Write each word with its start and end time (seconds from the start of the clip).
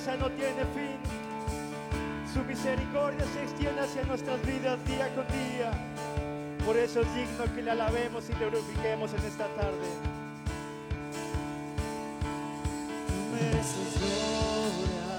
grandeza 0.00 0.16
no 0.16 0.30
tiene 0.30 0.64
fin. 0.74 0.98
Su 2.32 2.42
misericordia 2.44 3.24
se 3.34 3.42
extiende 3.42 3.80
hacia 3.80 4.02
nuestras 4.04 4.44
vidas 4.46 4.78
día 4.86 5.08
con 5.14 5.26
día. 5.28 5.70
Por 6.64 6.76
eso 6.76 7.00
es 7.00 7.14
digno 7.14 7.54
que 7.54 7.62
le 7.62 7.70
alabemos 7.70 8.28
y 8.28 8.32
le 8.34 8.50
glorifiquemos 8.50 9.12
en 9.12 9.24
esta 9.24 9.46
tarde. 9.56 9.88
Tú 13.08 13.14
mereces 13.34 13.98
gloria 13.98 15.10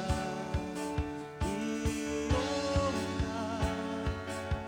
y 1.45 2.27
honra. 2.31 3.59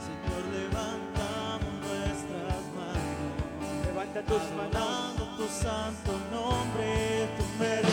Señor, 0.04 0.44
levantamos 0.52 1.74
nuestras 1.88 2.64
manos. 2.76 3.86
Levanta 3.86 4.22
tus 4.24 4.44
manos. 4.58 5.38
tu 5.38 5.48
santo 5.48 6.12
nombre, 6.32 7.30
Tu 7.38 7.64
mereces 7.64 7.93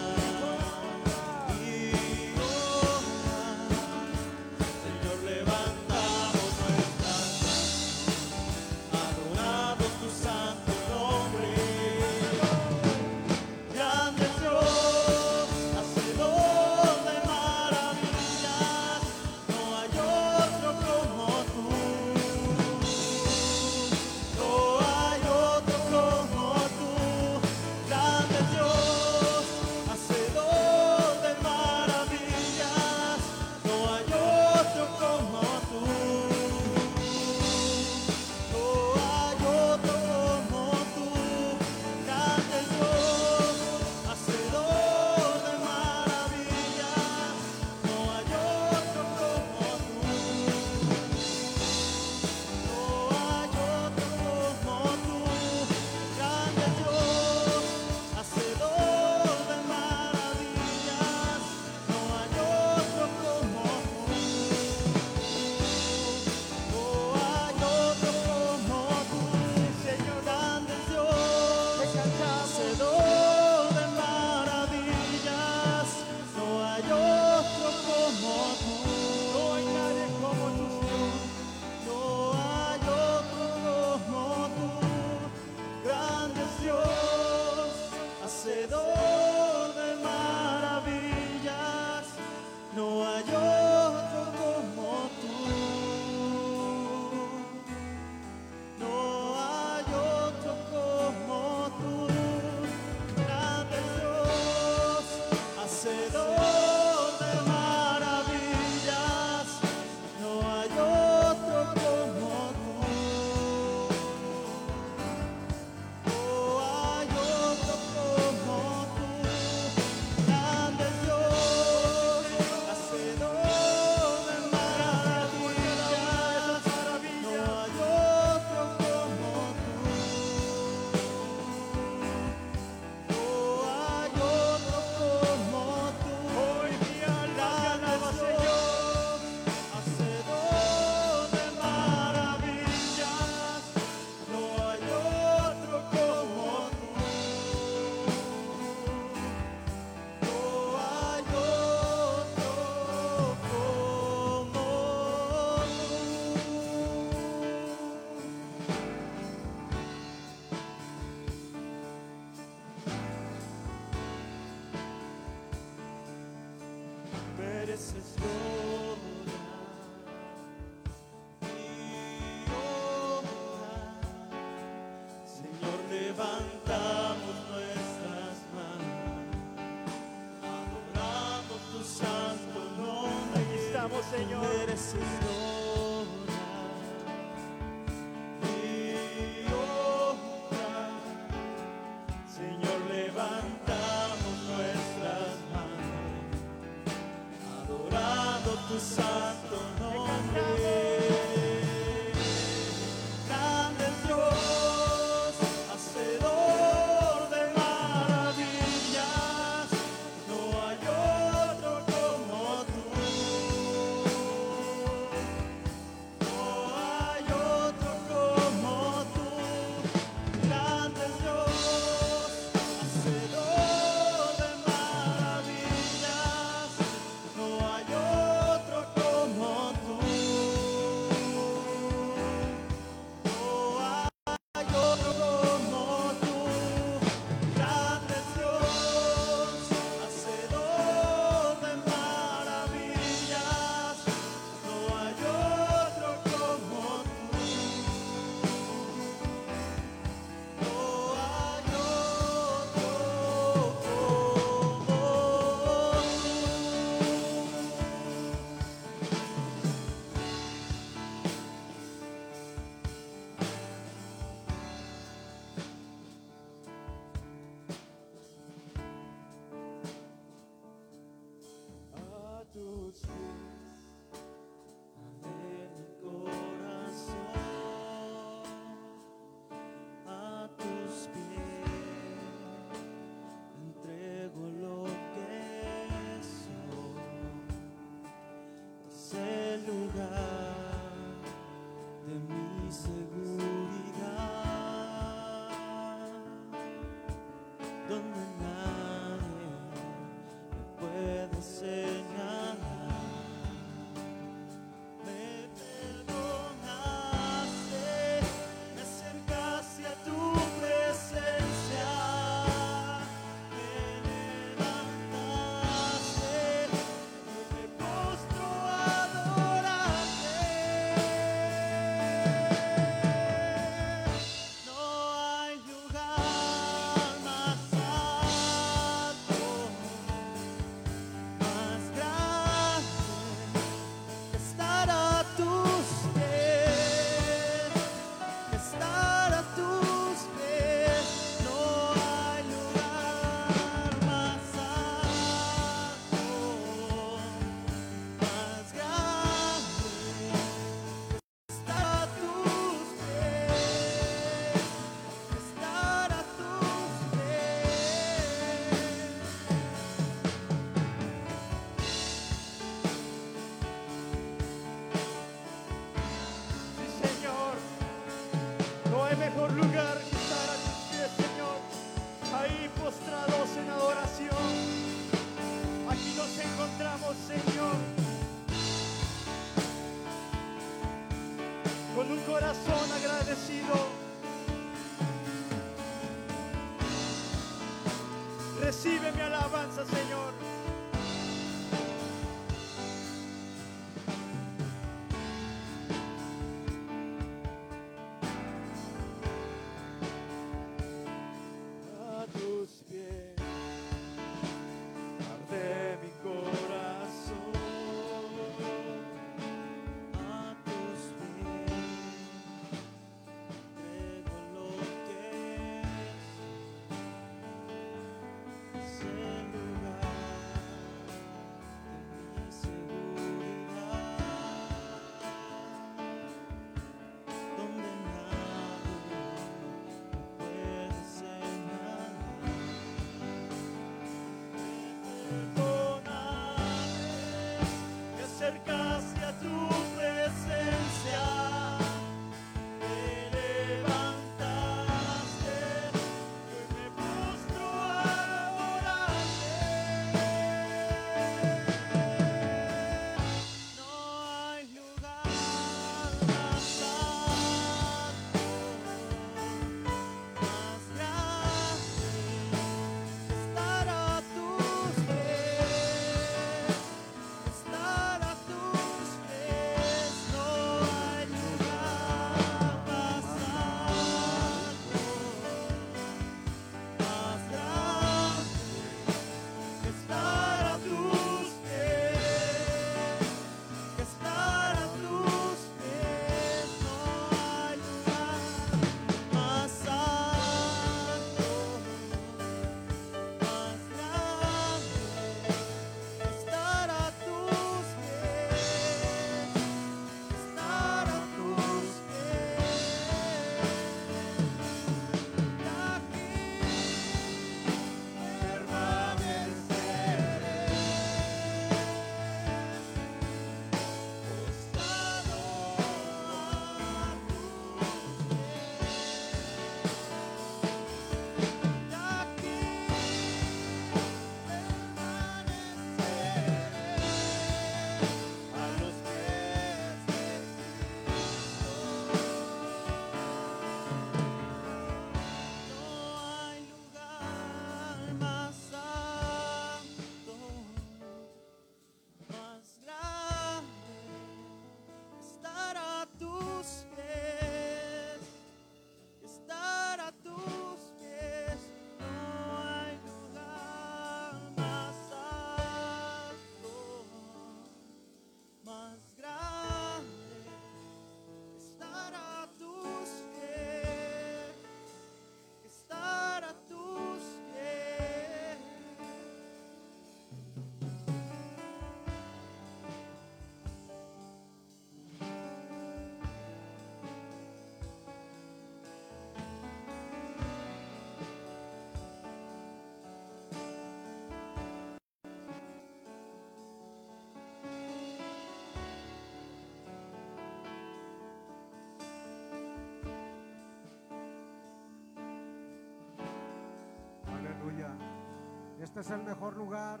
Este 598.82 598.98
es 598.98 599.10
el 599.10 599.22
mejor 599.22 599.56
lugar, 599.56 600.00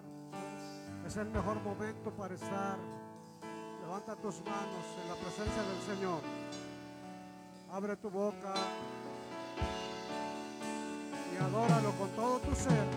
es 1.06 1.16
el 1.16 1.28
mejor 1.28 1.62
momento 1.62 2.10
para 2.16 2.34
estar. 2.34 2.76
Levanta 3.80 4.16
tus 4.16 4.40
manos 4.40 4.84
en 5.00 5.08
la 5.08 5.14
presencia 5.14 5.62
del 5.62 5.96
Señor. 5.96 6.20
Abre 7.70 7.96
tu 7.96 8.10
boca 8.10 8.54
y 11.32 11.36
adóralo 11.44 11.92
con 11.92 12.08
todo 12.10 12.40
tu 12.40 12.56
ser. 12.56 12.88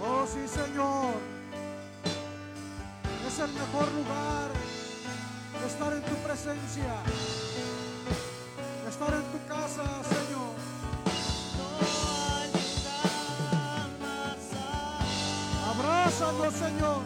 Oh 0.00 0.24
sí, 0.28 0.46
Señor. 0.46 1.14
Es 3.26 3.38
el 3.40 3.52
mejor 3.52 3.92
lugar 3.94 4.50
de 5.60 5.66
estar 5.66 5.92
en 5.92 6.02
tu 6.02 6.14
presencia, 6.22 7.02
de 8.84 8.90
estar 8.90 9.12
en 9.12 9.24
tu 9.32 9.48
casa, 9.48 10.13
Úsanos, 16.14 16.54
Señor. 16.54 17.02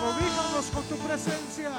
Cobíjanos 0.00 0.66
con 0.72 0.82
tu 0.84 0.96
presencia. 0.96 1.70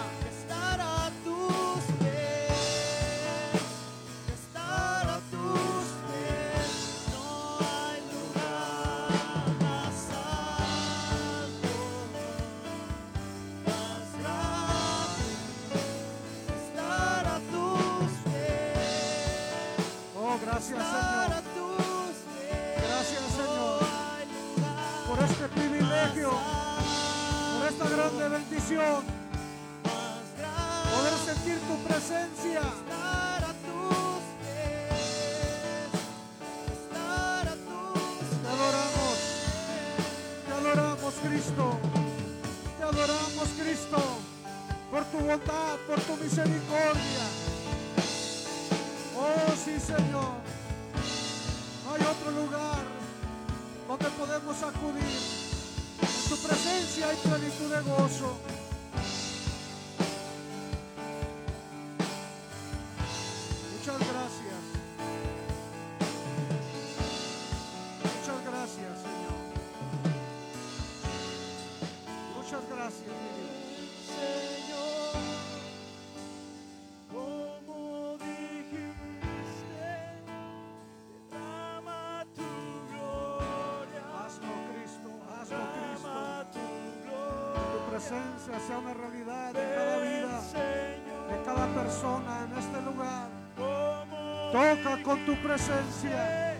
Tu 95.29 95.35
presencia. 95.43 96.57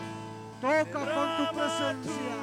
Toca 0.61 0.99
con 0.99 1.37
tu 1.37 1.55
presencia. 1.55 2.38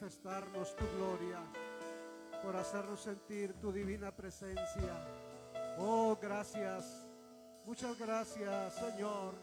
Manifestarnos 0.00 0.74
tu 0.76 0.84
gloria, 0.96 1.38
por 2.42 2.56
hacernos 2.56 3.00
sentir 3.00 3.52
tu 3.60 3.70
divina 3.70 4.10
presencia. 4.10 4.96
Oh, 5.78 6.16
gracias. 6.20 7.06
Muchas 7.66 7.98
gracias, 7.98 8.74
Señor. 8.76 9.34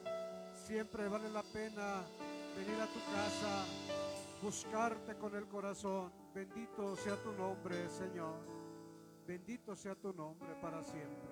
Siempre 0.53 1.07
vale 1.07 1.29
la 1.29 1.43
pena 1.43 2.01
venir 2.57 2.81
a 2.81 2.87
tu 2.87 2.99
casa, 3.13 3.65
buscarte 4.41 5.15
con 5.15 5.35
el 5.35 5.47
corazón. 5.47 6.11
Bendito 6.33 6.95
sea 6.95 7.15
tu 7.17 7.33
nombre, 7.33 7.87
Señor. 7.89 8.39
Bendito 9.27 9.75
sea 9.75 9.93
tu 9.93 10.11
nombre 10.11 10.55
para 10.59 10.81
siempre. 10.83 11.29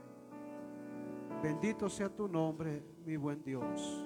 Bendito 1.41 1.89
sea 1.89 2.09
tu 2.09 2.27
nombre, 2.27 2.83
mi 3.03 3.17
buen 3.17 3.43
Dios. 3.43 4.05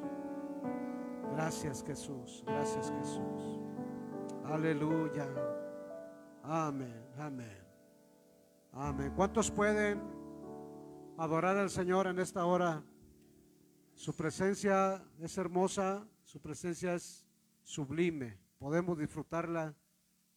Gracias 1.33 1.83
Jesús, 1.83 2.43
gracias 2.45 2.91
Jesús. 2.91 3.68
Aleluya. 4.51 5.27
Amén, 6.43 7.05
amén. 7.19 7.57
Amén. 8.73 9.13
¿Cuántos 9.15 9.51
pueden 9.51 10.01
adorar 11.17 11.55
al 11.57 11.69
Señor 11.69 12.07
en 12.07 12.17
esta 12.17 12.45
hora? 12.45 12.83
Su 13.93 14.15
presencia 14.15 15.05
es 15.19 15.37
hermosa, 15.37 16.03
su 16.23 16.41
presencia 16.41 16.95
es 16.95 17.27
sublime. 17.61 18.39
Podemos 18.57 18.97
disfrutarla 18.97 19.75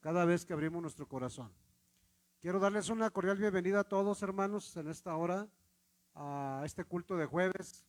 cada 0.01 0.27
vez 0.27 0.44
que 0.44 0.53
abrimos 0.53 0.83
nuestro 0.83 1.09
corazón. 1.09 1.51
Quiero 2.42 2.61
darles 2.61 2.90
una 2.90 3.09
cordial 3.09 3.38
bienvenida 3.38 3.81
a 3.81 3.85
todos, 3.85 4.22
hermanos, 4.22 4.77
en 4.77 4.88
esta 4.88 5.16
hora, 5.16 5.48
a 6.14 6.62
este 6.66 6.85
culto 6.85 7.16
de 7.16 7.25
jueves. 7.25 7.87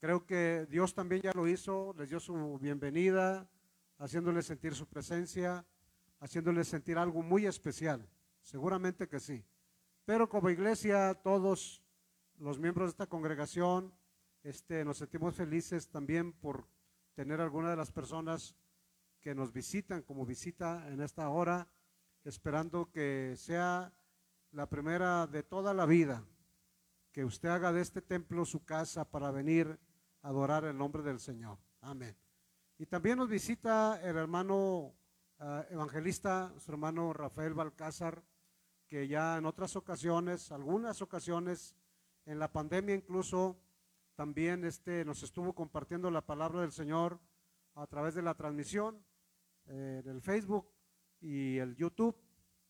Creo 0.00 0.24
que 0.24 0.66
Dios 0.70 0.94
también 0.94 1.20
ya 1.20 1.32
lo 1.34 1.46
hizo, 1.46 1.94
les 1.98 2.08
dio 2.08 2.18
su 2.18 2.58
bienvenida, 2.58 3.46
haciéndoles 4.00 4.46
sentir 4.46 4.74
su 4.74 4.86
presencia, 4.86 5.64
haciéndoles 6.20 6.68
sentir 6.68 6.98
algo 6.98 7.22
muy 7.22 7.46
especial. 7.46 8.08
Seguramente 8.42 9.06
que 9.06 9.20
sí. 9.20 9.44
Pero 10.06 10.28
como 10.28 10.50
iglesia, 10.50 11.14
todos 11.14 11.82
los 12.38 12.58
miembros 12.58 12.86
de 12.86 12.90
esta 12.90 13.06
congregación, 13.06 13.94
este, 14.42 14.84
nos 14.84 14.96
sentimos 14.98 15.34
felices 15.34 15.88
también 15.90 16.32
por 16.32 16.66
tener 17.14 17.40
alguna 17.40 17.70
de 17.70 17.76
las 17.76 17.92
personas 17.92 18.56
que 19.20 19.34
nos 19.34 19.52
visitan 19.52 20.02
como 20.02 20.24
visita 20.24 20.88
en 20.88 21.02
esta 21.02 21.28
hora, 21.28 21.68
esperando 22.24 22.90
que 22.90 23.34
sea 23.36 23.92
la 24.52 24.66
primera 24.66 25.26
de 25.26 25.42
toda 25.42 25.74
la 25.74 25.84
vida, 25.84 26.24
que 27.12 27.26
usted 27.26 27.50
haga 27.50 27.70
de 27.72 27.82
este 27.82 28.00
templo 28.00 28.46
su 28.46 28.64
casa 28.64 29.04
para 29.04 29.30
venir 29.30 29.78
a 30.22 30.28
adorar 30.28 30.64
el 30.64 30.78
nombre 30.78 31.02
del 31.02 31.20
Señor. 31.20 31.58
Amén. 31.82 32.16
Y 32.80 32.86
también 32.86 33.18
nos 33.18 33.28
visita 33.28 34.00
el 34.02 34.16
hermano 34.16 34.94
ah, 35.38 35.66
evangelista, 35.68 36.50
su 36.56 36.72
hermano 36.72 37.12
Rafael 37.12 37.52
Balcázar, 37.52 38.24
que 38.88 39.06
ya 39.06 39.36
en 39.36 39.44
otras 39.44 39.76
ocasiones, 39.76 40.50
algunas 40.50 41.02
ocasiones, 41.02 41.76
en 42.24 42.38
la 42.38 42.50
pandemia 42.50 42.94
incluso, 42.94 43.60
también 44.14 44.64
este, 44.64 45.04
nos 45.04 45.22
estuvo 45.22 45.54
compartiendo 45.54 46.10
la 46.10 46.24
palabra 46.24 46.62
del 46.62 46.72
Señor 46.72 47.20
a 47.74 47.86
través 47.86 48.14
de 48.14 48.22
la 48.22 48.32
transmisión 48.32 49.04
eh, 49.66 50.00
del 50.02 50.22
Facebook 50.22 50.66
y 51.20 51.58
el 51.58 51.76
YouTube. 51.76 52.16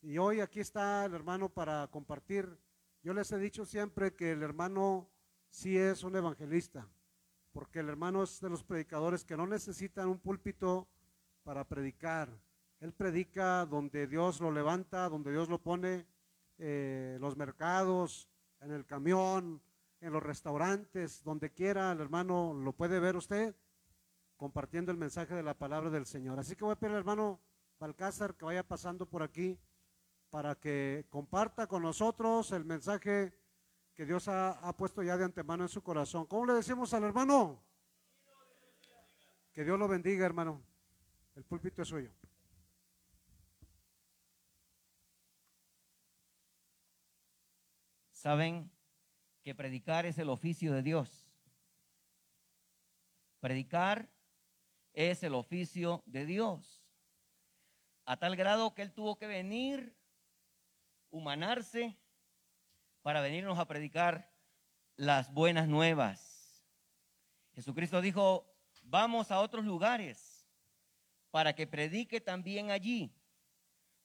Y 0.02 0.18
hoy 0.18 0.40
aquí 0.40 0.58
está 0.58 1.04
el 1.04 1.14
hermano 1.14 1.50
para 1.50 1.86
compartir. 1.86 2.58
Yo 3.04 3.14
les 3.14 3.30
he 3.30 3.38
dicho 3.38 3.64
siempre 3.64 4.16
que 4.16 4.32
el 4.32 4.42
hermano 4.42 5.08
sí 5.50 5.78
es 5.78 6.02
un 6.02 6.16
evangelista, 6.16 6.88
porque 7.52 7.80
el 7.80 7.88
hermano 7.88 8.22
es 8.22 8.40
de 8.40 8.50
los 8.50 8.62
predicadores 8.62 9.24
que 9.24 9.36
no 9.36 9.46
necesitan 9.46 10.08
un 10.08 10.18
púlpito 10.18 10.88
para 11.42 11.64
predicar. 11.64 12.28
Él 12.80 12.92
predica 12.92 13.66
donde 13.66 14.06
Dios 14.06 14.40
lo 14.40 14.50
levanta, 14.50 15.08
donde 15.08 15.32
Dios 15.32 15.48
lo 15.48 15.60
pone, 15.60 16.06
eh, 16.58 17.18
los 17.20 17.36
mercados, 17.36 18.28
en 18.60 18.72
el 18.72 18.86
camión, 18.86 19.60
en 20.00 20.12
los 20.12 20.22
restaurantes, 20.22 21.22
donde 21.22 21.50
quiera, 21.50 21.92
el 21.92 22.00
hermano 22.00 22.54
lo 22.54 22.72
puede 22.72 23.00
ver 23.00 23.16
usted 23.16 23.54
compartiendo 24.36 24.90
el 24.90 24.96
mensaje 24.96 25.34
de 25.34 25.42
la 25.42 25.52
palabra 25.52 25.90
del 25.90 26.06
Señor. 26.06 26.38
Así 26.38 26.56
que 26.56 26.64
voy 26.64 26.72
a 26.72 26.76
pedir 26.76 26.92
al 26.92 27.00
hermano 27.00 27.40
Balcázar 27.78 28.34
que 28.34 28.46
vaya 28.46 28.66
pasando 28.66 29.04
por 29.04 29.22
aquí 29.22 29.58
para 30.30 30.54
que 30.54 31.04
comparta 31.10 31.66
con 31.66 31.82
nosotros 31.82 32.52
el 32.52 32.64
mensaje 32.64 33.34
que 34.00 34.06
Dios 34.06 34.28
ha, 34.28 34.74
puesto 34.78 35.02
ya 35.02 35.18
de 35.18 35.26
antemano 35.26 35.62
en 35.62 35.68
su 35.68 35.82
corazón. 35.82 36.24
¿Cómo 36.24 36.46
le 36.46 36.54
decimos 36.54 36.94
al 36.94 37.04
hermano? 37.04 37.62
Que 39.52 39.62
Dios 39.62 39.78
lo 39.78 39.88
bendiga, 39.88 40.24
hermano. 40.24 40.64
El 41.36 41.44
púlpito 41.44 41.82
es 41.82 41.88
suyo. 41.88 42.10
Saben 48.10 48.70
que 49.42 49.54
predicar 49.54 50.06
es 50.06 50.16
el 50.16 50.30
oficio 50.30 50.72
de 50.72 50.82
Dios. 50.82 51.30
Predicar 53.38 54.08
es 54.94 55.22
el 55.24 55.34
oficio 55.34 56.02
de 56.06 56.24
Dios. 56.24 56.82
A 58.06 58.16
tal 58.16 58.34
grado 58.34 58.72
que 58.72 58.80
Él 58.80 58.94
tuvo 58.94 59.18
que 59.18 59.26
venir, 59.26 59.94
humanarse, 61.10 61.98
para 63.02 63.20
venirnos 63.20 63.58
a 63.58 63.66
predicar 63.66 64.30
las 64.96 65.32
buenas 65.32 65.68
nuevas. 65.68 66.64
Jesucristo 67.54 68.00
dijo, 68.00 68.46
vamos 68.82 69.30
a 69.30 69.40
otros 69.40 69.64
lugares 69.64 70.48
para 71.30 71.54
que 71.54 71.66
predique 71.66 72.20
también 72.20 72.70
allí, 72.70 73.14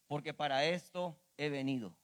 porque 0.08 0.34
para 0.34 0.66
esto 0.66 1.20
he 1.38 1.50
venido. 1.50 1.96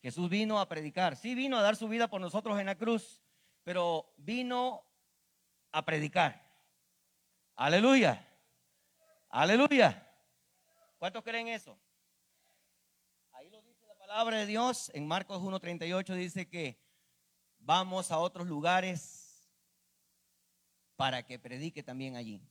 Jesús 0.00 0.28
vino 0.30 0.60
a 0.60 0.68
predicar, 0.68 1.16
sí 1.16 1.34
vino 1.34 1.58
a 1.58 1.62
dar 1.62 1.76
su 1.76 1.88
vida 1.88 2.08
por 2.08 2.20
nosotros 2.20 2.58
en 2.60 2.66
la 2.66 2.76
cruz, 2.76 3.20
pero 3.64 4.12
vino 4.16 4.84
a 5.72 5.84
predicar. 5.84 6.48
Aleluya. 7.56 8.24
Aleluya. 9.30 10.08
¿Cuántos 10.98 11.22
creen 11.22 11.48
eso? 11.48 11.78
Ahí 13.32 13.50
lo 13.50 13.60
dice 13.62 13.86
la 13.86 13.94
palabra 14.08 14.38
de 14.38 14.46
Dios. 14.46 14.90
En 14.94 15.06
Marcos 15.06 15.42
1.38 15.42 16.14
dice 16.14 16.48
que 16.48 16.80
vamos 17.58 18.10
a 18.10 18.16
otros 18.16 18.46
lugares 18.46 19.52
para 20.96 21.26
que 21.26 21.38
predique 21.38 21.82
también 21.82 22.16
allí. 22.16 22.42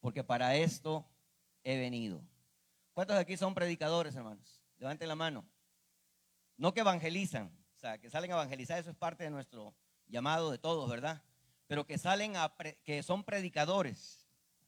Porque 0.00 0.24
para 0.24 0.56
esto 0.56 1.06
he 1.64 1.78
venido. 1.78 2.22
¿Cuántos 2.94 3.14
de 3.14 3.20
aquí 3.20 3.36
son 3.36 3.54
predicadores, 3.54 4.16
hermanos? 4.16 4.62
Levanten 4.78 5.06
la 5.06 5.14
mano. 5.14 5.44
No 6.56 6.72
que 6.72 6.80
evangelizan, 6.80 7.54
o 7.76 7.78
sea, 7.78 7.98
que 7.98 8.08
salen 8.08 8.30
a 8.30 8.36
evangelizar, 8.36 8.78
eso 8.78 8.88
es 8.88 8.96
parte 8.96 9.24
de 9.24 9.30
nuestro 9.30 9.74
llamado 10.06 10.50
de 10.50 10.56
todos, 10.56 10.88
¿verdad? 10.88 11.22
Pero 11.66 11.86
que 11.86 11.98
salen 11.98 12.38
a, 12.38 12.54
que 12.84 13.02
son 13.02 13.22
predicadores. 13.22 14.26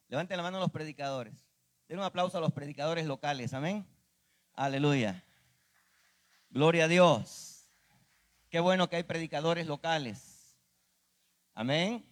Levanten 0.09 0.37
la 0.37 0.43
mano 0.43 0.61
los 0.61 0.71
predicadores. 0.71 1.49
Den 1.89 2.01
un 2.01 2.05
aplauso 2.05 2.37
a 2.37 2.43
los 2.43 2.53
predicadores 2.53 3.07
locales, 3.07 3.55
amén. 3.55 3.87
Aleluya. 4.53 5.25
Gloria 6.51 6.85
a 6.85 6.89
Dios. 6.89 7.69
Qué 8.49 8.61
bueno 8.61 8.89
que 8.89 8.97
hay 8.97 9.03
predicadores 9.03 9.67
locales. 9.67 10.57
Amén. 11.55 12.05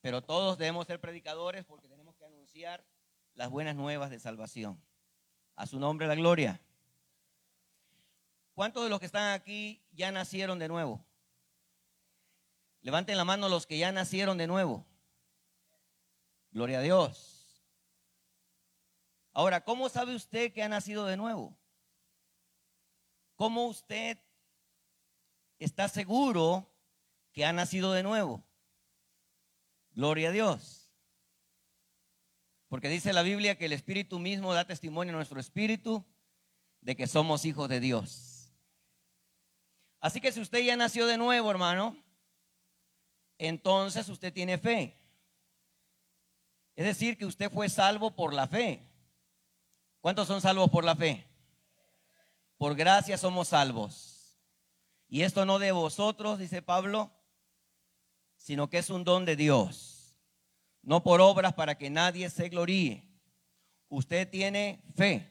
Pero 0.00 0.22
todos 0.22 0.58
debemos 0.58 0.86
ser 0.86 1.00
predicadores 1.00 1.64
porque 1.64 1.88
tenemos 1.88 2.16
que 2.16 2.24
anunciar 2.24 2.84
las 3.34 3.50
buenas 3.50 3.76
nuevas 3.76 4.10
de 4.10 4.18
salvación. 4.18 4.82
A 5.56 5.66
su 5.66 5.78
nombre 5.78 6.06
la 6.06 6.14
gloria. 6.14 6.60
¿Cuántos 8.54 8.84
de 8.84 8.90
los 8.90 9.00
que 9.00 9.06
están 9.06 9.32
aquí 9.32 9.82
ya 9.92 10.12
nacieron 10.12 10.58
de 10.58 10.68
nuevo? 10.68 11.04
Levanten 12.82 13.16
la 13.16 13.24
mano 13.24 13.48
los 13.48 13.66
que 13.66 13.78
ya 13.78 13.92
nacieron 13.92 14.38
de 14.38 14.46
nuevo. 14.46 14.84
Gloria 16.50 16.80
a 16.80 16.82
Dios. 16.82 17.64
Ahora, 19.32 19.62
¿cómo 19.62 19.88
sabe 19.88 20.14
usted 20.14 20.52
que 20.52 20.62
ha 20.62 20.68
nacido 20.68 21.06
de 21.06 21.16
nuevo? 21.16 21.56
¿Cómo 23.42 23.66
usted 23.66 24.18
está 25.58 25.88
seguro 25.88 26.64
que 27.32 27.44
ha 27.44 27.52
nacido 27.52 27.92
de 27.92 28.04
nuevo? 28.04 28.44
Gloria 29.90 30.28
a 30.28 30.30
Dios. 30.30 30.88
Porque 32.68 32.88
dice 32.88 33.12
la 33.12 33.22
Biblia 33.22 33.58
que 33.58 33.64
el 33.64 33.72
Espíritu 33.72 34.20
mismo 34.20 34.54
da 34.54 34.64
testimonio 34.64 35.12
a 35.12 35.16
nuestro 35.16 35.40
espíritu 35.40 36.06
de 36.82 36.94
que 36.94 37.08
somos 37.08 37.44
hijos 37.44 37.68
de 37.68 37.80
Dios. 37.80 38.52
Así 39.98 40.20
que 40.20 40.30
si 40.30 40.38
usted 40.38 40.60
ya 40.60 40.76
nació 40.76 41.08
de 41.08 41.18
nuevo, 41.18 41.50
hermano, 41.50 41.96
entonces 43.38 44.08
usted 44.08 44.32
tiene 44.32 44.56
fe. 44.56 44.96
Es 46.76 46.84
decir, 46.84 47.18
que 47.18 47.26
usted 47.26 47.50
fue 47.50 47.68
salvo 47.68 48.12
por 48.14 48.34
la 48.34 48.46
fe. 48.46 48.86
¿Cuántos 50.00 50.28
son 50.28 50.40
salvos 50.40 50.70
por 50.70 50.84
la 50.84 50.94
fe? 50.94 51.31
Por 52.62 52.76
gracia 52.76 53.18
somos 53.18 53.48
salvos. 53.48 54.38
Y 55.08 55.22
esto 55.22 55.44
no 55.44 55.58
de 55.58 55.72
vosotros, 55.72 56.38
dice 56.38 56.62
Pablo, 56.62 57.10
sino 58.36 58.70
que 58.70 58.78
es 58.78 58.88
un 58.88 59.02
don 59.02 59.24
de 59.24 59.34
Dios. 59.34 60.16
No 60.80 61.02
por 61.02 61.20
obras 61.20 61.54
para 61.54 61.76
que 61.76 61.90
nadie 61.90 62.30
se 62.30 62.48
gloríe. 62.48 63.04
Usted 63.88 64.30
tiene 64.30 64.80
fe. 64.94 65.28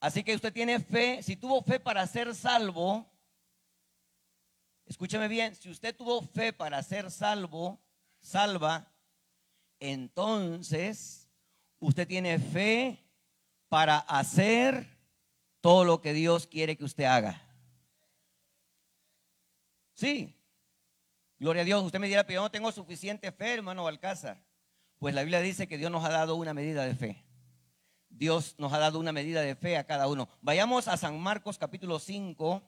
Así 0.00 0.22
que 0.22 0.34
usted 0.34 0.52
tiene 0.52 0.80
fe, 0.80 1.22
si 1.22 1.34
tuvo 1.34 1.62
fe 1.62 1.80
para 1.80 2.06
ser 2.06 2.34
salvo, 2.34 3.10
escúcheme 4.84 5.28
bien, 5.28 5.56
si 5.56 5.70
usted 5.70 5.96
tuvo 5.96 6.20
fe 6.20 6.52
para 6.52 6.82
ser 6.82 7.10
salvo, 7.10 7.80
salva, 8.20 8.92
entonces 9.80 11.26
usted 11.80 12.06
tiene 12.06 12.38
fe 12.38 13.02
para 13.70 14.00
hacer 14.00 14.97
todo 15.68 15.84
lo 15.84 16.00
que 16.00 16.14
Dios 16.14 16.46
quiere 16.46 16.78
que 16.78 16.84
usted 16.84 17.04
haga. 17.04 17.46
Sí, 19.92 20.34
gloria 21.38 21.60
a 21.60 21.64
Dios. 21.66 21.84
Usted 21.84 22.00
me 22.00 22.08
dirá, 22.08 22.24
pero 22.24 22.38
yo 22.38 22.42
no 22.44 22.50
tengo 22.50 22.72
suficiente 22.72 23.30
fe, 23.32 23.52
hermano 23.52 23.84
Balcázar. 23.84 24.42
Pues 24.98 25.14
la 25.14 25.20
Biblia 25.20 25.42
dice 25.42 25.68
que 25.68 25.76
Dios 25.76 25.90
nos 25.90 26.02
ha 26.06 26.08
dado 26.08 26.36
una 26.36 26.54
medida 26.54 26.86
de 26.86 26.94
fe. 26.94 27.22
Dios 28.08 28.54
nos 28.56 28.72
ha 28.72 28.78
dado 28.78 28.98
una 28.98 29.12
medida 29.12 29.42
de 29.42 29.54
fe 29.56 29.76
a 29.76 29.84
cada 29.84 30.08
uno. 30.08 30.30
Vayamos 30.40 30.88
a 30.88 30.96
San 30.96 31.20
Marcos 31.20 31.58
capítulo 31.58 31.98
5. 31.98 32.62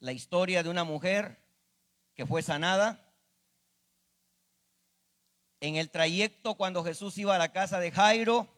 La 0.00 0.10
historia 0.10 0.64
de 0.64 0.68
una 0.68 0.82
mujer 0.82 1.38
que 2.16 2.26
fue 2.26 2.42
sanada. 2.42 3.08
En 5.60 5.76
el 5.76 5.90
trayecto 5.90 6.56
cuando 6.56 6.82
Jesús 6.82 7.16
iba 7.18 7.36
a 7.36 7.38
la 7.38 7.52
casa 7.52 7.78
de 7.78 7.92
Jairo, 7.92 8.48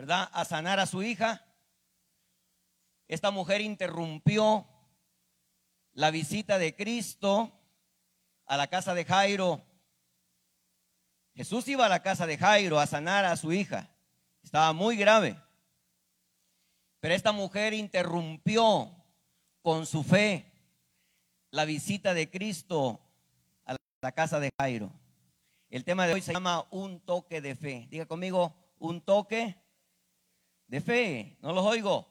¿verdad? 0.00 0.30
A 0.32 0.46
sanar 0.46 0.80
a 0.80 0.86
su 0.86 1.02
hija. 1.02 1.44
Esta 3.06 3.30
mujer 3.30 3.60
interrumpió 3.60 4.66
la 5.92 6.10
visita 6.10 6.56
de 6.56 6.74
Cristo 6.74 7.52
a 8.46 8.56
la 8.56 8.68
casa 8.68 8.94
de 8.94 9.04
Jairo 9.04 9.62
Jesús 11.34 11.68
iba 11.68 11.86
a 11.86 11.88
la 11.90 12.02
casa 12.02 12.26
de 12.26 12.38
Jairo 12.38 12.78
a 12.78 12.86
sanar 12.86 13.24
a 13.26 13.36
su 13.36 13.52
hija. 13.52 13.88
Estaba 14.42 14.72
muy 14.72 14.96
grave. 14.96 15.36
Pero 17.00 17.14
esta 17.14 17.32
mujer 17.32 17.74
interrumpió 17.74 18.90
con 19.60 19.86
su 19.86 20.02
fe 20.02 20.50
la 21.50 21.66
visita 21.66 22.14
de 22.14 22.30
Cristo 22.30 23.00
a 23.66 23.76
la 24.02 24.12
casa 24.12 24.40
de 24.40 24.50
Jairo. 24.58 24.92
El 25.68 25.84
tema 25.84 26.06
de 26.06 26.14
hoy 26.14 26.22
se 26.22 26.32
llama 26.32 26.66
un 26.70 27.00
toque 27.00 27.42
de 27.42 27.54
fe. 27.54 27.86
Diga 27.90 28.06
conmigo, 28.06 28.54
un 28.78 29.02
toque 29.02 29.59
de 30.70 30.80
fe. 30.80 31.36
No 31.42 31.52
los 31.52 31.66
oigo. 31.66 32.08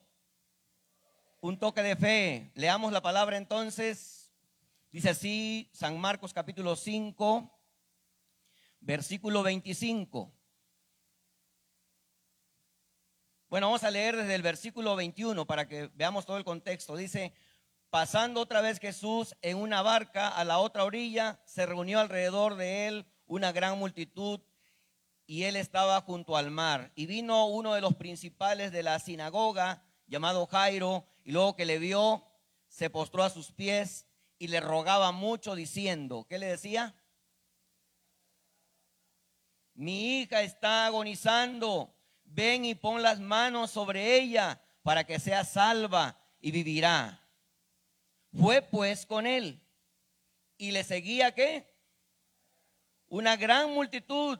Un 1.39 1.57
toque 1.57 1.82
de 1.82 1.95
fe. 1.95 2.51
Leamos 2.55 2.91
la 2.91 3.01
palabra 3.01 3.38
entonces. 3.38 4.34
Dice 4.91 5.12
así 5.12 5.70
San 5.74 5.97
Marcos 5.97 6.34
capítulo 6.34 6.76
5, 6.76 7.49
versículo 8.82 9.43
25. 9.43 10.34
Bueno, 13.47 13.68
vamos 13.68 13.86
a 13.86 13.91
leer 13.91 14.18
desde 14.18 14.36
el 14.36 14.41
versículo 14.41 14.93
21 14.97 15.47
para 15.47 15.66
que 15.66 15.89
veamos 15.93 16.26
todo 16.26 16.38
el 16.38 16.43
contexto. 16.43 16.97
Dice, 16.97 17.34
pasando 17.89 18.41
otra 18.41 18.60
vez 18.60 18.78
Jesús 18.80 19.38
en 19.41 19.55
una 19.55 19.82
barca 19.82 20.28
a 20.28 20.43
la 20.43 20.60
otra 20.60 20.84
orilla, 20.84 21.39
se 21.45 21.66
reunió 21.66 22.01
alrededor 22.01 22.55
de 22.55 22.88
él 22.88 23.05
una 23.26 23.53
gran 23.53 23.80
multitud 23.80 24.41
y 25.30 25.44
él 25.44 25.58
estaba 25.58 26.02
junto 26.02 26.38
al 26.38 26.50
mar. 26.50 26.92
Y 26.96 27.06
vino 27.06 27.46
uno 27.46 27.76
de 27.76 27.82
los 27.82 27.94
principales 27.94 28.72
de 28.72 28.82
la 28.82 28.98
sinagoga, 28.98 29.84
llamado 30.08 30.48
Jairo, 30.48 31.06
y 31.24 31.34
luego 31.34 31.56
que 31.56 31.68
le 31.68 31.78
vio, 31.78 32.26
se 32.68 32.90
postró 32.90 33.22
a 33.22 33.30
sus 33.30 33.52
pies 33.52 34.08
y 34.40 34.48
le 34.48 34.60
rogaba 34.60 35.12
mucho 35.12 35.54
diciendo, 35.54 36.26
¿qué 36.28 36.40
le 36.40 36.48
decía? 36.48 36.96
mi 39.76 40.20
hija 40.20 40.42
está 40.42 40.88
agonizando, 40.88 41.96
ven 42.26 42.66
y 42.66 42.74
pon 42.74 43.04
las 43.04 43.20
manos 43.20 43.70
sobre 43.70 44.16
ella 44.16 44.60
para 44.82 45.04
que 45.04 45.20
sea 45.20 45.46
salva 45.46 46.20
y 46.42 46.50
vivirá. 46.50 47.24
Fue 48.36 48.64
pues 48.64 49.06
con 49.06 49.28
él 49.28 49.62
y 50.58 50.72
le 50.72 50.84
seguía 50.84 51.36
qué? 51.36 51.72
Una 53.08 53.38
gran 53.38 53.72
multitud 53.72 54.40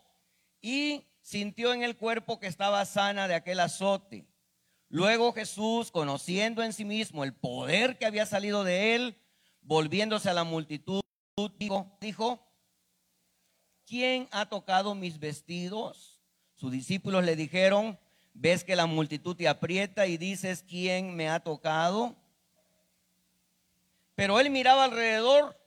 y 0.61 1.05
sintió 1.21 1.73
en 1.73 1.83
el 1.83 1.97
cuerpo 1.97 2.39
que 2.39 2.47
estaba 2.47 2.85
sana 2.85 3.27
de 3.27 3.35
aquel 3.35 3.59
azote. 3.59 4.27
Luego 4.89 5.33
Jesús, 5.33 5.91
conociendo 5.91 6.63
en 6.63 6.73
sí 6.73 6.85
mismo 6.85 7.23
el 7.23 7.33
poder 7.33 7.97
que 7.97 8.05
había 8.05 8.25
salido 8.25 8.63
de 8.63 8.95
él, 8.95 9.17
volviéndose 9.61 10.29
a 10.29 10.33
la 10.33 10.43
multitud, 10.43 11.01
dijo, 11.57 11.97
dijo 12.01 12.45
¿quién 13.85 14.29
ha 14.31 14.47
tocado 14.47 14.95
mis 14.95 15.19
vestidos? 15.19 16.21
Sus 16.55 16.71
discípulos 16.71 17.25
le 17.25 17.35
dijeron, 17.35 17.99
ves 18.33 18.63
que 18.63 18.75
la 18.75 18.85
multitud 18.85 19.35
te 19.35 19.49
aprieta 19.49 20.07
y 20.07 20.17
dices, 20.17 20.63
¿quién 20.67 21.15
me 21.15 21.29
ha 21.29 21.41
tocado? 21.41 22.15
Pero 24.15 24.39
él 24.39 24.49
miraba 24.49 24.85
alrededor 24.85 25.59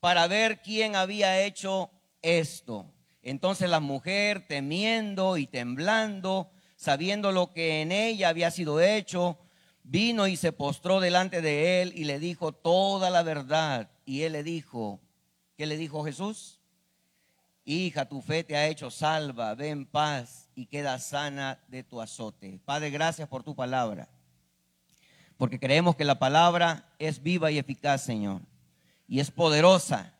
para 0.00 0.26
ver 0.28 0.62
quién 0.62 0.96
había 0.96 1.42
hecho 1.44 1.90
esto. 2.22 2.90
Entonces 3.26 3.68
la 3.68 3.80
mujer, 3.80 4.46
temiendo 4.46 5.36
y 5.36 5.48
temblando, 5.48 6.48
sabiendo 6.76 7.32
lo 7.32 7.52
que 7.52 7.82
en 7.82 7.90
ella 7.90 8.28
había 8.28 8.52
sido 8.52 8.80
hecho, 8.80 9.36
vino 9.82 10.28
y 10.28 10.36
se 10.36 10.52
postró 10.52 11.00
delante 11.00 11.42
de 11.42 11.82
él 11.82 11.92
y 11.96 12.04
le 12.04 12.20
dijo 12.20 12.52
toda 12.52 13.10
la 13.10 13.24
verdad. 13.24 13.90
Y 14.04 14.22
él 14.22 14.34
le 14.34 14.44
dijo, 14.44 15.00
¿qué 15.56 15.66
le 15.66 15.76
dijo 15.76 16.04
Jesús? 16.04 16.60
Hija, 17.64 18.08
tu 18.08 18.22
fe 18.22 18.44
te 18.44 18.56
ha 18.56 18.68
hecho 18.68 18.92
salva, 18.92 19.56
ve 19.56 19.70
en 19.70 19.86
paz 19.86 20.48
y 20.54 20.66
queda 20.66 20.96
sana 21.00 21.58
de 21.66 21.82
tu 21.82 22.00
azote. 22.00 22.60
Padre, 22.64 22.90
gracias 22.90 23.28
por 23.28 23.42
tu 23.42 23.56
palabra, 23.56 24.08
porque 25.36 25.58
creemos 25.58 25.96
que 25.96 26.04
la 26.04 26.20
palabra 26.20 26.94
es 27.00 27.20
viva 27.20 27.50
y 27.50 27.58
eficaz, 27.58 28.04
Señor, 28.04 28.42
y 29.08 29.18
es 29.18 29.32
poderosa 29.32 30.14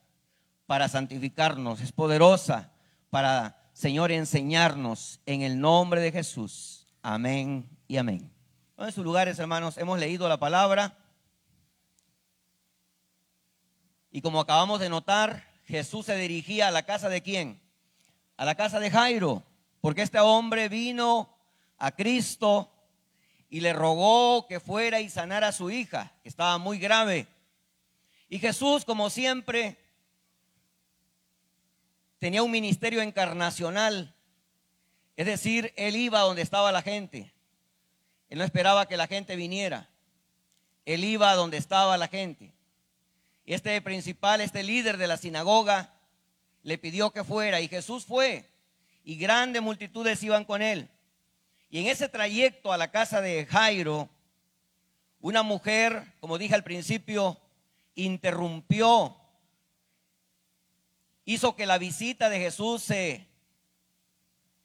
para 0.66 0.88
santificarnos, 0.88 1.80
es 1.80 1.92
poderosa 1.92 2.72
para, 3.16 3.56
Señor, 3.72 4.12
enseñarnos 4.12 5.20
en 5.24 5.40
el 5.40 5.58
nombre 5.58 6.02
de 6.02 6.12
Jesús. 6.12 6.86
Amén 7.00 7.66
y 7.88 7.96
amén. 7.96 8.30
En 8.76 8.92
sus 8.92 9.02
lugares, 9.02 9.38
hermanos, 9.38 9.78
hemos 9.78 9.98
leído 9.98 10.28
la 10.28 10.36
palabra. 10.36 10.98
Y 14.10 14.20
como 14.20 14.38
acabamos 14.38 14.80
de 14.80 14.90
notar, 14.90 15.48
Jesús 15.64 16.04
se 16.04 16.16
dirigía 16.18 16.68
a 16.68 16.70
la 16.70 16.82
casa 16.82 17.08
de 17.08 17.22
quién? 17.22 17.58
A 18.36 18.44
la 18.44 18.54
casa 18.54 18.80
de 18.80 18.90
Jairo, 18.90 19.42
porque 19.80 20.02
este 20.02 20.20
hombre 20.20 20.68
vino 20.68 21.34
a 21.78 21.92
Cristo 21.92 22.70
y 23.48 23.60
le 23.60 23.72
rogó 23.72 24.46
que 24.46 24.60
fuera 24.60 25.00
y 25.00 25.08
sanara 25.08 25.48
a 25.48 25.52
su 25.52 25.70
hija, 25.70 26.12
que 26.22 26.28
estaba 26.28 26.58
muy 26.58 26.78
grave. 26.78 27.26
Y 28.28 28.40
Jesús, 28.40 28.84
como 28.84 29.08
siempre, 29.08 29.78
tenía 32.18 32.42
un 32.42 32.50
ministerio 32.50 33.02
encarnacional, 33.02 34.14
es 35.16 35.26
decir, 35.26 35.72
él 35.76 35.96
iba 35.96 36.20
donde 36.20 36.42
estaba 36.42 36.72
la 36.72 36.82
gente. 36.82 37.32
Él 38.28 38.38
no 38.38 38.44
esperaba 38.44 38.86
que 38.86 38.96
la 38.96 39.06
gente 39.06 39.36
viniera. 39.36 39.88
Él 40.84 41.04
iba 41.04 41.34
donde 41.34 41.56
estaba 41.56 41.96
la 41.96 42.08
gente. 42.08 42.52
Y 43.44 43.54
este 43.54 43.80
principal, 43.80 44.40
este 44.40 44.62
líder 44.62 44.98
de 44.98 45.06
la 45.06 45.16
sinagoga, 45.16 45.94
le 46.62 46.78
pidió 46.78 47.12
que 47.12 47.24
fuera 47.24 47.60
y 47.60 47.68
Jesús 47.68 48.04
fue. 48.04 48.50
Y 49.04 49.16
grandes 49.16 49.62
multitudes 49.62 50.22
iban 50.22 50.44
con 50.44 50.62
él. 50.62 50.90
Y 51.70 51.80
en 51.80 51.86
ese 51.86 52.08
trayecto 52.08 52.72
a 52.72 52.76
la 52.76 52.90
casa 52.90 53.20
de 53.20 53.46
Jairo, 53.46 54.10
una 55.20 55.42
mujer, 55.42 56.14
como 56.20 56.38
dije 56.38 56.54
al 56.54 56.64
principio, 56.64 57.40
interrumpió, 57.94 59.16
hizo 61.26 61.56
que 61.56 61.66
la 61.66 61.76
visita 61.76 62.30
de 62.30 62.38
Jesús 62.38 62.82
se, 62.82 63.28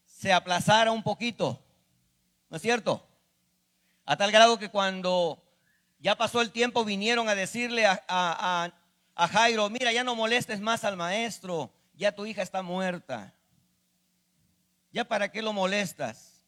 se 0.06 0.32
aplazara 0.32 0.92
un 0.92 1.04
poquito. 1.04 1.62
¿No 2.50 2.56
es 2.56 2.62
cierto? 2.62 3.06
A 4.06 4.16
tal 4.16 4.32
grado 4.32 4.60
que 4.60 4.70
cuando 4.70 5.44
ya 6.00 6.16
pasó 6.16 6.40
el 6.42 6.52
tiempo 6.52 6.86
vinieron 6.86 7.28
a 7.28 7.36
decirle 7.36 7.86
a, 7.86 8.72
Jairo, 9.16 9.70
mira, 9.70 9.92
ya 9.92 10.04
no 10.04 10.16
molestes 10.16 10.62
más 10.62 10.84
al 10.84 10.98
maestro, 10.98 11.72
ya 11.96 12.12
tu 12.12 12.26
hija 12.26 12.42
está 12.42 12.62
muerta. 12.62 13.34
¿Ya 14.92 15.06
para 15.06 15.32
qué 15.32 15.42
lo 15.42 15.54
molestas? 15.54 16.44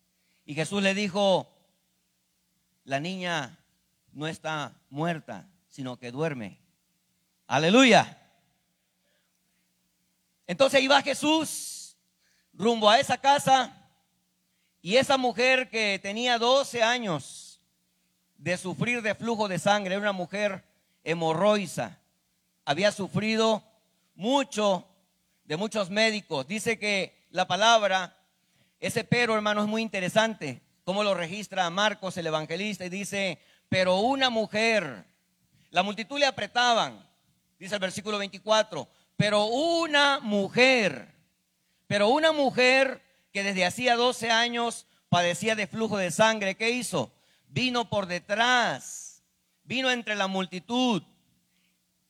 Y 0.45 0.55
Jesús 0.55 0.81
le 0.81 0.93
dijo, 0.93 1.55
la 2.83 2.99
niña 2.99 3.59
no 4.11 4.27
está 4.27 4.73
muerta, 4.89 5.47
sino 5.69 5.97
que 5.97 6.11
duerme. 6.11 6.59
Aleluya. 7.47 8.22
Entonces 10.47 10.81
iba 10.81 11.01
Jesús 11.01 11.97
rumbo 12.53 12.89
a 12.89 12.99
esa 12.99 13.17
casa 13.17 13.75
y 14.81 14.97
esa 14.97 15.17
mujer 15.17 15.69
que 15.69 15.99
tenía 16.01 16.37
12 16.37 16.83
años 16.83 17.61
de 18.37 18.57
sufrir 18.57 19.01
de 19.01 19.15
flujo 19.15 19.47
de 19.47 19.57
sangre, 19.57 19.93
era 19.93 20.01
una 20.01 20.11
mujer 20.11 20.65
hemorroiza, 21.03 21.97
había 22.65 22.91
sufrido 22.91 23.63
mucho 24.15 24.85
de 25.45 25.55
muchos 25.55 25.89
médicos. 25.89 26.47
Dice 26.47 26.77
que 26.77 27.25
la 27.29 27.47
palabra, 27.47 28.17
ese 28.79 29.05
pero 29.05 29.35
hermano 29.35 29.61
es 29.61 29.67
muy 29.67 29.81
interesante, 29.81 30.61
como 30.83 31.03
lo 31.03 31.13
registra 31.13 31.69
Marcos 31.69 32.17
el 32.17 32.27
evangelista 32.27 32.85
y 32.85 32.89
dice, 32.89 33.39
pero 33.69 33.99
una 33.99 34.29
mujer, 34.29 35.05
la 35.69 35.83
multitud 35.83 36.19
le 36.19 36.25
apretaban, 36.25 37.07
dice 37.57 37.75
el 37.75 37.81
versículo 37.81 38.17
24, 38.17 38.87
pero 39.17 39.45
una 39.45 40.19
mujer, 40.19 41.13
pero 41.87 42.09
una 42.09 42.31
mujer 42.31 43.01
que 43.31 43.43
desde 43.43 43.65
hacía 43.65 43.95
12 43.95 44.31
años 44.31 44.85
padecía 45.09 45.55
de 45.55 45.67
flujo 45.67 45.97
de 45.97 46.11
sangre, 46.11 46.55
¿qué 46.55 46.71
hizo? 46.71 47.11
Vino 47.47 47.89
por 47.89 48.07
detrás, 48.07 49.23
vino 49.63 49.91
entre 49.91 50.15
la 50.15 50.27
multitud, 50.27 51.03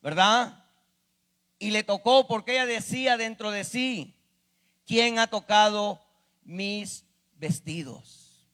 ¿verdad? 0.02 0.66
Y 1.60 1.72
le 1.72 1.84
tocó 1.84 2.28
porque 2.28 2.54
ella 2.54 2.66
decía 2.66 3.18
dentro 3.18 3.52
de 3.52 3.64
sí, 3.64 4.16
¿quién 4.86 5.20
ha 5.20 5.28
tocado 5.28 6.02
mis 6.44 7.06
vestidos? 7.36 8.50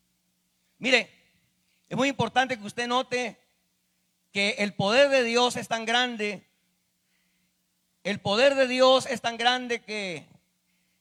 Mire, 0.77 1.11
es 1.87 1.97
muy 1.97 2.09
importante 2.09 2.57
que 2.57 2.65
usted 2.65 2.87
note 2.87 3.39
que 4.31 4.55
el 4.59 4.73
poder 4.73 5.09
de 5.09 5.23
Dios 5.23 5.55
es 5.55 5.67
tan 5.67 5.85
grande, 5.85 6.48
el 8.03 8.19
poder 8.19 8.55
de 8.55 8.67
Dios 8.67 9.05
es 9.05 9.21
tan 9.21 9.37
grande 9.37 9.81
que 9.81 10.27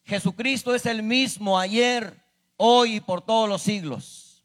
Jesucristo 0.04 0.74
es 0.74 0.86
el 0.86 1.02
mismo 1.02 1.58
ayer, 1.58 2.16
hoy 2.56 2.96
y 2.96 3.00
por 3.00 3.22
todos 3.22 3.48
los 3.48 3.62
siglos. 3.62 4.42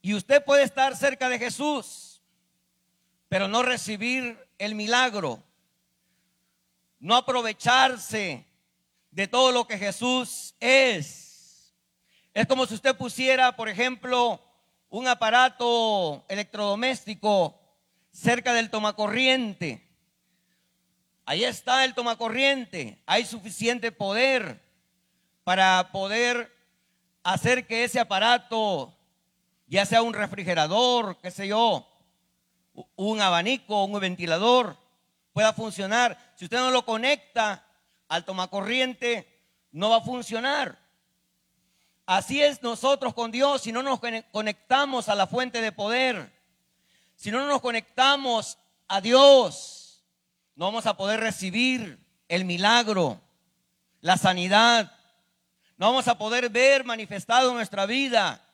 Y 0.00 0.14
usted 0.14 0.44
puede 0.44 0.62
estar 0.62 0.96
cerca 0.96 1.28
de 1.28 1.38
Jesús, 1.38 2.22
pero 3.28 3.48
no 3.48 3.62
recibir 3.62 4.38
el 4.58 4.74
milagro, 4.74 5.42
no 6.98 7.14
aprovecharse 7.14 8.46
de 9.10 9.28
todo 9.28 9.52
lo 9.52 9.66
que 9.66 9.78
Jesús 9.78 10.54
es. 10.58 11.74
Es 12.34 12.46
como 12.46 12.66
si 12.66 12.74
usted 12.74 12.96
pusiera, 12.96 13.54
por 13.56 13.68
ejemplo, 13.68 14.40
un 14.90 15.06
aparato 15.06 16.24
electrodoméstico 16.28 17.60
cerca 18.10 18.52
del 18.52 18.70
tomacorriente 18.70 19.87
Ahí 21.28 21.44
está 21.44 21.84
el 21.84 21.92
tomacorriente. 21.92 23.02
Hay 23.04 23.26
suficiente 23.26 23.92
poder 23.92 24.62
para 25.44 25.90
poder 25.92 26.50
hacer 27.22 27.66
que 27.66 27.84
ese 27.84 28.00
aparato, 28.00 28.96
ya 29.66 29.84
sea 29.84 30.00
un 30.00 30.14
refrigerador, 30.14 31.18
qué 31.20 31.30
sé 31.30 31.46
yo, 31.46 31.86
un 32.96 33.20
abanico, 33.20 33.84
un 33.84 34.00
ventilador, 34.00 34.78
pueda 35.34 35.52
funcionar. 35.52 36.16
Si 36.34 36.46
usted 36.46 36.56
no 36.56 36.70
lo 36.70 36.86
conecta 36.86 37.62
al 38.08 38.24
tomacorriente, 38.24 39.28
no 39.70 39.90
va 39.90 39.96
a 39.96 40.00
funcionar. 40.00 40.78
Así 42.06 42.42
es 42.42 42.62
nosotros 42.62 43.12
con 43.12 43.30
Dios, 43.30 43.60
si 43.60 43.70
no 43.70 43.82
nos 43.82 44.00
conectamos 44.32 45.10
a 45.10 45.14
la 45.14 45.26
fuente 45.26 45.60
de 45.60 45.72
poder, 45.72 46.32
si 47.16 47.30
no 47.30 47.46
nos 47.46 47.60
conectamos 47.60 48.56
a 48.88 49.02
Dios, 49.02 49.77
no 50.58 50.64
vamos 50.64 50.86
a 50.86 50.96
poder 50.96 51.20
recibir 51.20 52.04
el 52.26 52.44
milagro, 52.44 53.20
la 54.00 54.16
sanidad. 54.16 54.92
No 55.76 55.86
vamos 55.86 56.08
a 56.08 56.18
poder 56.18 56.50
ver 56.50 56.84
manifestado 56.84 57.50
en 57.50 57.54
nuestra 57.54 57.86
vida 57.86 58.44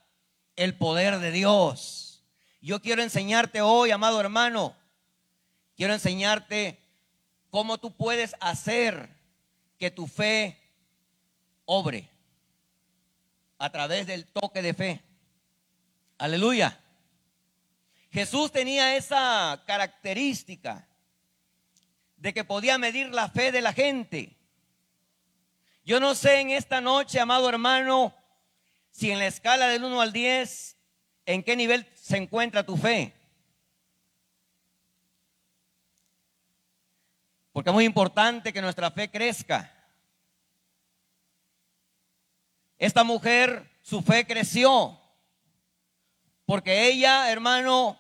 el 0.55 0.77
poder 0.77 1.19
de 1.19 1.31
Dios. 1.31 2.23
Yo 2.61 2.83
quiero 2.83 3.03
enseñarte 3.03 3.63
hoy, 3.63 3.91
amado 3.91 4.21
hermano, 4.21 4.77
quiero 5.77 5.95
enseñarte 5.95 6.79
cómo 7.49 7.79
tú 7.79 7.97
puedes 7.97 8.37
hacer 8.39 9.09
que 9.79 9.91
tu 9.91 10.07
fe 10.07 10.61
obre 11.65 12.11
a 13.57 13.71
través 13.71 14.07
del 14.07 14.27
toque 14.27 14.61
de 14.61 14.75
fe. 14.75 15.03
Aleluya. 16.19 16.79
Jesús 18.11 18.53
tenía 18.53 18.95
esa 18.95 19.63
característica 19.67 20.87
de 22.25 22.33
que 22.33 22.43
podía 22.43 22.79
medir 22.79 23.11
la 23.11 23.29
fe 23.29 23.53
de 23.53 23.61
la 23.61 23.75
gente. 23.75 24.35
Yo 25.85 26.01
no 26.01 26.15
sé 26.15 26.41
en 26.41 26.49
esta 26.49 26.81
noche, 26.81 27.21
amado 27.21 27.47
hermano, 27.51 28.15
si 28.91 29.11
en 29.11 29.19
la 29.19 29.27
escala 29.27 29.69
del 29.69 29.85
1 29.85 30.01
al 30.01 30.11
10, 30.11 30.79
en 31.27 31.43
qué 31.43 31.55
nivel 31.55 31.87
se 31.95 32.17
encuentra 32.17 32.65
tu 32.65 32.79
fe. 32.79 33.13
Porque 37.53 37.69
es 37.69 37.75
muy 37.75 37.85
importante 37.85 38.55
que 38.55 38.63
nuestra 38.63 38.91
fe 38.91 39.11
crezca. 39.11 39.71
Esta 42.79 43.05
mujer, 43.05 43.71
su 43.83 44.01
fe 44.01 44.27
creció. 44.27 44.99
Porque 46.47 46.87
ella, 46.87 47.31
hermano, 47.31 47.99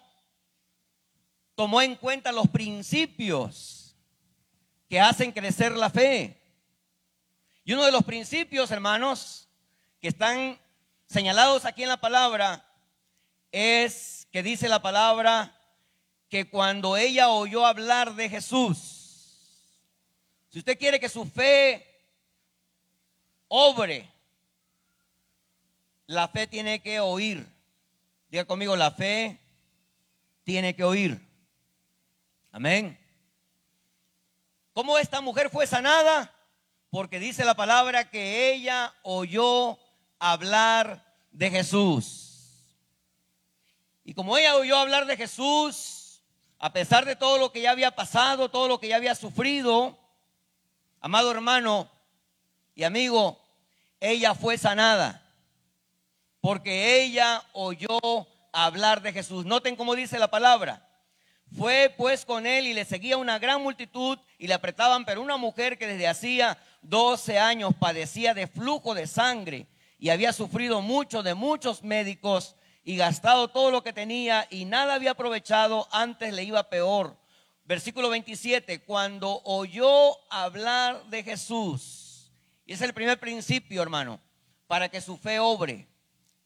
tomó 1.54 1.82
en 1.82 1.94
cuenta 1.94 2.32
los 2.32 2.48
principios 2.48 3.73
que 4.94 5.00
hacen 5.00 5.32
crecer 5.32 5.72
la 5.72 5.90
fe. 5.90 6.40
Y 7.64 7.72
uno 7.72 7.84
de 7.84 7.90
los 7.90 8.04
principios, 8.04 8.70
hermanos, 8.70 9.48
que 10.00 10.06
están 10.06 10.56
señalados 11.08 11.64
aquí 11.64 11.82
en 11.82 11.88
la 11.88 12.00
palabra, 12.00 12.64
es 13.50 14.28
que 14.30 14.44
dice 14.44 14.68
la 14.68 14.80
palabra 14.82 15.52
que 16.28 16.48
cuando 16.48 16.96
ella 16.96 17.28
oyó 17.30 17.66
hablar 17.66 18.14
de 18.14 18.28
Jesús, 18.28 19.64
si 20.48 20.60
usted 20.60 20.78
quiere 20.78 21.00
que 21.00 21.08
su 21.08 21.26
fe 21.26 21.84
obre, 23.48 24.08
la 26.06 26.28
fe 26.28 26.46
tiene 26.46 26.80
que 26.80 27.00
oír. 27.00 27.44
Diga 28.28 28.44
conmigo, 28.44 28.76
la 28.76 28.92
fe 28.92 29.40
tiene 30.44 30.76
que 30.76 30.84
oír. 30.84 31.20
Amén. 32.52 33.03
¿Cómo 34.74 34.98
esta 34.98 35.20
mujer 35.20 35.50
fue 35.50 35.68
sanada? 35.68 36.34
Porque 36.90 37.20
dice 37.20 37.44
la 37.44 37.54
palabra 37.54 38.10
que 38.10 38.52
ella 38.52 38.92
oyó 39.02 39.78
hablar 40.18 41.14
de 41.30 41.48
Jesús. 41.48 42.74
Y 44.04 44.14
como 44.14 44.36
ella 44.36 44.56
oyó 44.56 44.76
hablar 44.76 45.06
de 45.06 45.16
Jesús, 45.16 46.20
a 46.58 46.72
pesar 46.72 47.04
de 47.04 47.14
todo 47.14 47.38
lo 47.38 47.52
que 47.52 47.60
ya 47.60 47.70
había 47.70 47.92
pasado, 47.92 48.50
todo 48.50 48.66
lo 48.66 48.80
que 48.80 48.88
ya 48.88 48.96
había 48.96 49.14
sufrido, 49.14 49.96
amado 51.00 51.30
hermano 51.30 51.88
y 52.74 52.82
amigo, 52.82 53.40
ella 54.00 54.34
fue 54.34 54.58
sanada. 54.58 55.22
Porque 56.40 57.00
ella 57.00 57.44
oyó 57.52 58.00
hablar 58.52 59.02
de 59.02 59.12
Jesús. 59.12 59.46
Noten 59.46 59.76
cómo 59.76 59.94
dice 59.94 60.18
la 60.18 60.32
palabra. 60.32 60.84
Fue 61.56 61.94
pues 61.96 62.24
con 62.24 62.46
él 62.46 62.66
y 62.66 62.74
le 62.74 62.84
seguía 62.84 63.16
una 63.16 63.38
gran 63.38 63.62
multitud 63.62 64.18
y 64.38 64.46
le 64.46 64.54
apretaban, 64.54 65.04
pero 65.04 65.22
una 65.22 65.36
mujer 65.36 65.78
que 65.78 65.86
desde 65.86 66.08
hacía 66.08 66.58
12 66.82 67.38
años 67.38 67.74
padecía 67.78 68.34
de 68.34 68.46
flujo 68.46 68.94
de 68.94 69.06
sangre 69.06 69.66
y 69.98 70.10
había 70.10 70.32
sufrido 70.32 70.80
mucho 70.80 71.22
de 71.22 71.34
muchos 71.34 71.82
médicos 71.82 72.56
y 72.84 72.96
gastado 72.96 73.48
todo 73.48 73.70
lo 73.70 73.82
que 73.82 73.92
tenía 73.92 74.46
y 74.50 74.64
nada 74.64 74.94
había 74.94 75.12
aprovechado, 75.12 75.88
antes 75.90 76.32
le 76.32 76.44
iba 76.44 76.68
peor. 76.68 77.16
Versículo 77.64 78.10
27, 78.10 78.82
cuando 78.82 79.40
oyó 79.44 80.16
hablar 80.30 81.04
de 81.06 81.22
Jesús, 81.22 82.32
y 82.66 82.74
es 82.74 82.82
el 82.82 82.92
primer 82.92 83.18
principio, 83.18 83.80
hermano, 83.82 84.20
para 84.66 84.88
que 84.88 85.00
su 85.00 85.16
fe 85.16 85.38
obre. 85.38 85.88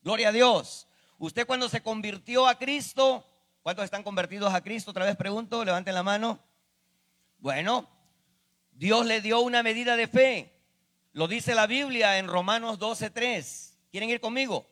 Gloria 0.03 0.29
a 0.29 0.33
Dios. 0.33 0.87
Usted 1.19 1.47
cuando 1.47 1.69
se 1.69 1.83
convirtió 1.83 2.47
a 2.47 2.57
Cristo, 2.57 3.25
¿Cuántos 3.69 3.85
están 3.85 4.03
convertidos 4.03 4.55
a 4.55 4.63
Cristo? 4.63 4.93
Otra 4.93 5.05
vez 5.05 5.15
pregunto, 5.15 5.63
levanten 5.63 5.95
la 5.95 6.03
mano. 6.03 6.39
Bueno, 7.39 7.89
Dios 8.73 9.07
le 9.07 9.21
dio 9.21 9.41
una 9.41 9.63
medida 9.63 9.97
de 9.97 10.09
fe. 10.09 10.53
Lo 11.13 11.29
dice 11.29 11.55
la 11.55 11.67
Biblia 11.67 12.19
en 12.19 12.29
Romanos 12.29 12.79
12:3. 12.79 13.77
¿Quieren 13.91 14.11
ir 14.11 14.21
conmigo? 14.21 14.67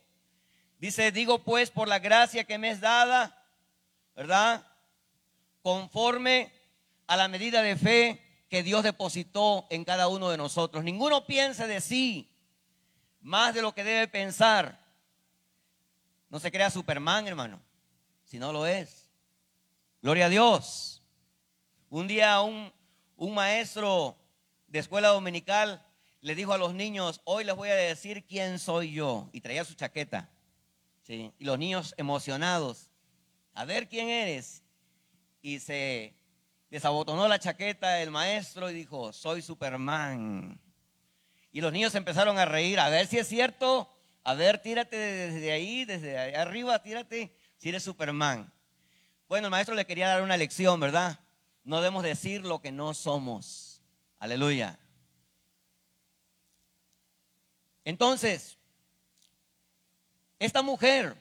Dice, 0.79 1.11
digo 1.11 1.43
pues 1.43 1.71
por 1.71 1.89
la 1.89 1.99
gracia 1.99 2.45
que 2.45 2.59
me 2.59 2.71
es 2.71 2.81
dada, 2.81 3.43
¿verdad? 4.15 4.67
Conforme 5.63 6.53
a 7.07 7.17
la 7.17 7.29
medida 7.29 7.63
de 7.63 7.77
fe 7.77 8.23
que 8.49 8.63
Dios 8.63 8.83
depositó 8.83 9.67
en 9.71 9.85
cada 9.85 10.09
uno 10.09 10.31
de 10.31 10.37
nosotros. 10.37 10.85
Ninguno 10.85 11.27
piense 11.27 11.67
de 11.67 11.81
sí 11.81 12.31
más 13.21 13.55
de 13.55 13.63
lo 13.63 13.75
que 13.75 13.85
debe 13.85 14.07
pensar. 14.07 14.79
No 16.29 16.39
se 16.39 16.53
crea 16.53 16.71
Superman, 16.71 17.27
hermano 17.27 17.67
si 18.27 18.39
no 18.39 18.53
lo 18.53 18.67
es. 18.67 19.09
Gloria 20.03 20.27
a 20.27 20.29
Dios. 20.29 20.96
Un 21.89 22.09
día 22.09 22.41
un, 22.41 22.73
un 23.17 23.35
maestro 23.35 24.17
de 24.67 24.81
escuela 24.81 25.09
dominical 25.09 25.87
le 26.21 26.35
dijo 26.35 26.53
a 26.53 26.59
los 26.59 26.75
niños, 26.75 27.21
hoy 27.25 27.45
les 27.45 27.55
voy 27.55 27.69
a 27.69 27.77
decir 27.77 28.25
quién 28.27 28.59
soy 28.59 28.93
yo. 28.93 29.29
Y 29.33 29.41
traía 29.41 29.65
su 29.65 29.75
chaqueta. 29.75 30.29
Y 31.09 31.33
los 31.39 31.59
niños 31.59 31.95
emocionados, 31.97 32.91
a 33.55 33.65
ver 33.65 33.89
quién 33.89 34.09
eres. 34.09 34.65
Y 35.41 35.61
se 35.61 36.17
desabotonó 36.69 37.29
la 37.29 37.39
chaqueta 37.39 38.03
el 38.03 38.11
maestro 38.11 38.69
y 38.69 38.75
dijo, 38.75 39.13
soy 39.13 39.41
Superman. 39.41 40.61
Y 41.53 41.61
los 41.61 41.73
niños 41.73 41.95
empezaron 41.95 42.37
a 42.39 42.45
reír, 42.45 42.81
a 42.81 42.89
ver 42.89 43.07
si 43.07 43.19
es 43.19 43.29
cierto, 43.29 43.89
a 44.25 44.35
ver, 44.35 44.59
tírate 44.59 44.97
desde 44.97 45.53
ahí, 45.53 45.85
desde 45.85 46.19
ahí 46.19 46.35
arriba, 46.35 46.83
tírate 46.83 47.33
si 47.57 47.69
eres 47.69 47.85
Superman. 47.85 48.53
Bueno, 49.29 49.47
el 49.47 49.51
maestro 49.53 49.77
le 49.77 49.87
quería 49.87 50.09
dar 50.09 50.23
una 50.23 50.37
lección, 50.37 50.81
¿verdad? 50.81 51.21
No 51.67 51.79
debemos 51.79 52.05
decir 52.05 52.45
lo 52.45 52.61
que 52.61 52.71
no 52.71 52.95
somos. 52.95 53.83
Aleluya. 54.21 54.79
Entonces, 57.85 58.57
esta 60.39 60.63
mujer 60.63 61.17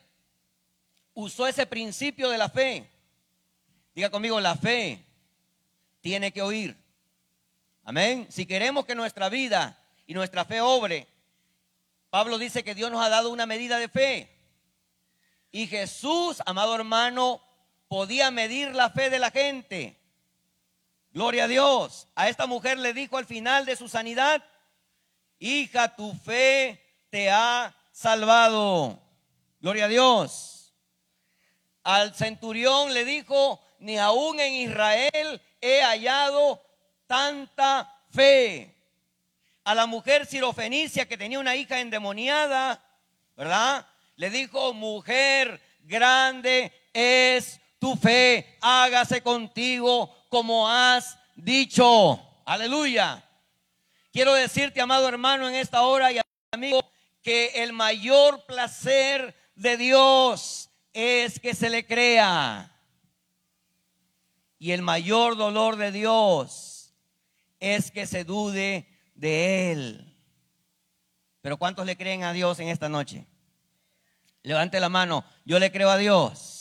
usó 1.16 1.48
ese 1.48 1.66
principio 1.66 2.30
de 2.30 2.38
la 2.38 2.48
fe. 2.48 2.88
Diga 3.96 4.12
conmigo, 4.12 4.39
la 4.39 4.56
fe 4.56 5.04
tiene 6.02 6.32
que 6.32 6.43
oír. 6.43 6.78
Amén. 7.84 8.28
Si 8.30 8.46
queremos 8.46 8.86
que 8.86 8.93
nuestra 8.93 9.30
vida 9.30 9.84
y 10.06 10.14
nuestra 10.14 10.46
fe 10.46 10.62
obre, 10.62 11.08
Pablo 12.12 12.38
dice 12.38 12.64
que 12.64 12.76
Dios 12.76 12.91
nos 12.91 13.04
ha 13.04 13.10
dado 13.10 13.32
una 13.32 13.48
medida 13.48 13.80
de 13.80 13.89
fe. 13.89 14.30
Y 15.52 15.66
Jesús, 15.66 16.43
amado 16.46 16.76
hermano, 16.76 17.41
podía 17.88 18.30
medir 18.30 18.76
la 18.76 18.91
fe 18.91 19.10
de 19.10 19.18
la 19.18 19.32
gente. 19.32 20.05
Gloria 21.16 21.45
a 21.45 21.47
Dios. 21.47 22.09
A 22.13 22.28
esta 22.28 22.45
mujer 22.45 22.78
le 22.78 22.93
dijo 22.93 23.18
al 23.18 23.26
final 23.26 23.66
de 23.66 23.78
su 23.78 23.88
sanidad, 23.88 24.43
hija, 25.39 25.95
tu 25.95 26.13
fe 26.13 26.84
te 27.09 27.32
ha 27.32 27.74
salvado. 27.93 29.01
Gloria 29.61 29.86
a 29.86 29.88
Dios. 29.88 30.74
Al 31.84 32.13
centurión 32.13 32.93
le 32.93 33.05
dijo, 33.05 33.61
ni 33.80 33.97
aún 33.97 34.41
en 34.41 34.55
Israel 34.70 35.41
he 35.61 35.82
hallado 35.84 36.61
tanta 37.07 37.97
fe. 38.11 38.76
A 39.63 39.74
la 39.74 39.86
mujer 39.86 40.26
sirofenicia 40.26 41.07
que 41.07 41.18
tenía 41.18 41.39
una 41.39 41.55
hija 41.55 41.80
endemoniada, 41.80 42.84
¿verdad? 43.38 43.88
le 44.18 44.30
dijo, 44.30 44.74
mujer, 44.74 45.61
grande 45.80 46.74
es 46.91 47.61
tu 47.86 47.95
fe, 47.95 48.57
hágase 48.61 49.21
contigo 49.21 50.11
como 50.29 50.67
has 50.67 51.19
dicho. 51.36 52.19
Aleluya. 52.43 53.23
Quiero 54.11 54.33
decirte, 54.33 54.81
amado 54.81 55.07
hermano, 55.07 55.47
en 55.47 55.53
esta 55.53 55.83
hora 55.83 56.11
y 56.11 56.19
amigo, 56.49 56.83
que 57.21 57.61
el 57.61 57.73
mayor 57.73 58.43
placer 58.47 59.36
de 59.53 59.77
Dios 59.77 60.71
es 60.93 61.39
que 61.39 61.53
se 61.53 61.69
le 61.69 61.86
crea. 61.86 62.75
Y 64.57 64.71
el 64.71 64.81
mayor 64.81 65.38
dolor 65.38 65.75
de 65.75 65.91
Dios 65.91 66.91
es 67.59 67.91
que 67.91 68.07
se 68.07 68.23
dude 68.23 68.88
de 69.13 69.71
Él. 69.71 70.17
Pero 71.41 71.57
¿cuántos 71.57 71.86
le 71.86 71.95
creen 71.97 72.23
a 72.23 72.33
Dios 72.33 72.59
en 72.59 72.69
esta 72.69 72.89
noche? 72.89 73.27
Levante 74.41 74.79
la 74.79 74.89
mano. 74.89 75.23
Yo 75.45 75.59
le 75.59 75.71
creo 75.71 75.91
a 75.91 75.97
Dios. 75.97 76.55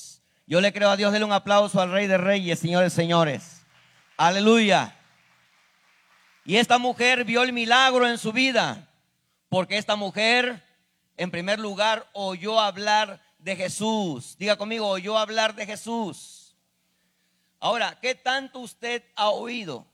Yo 0.46 0.60
le 0.60 0.72
creo 0.72 0.90
a 0.90 0.96
Dios. 0.96 1.12
Dele 1.12 1.24
un 1.24 1.32
aplauso 1.32 1.80
al 1.80 1.90
Rey 1.90 2.06
de 2.06 2.18
Reyes, 2.18 2.58
señores, 2.58 2.92
señores. 2.92 3.62
Aleluya. 4.16 4.96
Y 6.44 6.56
esta 6.56 6.78
mujer 6.78 7.24
vio 7.24 7.42
el 7.42 7.52
milagro 7.52 8.06
en 8.06 8.18
su 8.18 8.32
vida. 8.32 8.88
Porque 9.48 9.78
esta 9.78 9.96
mujer, 9.96 10.62
en 11.16 11.30
primer 11.30 11.58
lugar, 11.58 12.08
oyó 12.12 12.60
hablar 12.60 13.22
de 13.38 13.56
Jesús. 13.56 14.36
Diga 14.38 14.56
conmigo, 14.56 14.86
oyó 14.88 15.16
hablar 15.16 15.54
de 15.54 15.64
Jesús. 15.64 16.54
Ahora, 17.60 17.98
¿qué 18.00 18.14
tanto 18.14 18.58
usted 18.58 19.02
ha 19.16 19.30
oído? 19.30 19.86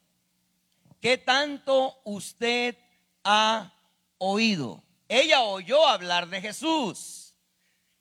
¿Qué 1.01 1.17
tanto 1.17 2.01
usted 2.05 2.77
ha 3.23 3.73
oído? 4.19 4.83
Ella 5.09 5.43
oyó 5.43 5.87
hablar 5.87 6.29
de 6.29 6.41
Jesús. 6.41 7.35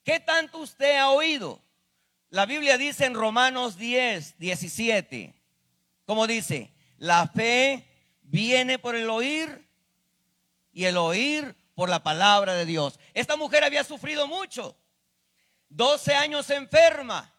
¿Qué 0.04 0.20
tanto 0.20 0.60
usted 0.60 0.98
ha 0.98 1.10
oído? 1.10 1.62
La 2.32 2.46
Biblia 2.46 2.78
dice 2.78 3.06
en 3.06 3.16
Romanos 3.16 3.76
10, 3.78 4.38
17, 4.38 5.34
como 6.06 6.28
dice, 6.28 6.72
la 6.98 7.28
fe 7.28 7.88
viene 8.22 8.78
por 8.78 8.96
el 8.96 9.10
oír 9.10 9.68
y 10.72 10.86
el 10.86 10.98
oír 10.98 11.56
por 11.74 11.90
la 11.90 12.04
palabra 12.04 12.54
de 12.54 12.66
Dios. 12.66 13.00
Esta 13.16 13.36
mujer 13.36 13.64
había 13.64 13.84
sufrido 13.84 14.28
mucho, 14.28 14.78
12 15.70 16.14
años 16.14 16.48
enferma, 16.52 17.34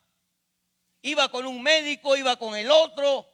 iba 1.03 1.29
con 1.29 1.47
un 1.47 1.63
médico, 1.63 2.17
iba 2.17 2.35
con 2.35 2.57
el 2.57 2.69
otro, 2.69 3.29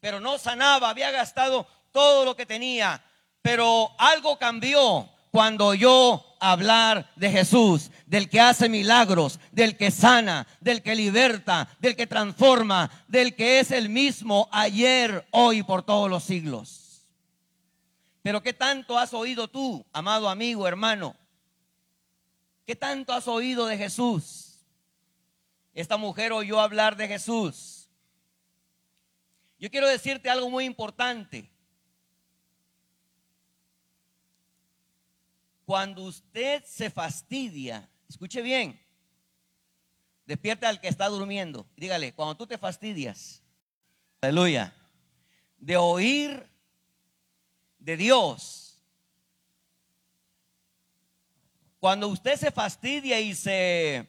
pero 0.00 0.18
no 0.18 0.38
sanaba, 0.38 0.90
había 0.90 1.12
gastado 1.12 1.68
todo 1.92 2.24
lo 2.24 2.34
que 2.34 2.46
tenía, 2.46 3.04
pero 3.42 3.94
algo 3.98 4.38
cambió 4.38 5.08
cuando 5.30 5.66
oyó 5.66 6.24
hablar 6.40 7.12
de 7.14 7.30
Jesús, 7.30 7.90
del 8.06 8.30
que 8.30 8.40
hace 8.40 8.68
milagros, 8.68 9.40
del 9.52 9.76
que 9.76 9.90
sana, 9.90 10.46
del 10.60 10.82
que 10.82 10.94
liberta, 10.94 11.68
del 11.80 11.96
que 11.96 12.06
transforma, 12.06 12.90
del 13.08 13.34
que 13.34 13.58
es 13.60 13.72
el 13.72 13.88
mismo 13.88 14.48
ayer, 14.52 15.26
hoy, 15.32 15.62
por 15.62 15.82
todos 15.82 16.08
los 16.08 16.24
siglos. 16.24 17.04
Pero 18.22 18.42
¿qué 18.42 18.52
tanto 18.52 18.98
has 18.98 19.12
oído 19.12 19.48
tú, 19.48 19.84
amado 19.92 20.28
amigo, 20.28 20.66
hermano? 20.66 21.14
¿Qué 22.64 22.74
tanto 22.74 23.12
has 23.12 23.28
oído 23.28 23.66
de 23.66 23.76
Jesús? 23.76 24.64
Esta 25.74 25.96
mujer 25.96 26.32
oyó 26.32 26.60
hablar 26.60 26.96
de 26.96 27.06
Jesús. 27.06 27.88
Yo 29.58 29.70
quiero 29.70 29.88
decirte 29.88 30.30
algo 30.30 30.50
muy 30.50 30.64
importante. 30.64 31.50
Cuando 35.64 36.02
usted 36.02 36.64
se 36.64 36.90
fastidia, 36.90 37.88
escuche 38.08 38.42
bien, 38.42 38.80
despierta 40.26 40.68
al 40.68 40.80
que 40.80 40.88
está 40.88 41.08
durmiendo. 41.08 41.66
Dígale, 41.76 42.14
cuando 42.14 42.36
tú 42.36 42.46
te 42.46 42.58
fastidias, 42.58 43.42
aleluya, 44.20 44.74
de 45.58 45.76
oír 45.76 46.48
de 47.78 47.96
Dios, 47.96 48.80
cuando 51.78 52.08
usted 52.08 52.36
se 52.36 52.50
fastidia 52.50 53.20
y 53.20 53.34
se 53.34 54.08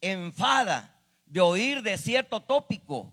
enfada 0.00 1.00
de 1.26 1.40
oír 1.40 1.82
de 1.82 1.96
cierto 1.96 2.42
tópico 2.42 3.12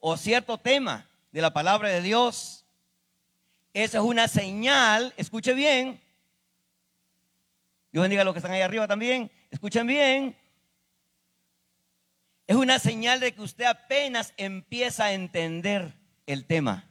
o 0.00 0.16
cierto 0.16 0.58
tema 0.58 1.08
de 1.30 1.40
la 1.40 1.52
palabra 1.52 1.88
de 1.90 2.02
Dios, 2.02 2.64
esa 3.72 3.98
es 3.98 4.04
una 4.04 4.26
señal, 4.26 5.14
escuche 5.16 5.54
bien, 5.54 6.00
Dios 7.90 8.02
bendiga 8.02 8.22
a 8.22 8.24
los 8.24 8.34
que 8.34 8.38
están 8.38 8.52
ahí 8.52 8.60
arriba 8.60 8.86
también. 8.86 9.30
Escuchen 9.50 9.86
bien. 9.86 10.36
Es 12.46 12.56
una 12.56 12.78
señal 12.78 13.20
de 13.20 13.32
que 13.32 13.42
usted 13.42 13.64
apenas 13.64 14.34
empieza 14.36 15.06
a 15.06 15.12
entender 15.12 15.94
el 16.26 16.46
tema. 16.46 16.88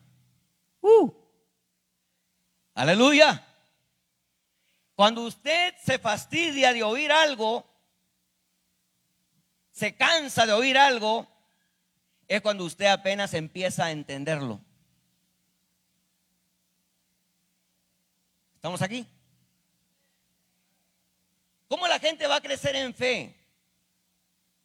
Uh. 0.82 1.12
Aleluya. 2.74 3.44
Cuando 4.96 5.24
usted 5.24 5.76
se 5.84 6.00
fastidia 6.00 6.74
de 6.74 6.84
oír 6.84 7.12
algo, 7.12 7.68
se 9.72 9.96
cansa 9.96 10.48
de 10.48 10.54
oír 10.54 10.78
algo, 10.78 11.28
es 12.28 12.42
cuando 12.42 12.66
usted 12.66 12.88
apenas 12.88 13.36
empieza 13.36 13.86
a 13.86 13.92
entenderlo. 13.92 14.60
¿Estamos 18.56 18.82
aquí? 18.82 19.08
¿Cómo 21.68 21.88
la 21.88 22.00
gente 22.00 22.28
va 22.28 22.38
a 22.38 22.42
crecer 22.42 22.76
en 22.76 22.94
fe 22.94 23.36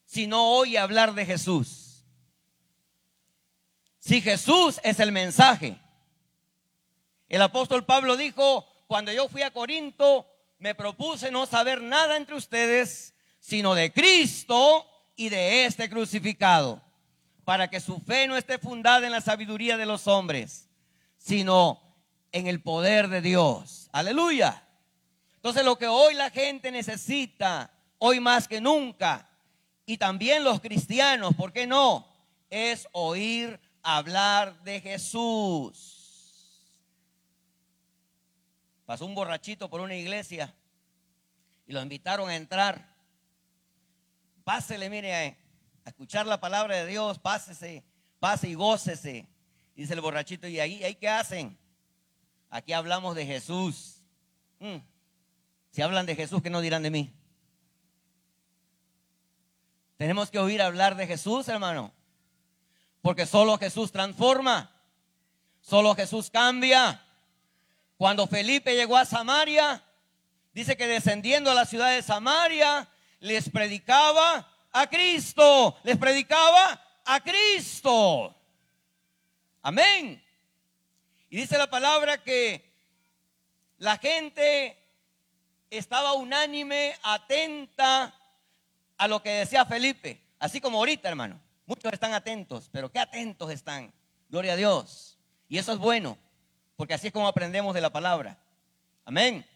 si 0.05 0.27
no 0.27 0.51
oye 0.51 0.79
hablar 0.79 1.15
de 1.15 1.27
Jesús? 1.27 2.05
Si 3.99 4.21
Jesús 4.21 4.81
es 4.83 5.01
el 5.01 5.13
mensaje. 5.13 5.79
El 7.29 7.43
apóstol 7.43 7.85
Pablo 7.85 8.17
dijo, 8.17 8.67
cuando 8.87 9.13
yo 9.13 9.29
fui 9.29 9.43
a 9.43 9.53
Corinto, 9.53 10.27
me 10.59 10.75
propuse 10.75 11.31
no 11.31 11.47
saber 11.47 11.81
nada 11.81 12.17
entre 12.17 12.37
ustedes, 12.37 13.15
sino 13.41 13.75
de 13.75 13.93
Cristo 13.93 14.87
y 15.17 15.29
de 15.29 15.65
este 15.65 15.89
crucificado, 15.89 16.83
para 17.45 17.69
que 17.69 17.81
su 17.81 17.99
fe 18.01 18.27
no 18.29 18.37
esté 18.37 18.59
fundada 18.59 19.07
en 19.07 19.13
la 19.13 19.21
sabiduría 19.21 19.77
de 19.77 19.87
los 19.87 20.07
hombres, 20.07 20.69
sino 21.17 21.81
en 22.33 22.47
el 22.47 22.63
poder 22.63 23.09
de 23.09 23.21
Dios. 23.21 23.89
Aleluya. 23.93 24.63
Entonces 25.43 25.65
lo 25.65 25.77
que 25.77 25.89
hoy 25.89 26.15
la 26.15 26.31
gente 26.31 26.71
necesita, 26.71 27.69
hoy 27.99 28.21
más 28.21 28.47
que 28.47 28.61
nunca, 28.61 29.29
y 29.85 29.97
también 29.99 30.45
los 30.45 30.61
cristianos, 30.61 31.35
¿por 31.35 31.53
qué 31.53 31.67
no? 31.67 32.07
Es 32.49 32.87
oír 32.93 33.59
hablar 33.83 34.63
de 34.63 34.81
Jesús. 34.81 36.63
Pasó 38.87 39.05
un 39.05 39.17
borrachito 39.17 39.69
por 39.69 39.81
una 39.81 39.97
iglesia 39.97 40.55
y 41.67 41.73
lo 41.73 41.83
invitaron 41.83 42.31
a 42.31 42.37
entrar. 42.37 42.95
Pásele, 44.45 44.89
mire, 44.89 45.13
a, 45.13 45.37
escuchar 45.89 46.25
la 46.25 46.39
palabra 46.39 46.77
de 46.77 46.87
Dios, 46.87 47.19
pásese, 47.19 47.83
pase 48.21 48.49
y 48.49 48.55
gócese. 48.55 49.27
Dice 49.75 49.95
el 49.95 50.03
borrachito, 50.03 50.47
¿y 50.47 50.61
ahí, 50.61 50.85
ahí 50.85 50.95
qué 50.95 51.09
hacen? 51.09 51.59
Aquí 52.49 52.73
hablamos 52.73 53.17
de 53.17 53.27
Jesús. 53.27 54.05
Mm. 54.61 54.92
Si 55.73 55.81
hablan 55.81 56.05
de 56.05 56.15
Jesús, 56.15 56.43
¿qué 56.43 56.51
no 56.51 56.61
dirán 56.61 56.83
de 56.83 56.91
mí? 56.91 57.15
Tenemos 59.97 60.31
que 60.31 60.39
oír 60.39 60.61
hablar 60.61 60.97
de 60.97 61.07
Jesús, 61.07 61.49
hermano. 61.49 61.95
Porque 63.01 63.25
solo 63.25 63.57
Jesús 63.57 63.91
transforma. 63.91 64.71
Solo 65.63 65.95
Jesús 65.95 66.31
cambia. 66.31 67.03
Cuando 67.97 68.27
Felipe 68.27 68.75
llegó 68.75 68.99
a 68.99 69.07
Samaria, 69.07 69.83
dice 70.53 70.77
que 70.77 70.87
descendiendo 70.87 71.51
a 71.51 71.55
la 71.55 71.65
ciudad 71.65 71.91
de 71.91 72.03
Samaria, 72.03 72.87
les 73.21 73.49
predicaba 73.49 74.47
a 74.73 74.87
Cristo. 74.89 75.79
Les 75.85 75.97
predicaba 75.97 76.83
a 77.07 77.21
Cristo. 77.21 78.37
Amén. 79.63 80.23
Y 81.31 81.37
dice 81.39 81.57
la 81.57 81.71
palabra 81.71 82.23
que 82.23 82.71
la 83.79 83.97
gente 83.97 84.82
estaba 85.79 86.13
unánime, 86.13 86.95
atenta 87.03 88.15
a 88.99 89.09
lo 89.09 89.23
que 89.23 89.31
decía 89.31 89.65
Felipe. 89.65 90.21
Así 90.39 90.61
como 90.61 90.79
ahorita, 90.79 91.09
hermano. 91.09 91.41
Muchos 91.67 91.93
están 91.93 92.13
atentos, 92.13 92.69
pero 92.71 92.91
qué 92.91 92.99
atentos 92.99 93.51
están. 93.51 93.93
Gloria 94.29 94.53
a 94.53 94.57
Dios. 94.57 95.19
Y 95.49 95.59
eso 95.59 95.73
es 95.73 95.79
bueno, 95.79 96.19
porque 96.77 96.95
así 96.95 97.07
es 97.07 97.13
como 97.13 97.29
aprendemos 97.29 97.75
de 97.75 97.81
la 97.81 97.91
palabra. 97.91 98.39
Amén. 99.05 99.47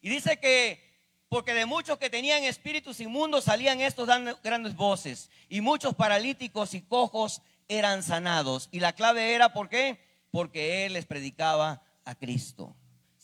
Y 0.00 0.08
dice 0.08 0.38
que, 0.38 0.80
porque 1.28 1.54
de 1.54 1.66
muchos 1.66 1.98
que 1.98 2.10
tenían 2.10 2.44
espíritus 2.44 3.00
inmundos 3.00 3.44
salían 3.44 3.80
estos 3.80 4.06
dando 4.06 4.38
grandes 4.42 4.76
voces, 4.76 5.30
y 5.48 5.60
muchos 5.60 5.94
paralíticos 5.94 6.74
y 6.74 6.82
cojos 6.82 7.42
eran 7.68 8.02
sanados. 8.02 8.68
Y 8.70 8.80
la 8.80 8.92
clave 8.92 9.34
era, 9.34 9.52
¿por 9.52 9.68
qué? 9.68 9.98
Porque 10.30 10.86
Él 10.86 10.92
les 10.92 11.06
predicaba 11.06 11.82
a 12.04 12.14
Cristo. 12.14 12.76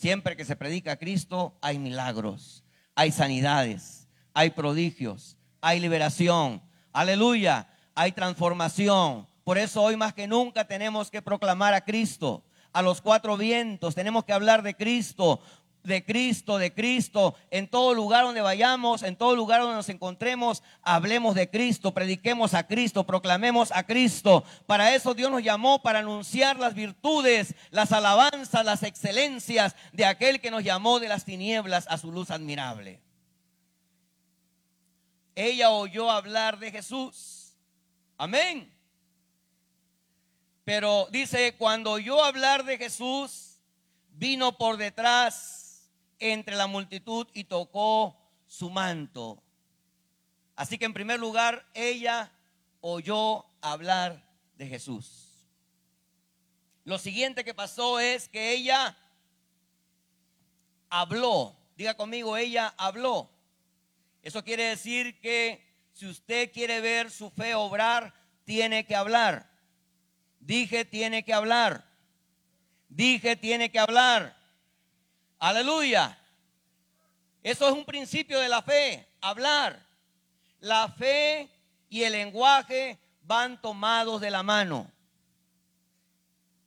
Siempre 0.02 0.36
que 0.36 0.44
se 0.44 0.56
predica 0.56 0.90
a 0.90 0.96
Cristo 0.96 1.56
hay 1.60 1.78
milagros, 1.78 2.64
hay 2.96 3.12
sanidades, 3.12 4.08
hay 4.34 4.50
prodigios, 4.50 5.36
hay 5.60 5.78
liberación. 5.78 6.60
Aleluya, 6.92 7.68
hay 7.94 8.10
transformación. 8.10 9.28
Por 9.44 9.58
eso 9.58 9.80
hoy 9.80 9.96
más 9.96 10.12
que 10.12 10.26
nunca 10.26 10.66
tenemos 10.66 11.08
que 11.08 11.22
proclamar 11.22 11.72
a 11.72 11.84
Cristo 11.84 12.42
a 12.72 12.82
los 12.82 13.00
cuatro 13.00 13.36
vientos. 13.36 13.94
Tenemos 13.94 14.24
que 14.24 14.32
hablar 14.32 14.64
de 14.64 14.74
Cristo 14.74 15.40
de 15.82 16.04
Cristo, 16.04 16.58
de 16.58 16.72
Cristo. 16.72 17.34
En 17.50 17.68
todo 17.68 17.94
lugar 17.94 18.24
donde 18.24 18.40
vayamos, 18.40 19.02
en 19.02 19.16
todo 19.16 19.36
lugar 19.36 19.60
donde 19.60 19.76
nos 19.76 19.88
encontremos, 19.88 20.62
hablemos 20.82 21.34
de 21.34 21.50
Cristo, 21.50 21.92
prediquemos 21.92 22.54
a 22.54 22.66
Cristo, 22.66 23.04
proclamemos 23.04 23.72
a 23.72 23.84
Cristo. 23.84 24.44
Para 24.66 24.94
eso 24.94 25.14
Dios 25.14 25.30
nos 25.30 25.42
llamó, 25.42 25.82
para 25.82 26.00
anunciar 26.00 26.58
las 26.58 26.74
virtudes, 26.74 27.54
las 27.70 27.92
alabanzas, 27.92 28.64
las 28.64 28.82
excelencias 28.82 29.74
de 29.92 30.04
aquel 30.04 30.40
que 30.40 30.50
nos 30.50 30.64
llamó 30.64 31.00
de 31.00 31.08
las 31.08 31.24
tinieblas 31.24 31.86
a 31.88 31.98
su 31.98 32.12
luz 32.12 32.30
admirable. 32.30 33.00
Ella 35.34 35.70
oyó 35.70 36.10
hablar 36.10 36.58
de 36.58 36.70
Jesús. 36.70 37.54
Amén. 38.18 38.70
Pero 40.64 41.08
dice, 41.10 41.56
cuando 41.56 41.92
oyó 41.92 42.22
hablar 42.22 42.64
de 42.64 42.78
Jesús, 42.78 43.58
vino 44.10 44.56
por 44.56 44.76
detrás 44.76 45.61
entre 46.22 46.56
la 46.56 46.66
multitud 46.66 47.26
y 47.34 47.44
tocó 47.44 48.16
su 48.46 48.70
manto. 48.70 49.42
Así 50.54 50.78
que 50.78 50.84
en 50.84 50.94
primer 50.94 51.18
lugar, 51.18 51.66
ella 51.74 52.30
oyó 52.80 53.44
hablar 53.60 54.22
de 54.56 54.68
Jesús. 54.68 55.48
Lo 56.84 56.98
siguiente 56.98 57.44
que 57.44 57.54
pasó 57.54 57.98
es 57.98 58.28
que 58.28 58.52
ella 58.52 58.96
habló. 60.90 61.56
Diga 61.76 61.94
conmigo, 61.94 62.36
ella 62.36 62.74
habló. 62.76 63.30
Eso 64.22 64.44
quiere 64.44 64.64
decir 64.64 65.18
que 65.20 65.64
si 65.92 66.06
usted 66.06 66.52
quiere 66.52 66.80
ver 66.80 67.10
su 67.10 67.30
fe 67.30 67.54
obrar, 67.54 68.14
tiene 68.44 68.84
que 68.84 68.94
hablar. 68.94 69.50
Dije, 70.40 70.84
tiene 70.84 71.24
que 71.24 71.32
hablar. 71.32 71.88
Dije, 72.88 73.36
tiene 73.36 73.70
que 73.70 73.78
hablar. 73.78 74.41
Aleluya. 75.42 76.16
Eso 77.42 77.66
es 77.66 77.74
un 77.74 77.84
principio 77.84 78.38
de 78.38 78.48
la 78.48 78.62
fe, 78.62 79.08
hablar. 79.20 79.84
La 80.60 80.88
fe 80.88 81.50
y 81.88 82.04
el 82.04 82.12
lenguaje 82.12 82.96
van 83.22 83.60
tomados 83.60 84.20
de 84.20 84.30
la 84.30 84.44
mano. 84.44 84.88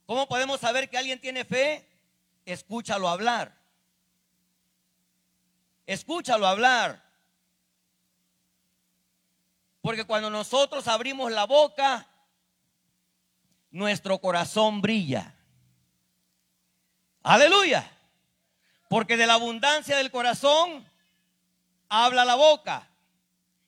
¿Cómo 0.04 0.28
podemos 0.28 0.60
saber 0.60 0.90
que 0.90 0.98
alguien 0.98 1.18
tiene 1.18 1.46
fe? 1.46 1.88
Escúchalo 2.44 3.08
hablar. 3.08 3.56
Escúchalo 5.86 6.46
hablar. 6.46 7.02
Porque 9.80 10.04
cuando 10.04 10.28
nosotros 10.28 10.86
abrimos 10.86 11.32
la 11.32 11.46
boca, 11.46 12.06
nuestro 13.70 14.18
corazón 14.18 14.82
brilla. 14.82 15.34
Aleluya. 17.22 17.95
Porque 18.88 19.16
de 19.16 19.26
la 19.26 19.34
abundancia 19.34 19.96
del 19.96 20.10
corazón 20.10 20.88
habla 21.88 22.24
la 22.24 22.34
boca. 22.34 22.88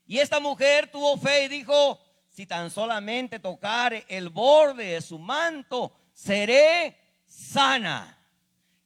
Y 0.06 0.18
esta 0.18 0.40
mujer 0.40 0.90
tuvo 0.90 1.16
fe 1.18 1.44
y 1.44 1.48
dijo, 1.48 2.00
si 2.28 2.46
tan 2.46 2.70
solamente 2.70 3.40
tocar 3.40 4.04
el 4.08 4.28
borde 4.28 4.84
de 4.84 5.00
su 5.02 5.18
manto, 5.18 5.92
seré 6.14 6.96
sana. 7.26 8.16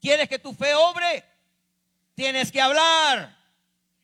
¿Quieres 0.01 0.29
que 0.29 0.39
tu 0.39 0.55
fe 0.55 0.75
obre? 0.75 1.25
Tienes 2.15 2.51
que 2.51 2.61
hablar. 2.61 3.37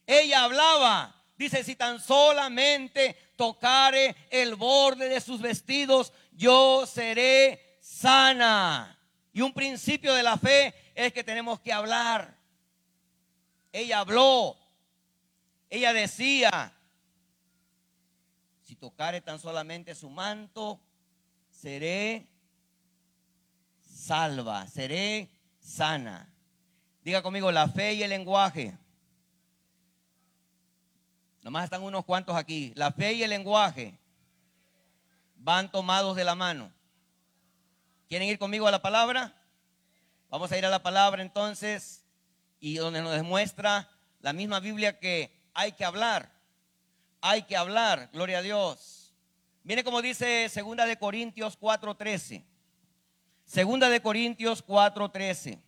Ella 0.07 0.45
hablaba. 0.45 1.15
Dice, 1.37 1.65
si 1.65 1.77
tan 1.77 2.01
solamente 2.01 3.33
tocare 3.37 4.17
el 4.31 4.55
borde 4.55 5.09
de 5.09 5.21
sus 5.21 5.41
vestidos, 5.41 6.13
yo 6.33 6.85
seré 6.87 7.79
sana. 7.81 8.98
Y 9.39 9.41
un 9.41 9.53
principio 9.53 10.15
de 10.15 10.25
la 10.25 10.37
fe 10.37 10.75
es 10.97 11.13
que 11.13 11.23
tenemos 11.23 11.61
que 11.61 11.73
hablar. 11.73 12.37
Ella 13.71 14.01
habló. 14.01 14.57
Ella 15.71 15.93
decía, 15.93 16.73
si 18.65 18.75
tocare 18.75 19.21
tan 19.21 19.39
solamente 19.39 19.95
su 19.95 20.11
manto, 20.11 20.81
seré 21.53 22.27
salva, 23.81 24.67
seré 24.67 25.31
sana. 25.61 26.29
Diga 27.05 27.23
conmigo, 27.23 27.53
la 27.53 27.69
fe 27.69 27.93
y 27.93 28.03
el 28.03 28.11
lenguaje. 28.11 28.77
Nomás 31.43 31.63
están 31.63 31.85
unos 31.85 32.05
cuantos 32.05 32.35
aquí. 32.35 32.73
La 32.75 32.91
fe 32.91 33.13
y 33.13 33.23
el 33.23 33.31
lenguaje 33.31 33.97
van 35.37 35.71
tomados 35.71 36.17
de 36.17 36.25
la 36.25 36.35
mano. 36.35 36.73
¿Quieren 38.09 38.27
ir 38.27 38.39
conmigo 38.39 38.67
a 38.67 38.71
la 38.71 38.81
palabra? 38.81 39.35
Vamos 40.31 40.51
a 40.51 40.57
ir 40.57 40.65
a 40.65 40.71
la 40.71 40.83
palabra 40.83 41.21
entonces 41.21 42.07
y 42.59 42.77
donde 42.77 43.03
nos 43.03 43.13
demuestra 43.13 43.91
la 44.21 44.33
misma 44.33 44.61
Biblia 44.61 44.99
que 44.99 45.31
hay 45.53 45.73
que 45.73 45.85
hablar. 45.85 46.33
Hay 47.21 47.43
que 47.43 47.55
hablar, 47.55 48.09
gloria 48.15 48.39
a 48.39 48.43
Dios. 48.43 49.13
Viene 49.63 49.85
como 49.85 50.01
dice 50.01 50.49
Segunda 50.49 50.87
de 50.87 50.97
Corintios 50.97 51.59
4:13. 51.61 52.43
Segunda 53.45 53.91
de 53.91 54.01
Corintios 54.01 54.65
4:13. 54.65 55.59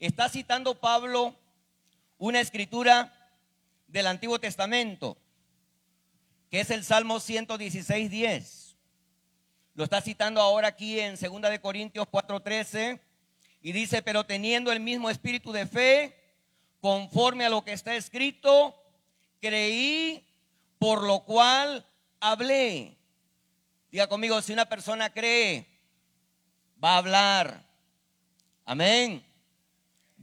Está 0.00 0.28
citando 0.28 0.80
Pablo 0.80 1.36
una 2.18 2.40
escritura 2.40 3.14
del 3.86 4.08
Antiguo 4.08 4.40
Testamento, 4.40 5.16
que 6.50 6.58
es 6.58 6.70
el 6.70 6.84
Salmo 6.84 7.20
116:10. 7.20 8.57
Lo 9.78 9.84
está 9.84 10.00
citando 10.00 10.40
ahora 10.40 10.66
aquí 10.66 10.98
en 10.98 11.16
Segunda 11.16 11.48
de 11.50 11.60
Corintios 11.60 12.08
4:13 12.08 13.00
y 13.62 13.70
dice, 13.70 14.02
"Pero 14.02 14.26
teniendo 14.26 14.72
el 14.72 14.80
mismo 14.80 15.08
espíritu 15.08 15.52
de 15.52 15.68
fe, 15.68 16.16
conforme 16.80 17.46
a 17.46 17.48
lo 17.48 17.64
que 17.64 17.74
está 17.74 17.94
escrito, 17.94 18.74
creí, 19.40 20.26
por 20.80 21.04
lo 21.04 21.20
cual 21.20 21.86
hablé." 22.18 22.96
Diga 23.92 24.08
conmigo, 24.08 24.42
si 24.42 24.52
una 24.52 24.68
persona 24.68 25.10
cree, 25.10 25.64
va 26.82 26.94
a 26.94 26.98
hablar. 26.98 27.64
Amén. 28.64 29.24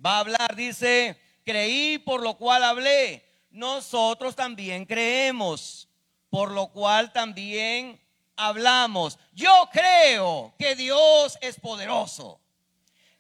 Va 0.06 0.18
a 0.18 0.20
hablar, 0.20 0.54
dice, 0.58 1.18
creí 1.46 1.98
por 1.98 2.22
lo 2.22 2.34
cual 2.34 2.62
hablé. 2.62 3.24
Nosotros 3.52 4.36
también 4.36 4.86
creemos, 4.86 5.88
por 6.30 6.52
lo 6.52 6.74
cual 6.74 7.14
también 7.14 8.05
hablamos. 8.36 9.18
Yo 9.34 9.70
creo 9.72 10.54
que 10.58 10.76
Dios 10.76 11.38
es 11.42 11.60
poderoso. 11.60 12.40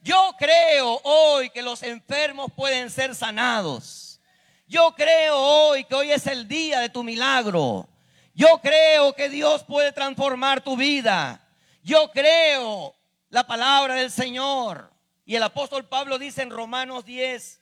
Yo 0.01 0.35
creo 0.37 1.01
hoy 1.03 1.49
que 1.49 1.61
los 1.61 1.81
enfermos 1.83 2.51
pueden 2.55 2.89
ser 2.89 3.15
sanados. 3.15 4.19
Yo 4.67 4.93
creo 4.95 5.37
hoy 5.37 5.83
que 5.83 5.95
hoy 5.95 6.11
es 6.11 6.27
el 6.27 6.47
día 6.47 6.79
de 6.79 6.89
tu 6.89 7.03
milagro. 7.03 7.87
Yo 8.33 8.59
creo 8.61 9.13
que 9.13 9.29
Dios 9.29 9.63
puede 9.63 9.91
transformar 9.91 10.61
tu 10.61 10.75
vida. 10.75 11.41
Yo 11.81 12.11
creo 12.11 12.95
la 13.29 13.47
palabra 13.47 13.95
del 13.95 14.11
Señor. 14.11 14.91
Y 15.25 15.35
el 15.35 15.43
apóstol 15.43 15.87
Pablo 15.87 16.19
dice 16.19 16.41
en 16.41 16.51
Romanos 16.51 17.05
10, 17.05 17.61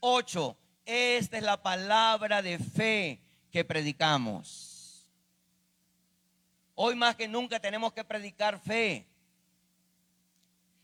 8, 0.00 0.56
esta 0.84 1.36
es 1.36 1.42
la 1.42 1.62
palabra 1.62 2.42
de 2.42 2.58
fe 2.58 3.20
que 3.50 3.64
predicamos. 3.64 4.63
Hoy 6.74 6.94
más 6.94 7.16
que 7.16 7.28
nunca 7.28 7.60
tenemos 7.60 7.92
que 7.92 8.04
predicar 8.04 8.58
fe. 8.58 9.06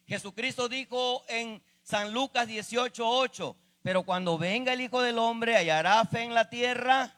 Jesucristo 0.07 0.68
dijo 0.68 1.24
en 1.28 1.62
San 1.82 2.12
Lucas 2.12 2.47
18, 2.47 3.09
8, 3.09 3.57
pero 3.82 4.03
cuando 4.03 4.38
venga 4.38 4.72
el 4.72 4.80
Hijo 4.80 5.03
del 5.03 5.18
Hombre, 5.18 5.57
¿hallará 5.57 6.05
fe 6.05 6.22
en 6.22 6.34
la 6.34 6.51
tierra? 6.51 7.16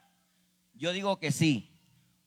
Yo 0.75 0.93
digo 0.93 1.19
que 1.19 1.33
sí, 1.33 1.79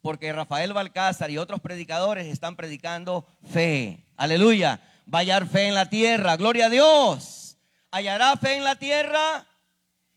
porque 0.01 0.33
Rafael 0.33 0.73
Balcázar 0.73 1.31
y 1.31 1.37
otros 1.37 1.61
predicadores 1.61 2.27
están 2.27 2.55
predicando 2.55 3.25
fe. 3.43 4.05
Aleluya. 4.17 4.81
Va 5.11 5.19
a 5.19 5.21
hallar 5.21 5.47
fe 5.47 5.67
en 5.67 5.75
la 5.75 5.89
tierra. 5.89 6.35
Gloria 6.37 6.65
a 6.65 6.69
Dios. 6.69 7.57
¿Hallará 7.91 8.35
fe 8.37 8.55
en 8.55 8.63
la 8.63 8.75
tierra? 8.75 9.47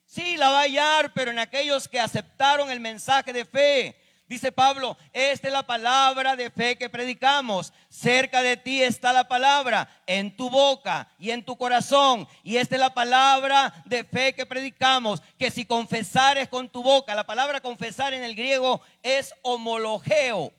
Sí, 0.05 0.37
la 0.37 0.51
va 0.51 0.61
a 0.61 0.62
hallar, 0.62 1.12
pero 1.12 1.31
en 1.31 1.39
aquellos 1.39 1.89
que 1.89 2.01
aceptaron 2.01 2.70
el 2.70 2.81
mensaje 2.81 3.33
de 3.33 3.45
fe. 3.45 3.97
Dice 4.29 4.53
Pablo, 4.53 4.99
esta 5.14 5.49
es 5.49 5.53
la 5.53 5.66
palabra 5.66 6.37
de 6.37 6.51
fe 6.51 6.76
que 6.76 6.91
predicamos. 6.91 7.72
Cerca 7.89 8.43
de 8.43 8.59
ti 8.59 8.83
está 8.83 9.11
la 9.12 9.26
palabra, 9.26 9.89
en 10.07 10.37
tu 10.37 10.51
boca 10.51 11.09
y 11.18 11.31
en 11.31 11.43
tu 11.43 11.57
corazón. 11.57 12.29
Y 12.43 12.59
esta 12.59 12.74
es 12.74 12.81
la 12.81 12.93
palabra 12.93 13.72
de 13.87 14.05
fe 14.05 14.35
que 14.35 14.45
predicamos, 14.45 15.22
que 15.39 15.51
si 15.51 15.64
confesares 15.64 16.49
con 16.49 16.68
tu 16.68 16.83
boca, 16.83 17.14
la 17.14 17.24
palabra 17.24 17.62
confesar 17.62 18.12
en 18.12 18.22
el 18.22 18.35
griego 18.35 18.83
es 19.03 19.33
homologeo. 19.41 20.53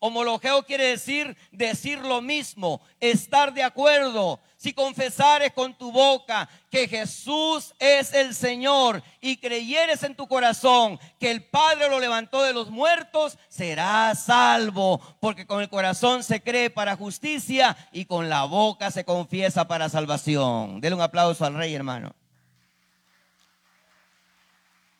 Homologeo 0.00 0.64
quiere 0.64 0.86
decir 0.86 1.36
decir 1.52 2.00
lo 2.00 2.20
mismo, 2.20 2.80
estar 2.98 3.54
de 3.54 3.62
acuerdo. 3.62 4.40
Si 4.62 4.72
confesares 4.72 5.52
con 5.52 5.74
tu 5.74 5.90
boca 5.90 6.48
que 6.70 6.86
Jesús 6.86 7.74
es 7.80 8.14
el 8.14 8.32
Señor 8.32 9.02
y 9.20 9.38
creyeres 9.38 10.04
en 10.04 10.14
tu 10.14 10.28
corazón 10.28 11.00
que 11.18 11.32
el 11.32 11.42
Padre 11.42 11.88
lo 11.88 11.98
levantó 11.98 12.44
de 12.44 12.52
los 12.52 12.70
muertos, 12.70 13.36
serás 13.48 14.26
salvo, 14.26 15.00
porque 15.18 15.48
con 15.48 15.62
el 15.62 15.68
corazón 15.68 16.22
se 16.22 16.44
cree 16.44 16.70
para 16.70 16.94
justicia 16.94 17.76
y 17.90 18.04
con 18.04 18.28
la 18.28 18.44
boca 18.44 18.92
se 18.92 19.04
confiesa 19.04 19.66
para 19.66 19.88
salvación. 19.88 20.80
Dele 20.80 20.94
un 20.94 21.02
aplauso 21.02 21.44
al 21.44 21.54
rey, 21.54 21.74
hermano. 21.74 22.14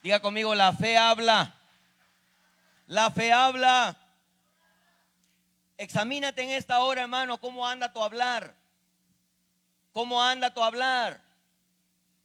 Diga 0.03 0.19
conmigo, 0.19 0.57
la 0.57 0.73
fe 0.73 0.99
habla. 0.99 1.55
La 2.89 3.13
fe 3.13 3.33
habla. 3.33 3.97
Examínate 5.79 6.43
en 6.43 6.51
esta 6.51 6.81
hora, 6.81 7.03
hermano, 7.03 7.39
cómo 7.39 7.65
anda 7.65 7.93
tu 7.93 8.03
hablar. 8.03 8.61
¿Cómo 9.93 10.22
anda 10.22 10.53
tu 10.53 10.62
hablar? 10.62 11.22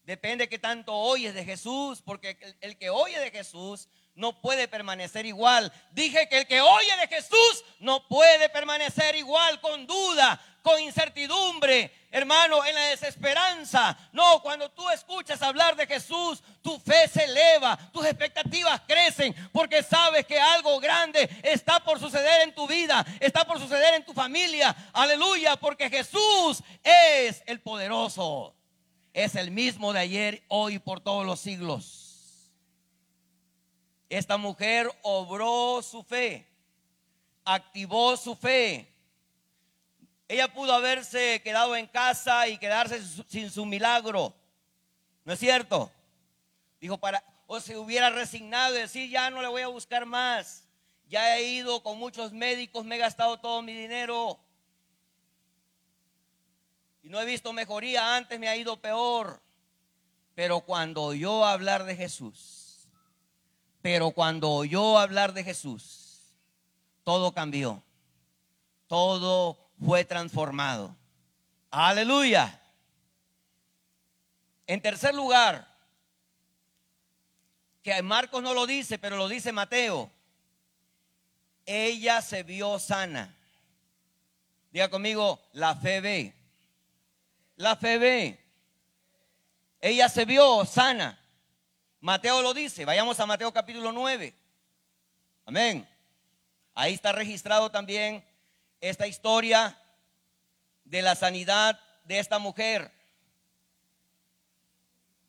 Depende 0.04 0.48
que 0.48 0.58
tanto 0.58 0.94
oyes 0.94 1.34
de 1.34 1.44
Jesús, 1.44 2.02
porque 2.02 2.38
el, 2.62 2.78
que 2.78 2.90
oye 2.90 3.20
de 3.20 3.30
Jesús 3.30 3.90
no 4.16 4.42
puede 4.42 4.70
permanecer 4.70 5.26
igual. 5.26 5.72
Dije 5.92 6.30
que 6.30 6.40
el 6.40 6.48
que 6.48 6.62
oye 6.62 6.98
de 7.02 7.08
Jesús 7.08 7.66
no 7.80 8.08
puede 8.08 8.48
permanecer 8.48 9.18
igual 9.18 9.60
con 9.60 9.86
duda, 9.86 10.42
con 10.68 10.82
incertidumbre, 10.82 11.90
hermano, 12.12 12.66
en 12.66 12.76
la 12.76 12.88
desesperanza. 12.88 13.98
No, 14.12 14.42
cuando 14.42 14.70
tú 14.70 14.90
escuchas 14.90 15.42
hablar 15.42 15.78
de 15.78 15.88
Jesús, 15.88 16.44
tu 16.62 16.78
fe 16.78 17.08
se 17.08 17.24
eleva, 17.24 17.78
tus 17.94 18.06
expectativas 18.06 18.82
crecen, 18.86 19.34
porque 19.54 19.82
sabes 19.82 20.26
que 20.26 20.38
algo 20.38 20.78
grande 20.82 21.30
está 21.42 21.80
por 21.80 22.02
suceder 22.02 22.42
en 22.42 22.54
tu 22.54 22.68
vida, 22.68 23.06
está 23.22 23.48
por 23.48 23.60
suceder 23.60 23.94
en 23.94 24.04
tu 24.04 24.14
familia. 24.14 24.76
Aleluya, 24.92 25.56
porque 25.56 25.90
Jesús 25.90 26.62
es 26.84 27.42
el 27.46 27.62
poderoso. 27.62 28.54
Es 29.14 29.36
el 29.36 29.52
mismo 29.52 29.94
de 29.94 30.00
ayer, 30.02 30.44
hoy, 30.50 30.80
por 30.80 31.00
todos 31.00 31.26
los 31.26 31.40
siglos. 31.40 32.52
Esta 34.10 34.36
mujer 34.36 34.92
obró 35.02 35.82
su 35.82 36.04
fe, 36.04 36.46
activó 37.46 38.18
su 38.18 38.36
fe. 38.36 38.97
Ella 40.28 40.54
pudo 40.54 40.74
haberse 40.74 41.42
quedado 41.42 41.76
en 41.76 41.88
casa 41.88 42.48
y 42.48 42.58
quedarse 42.58 43.02
sin 43.28 43.50
su 43.50 43.66
milagro. 43.66 44.34
¿No 45.24 45.34
es 45.34 45.40
cierto? 45.40 45.92
Dijo 46.80 46.98
para 46.98 47.24
o 47.48 47.62
se 47.62 47.78
hubiera 47.78 48.10
resignado 48.10 48.76
y 48.76 48.80
decir, 48.80 49.10
ya 49.10 49.30
no 49.30 49.42
le 49.42 49.48
voy 49.48 49.62
a 49.62 49.68
buscar 49.68 50.06
más. 50.06 50.66
Ya 51.08 51.38
he 51.38 51.44
ido 51.44 51.82
con 51.82 51.98
muchos 51.98 52.34
médicos, 52.34 52.84
me 52.84 52.96
he 52.96 53.00
gastado 53.00 53.40
todo 53.40 53.62
mi 53.62 53.74
dinero. 53.74 54.38
Y 57.02 57.10
no 57.10 57.22
he 57.22 57.26
visto 57.26 57.54
mejoría, 57.54 58.18
antes 58.18 58.38
me 58.38 58.50
ha 58.50 58.58
ido 58.58 58.82
peor. 58.82 59.42
Pero 60.36 60.60
cuando 60.60 61.04
oyó 61.04 61.46
hablar 61.46 61.86
de 61.86 61.96
Jesús, 61.96 62.90
pero 63.82 64.12
cuando 64.12 64.52
oyó 64.52 65.00
hablar 65.00 65.32
de 65.32 65.46
Jesús, 65.46 66.36
todo 67.06 67.32
cambió. 67.32 67.82
Todo 68.88 69.67
fue 69.84 70.06
transformado. 70.06 70.96
Aleluya. 71.72 72.60
En 74.66 74.82
tercer 74.82 75.16
lugar, 75.16 75.68
que 77.84 78.02
Marcos 78.02 78.44
no 78.44 78.54
lo 78.54 78.66
dice, 78.66 79.00
pero 79.00 79.16
lo 79.16 79.28
dice 79.28 79.52
Mateo. 79.52 80.12
Ella 81.66 82.22
se 82.22 82.44
vio 82.44 82.80
sana. 82.80 83.34
Diga 84.72 84.90
conmigo, 84.90 85.42
la 85.54 85.76
fe 85.76 86.02
ve. 86.02 86.34
La 87.56 87.76
fe 87.76 87.98
ve. 87.98 88.44
Ella 89.80 90.10
se 90.10 90.26
vio 90.26 90.66
sana. 90.66 91.18
Mateo 92.02 92.42
lo 92.42 92.54
dice. 92.54 92.84
Vayamos 92.84 93.20
a 93.20 93.26
Mateo 93.26 93.54
capítulo 93.54 93.92
9. 93.92 94.34
Amén. 95.46 95.88
Ahí 96.74 96.94
está 96.94 97.12
registrado 97.12 97.72
también 97.72 98.24
esta 98.82 99.08
historia 99.08 99.78
de 100.84 101.02
la 101.02 101.16
sanidad 101.16 101.80
de 102.06 102.20
esta 102.20 102.40
mujer. 102.40 102.92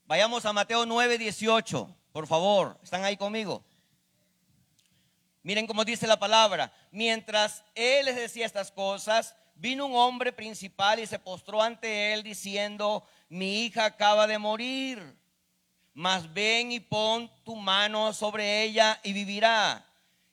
Vayamos 0.06 0.44
a 0.46 0.52
Mateo 0.52 0.86
9, 0.86 1.18
18. 1.18 1.96
Por 2.12 2.26
favor, 2.26 2.78
¿están 2.82 3.04
ahí 3.04 3.16
conmigo? 3.16 3.64
Miren 5.42 5.66
cómo 5.66 5.84
dice 5.84 6.06
la 6.06 6.18
palabra. 6.18 6.72
Mientras 6.90 7.64
él 7.74 8.06
les 8.06 8.16
decía 8.16 8.46
estas 8.46 8.70
cosas, 8.70 9.34
vino 9.54 9.86
un 9.86 9.96
hombre 9.96 10.32
principal 10.32 10.98
y 10.98 11.06
se 11.06 11.18
postró 11.18 11.62
ante 11.62 12.12
él 12.12 12.22
diciendo, 12.22 13.06
mi 13.28 13.64
hija 13.64 13.84
acaba 13.84 14.26
de 14.26 14.38
morir, 14.38 15.16
mas 15.94 16.32
ven 16.32 16.72
y 16.72 16.80
pon 16.80 17.30
tu 17.44 17.56
mano 17.56 18.12
sobre 18.12 18.62
ella 18.62 19.00
y 19.02 19.12
vivirá. 19.12 19.84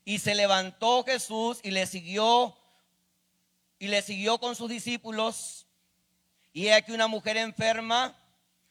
Y 0.03 0.19
se 0.19 0.35
levantó 0.35 1.03
Jesús 1.03 1.59
y 1.63 1.71
le 1.71 1.87
siguió 1.87 2.55
y 3.79 3.87
le 3.87 4.01
siguió 4.01 4.39
con 4.39 4.55
sus 4.55 4.69
discípulos. 4.69 5.67
Y 6.53 6.69
aquí 6.69 6.91
una 6.91 7.07
mujer 7.07 7.37
enferma 7.37 8.17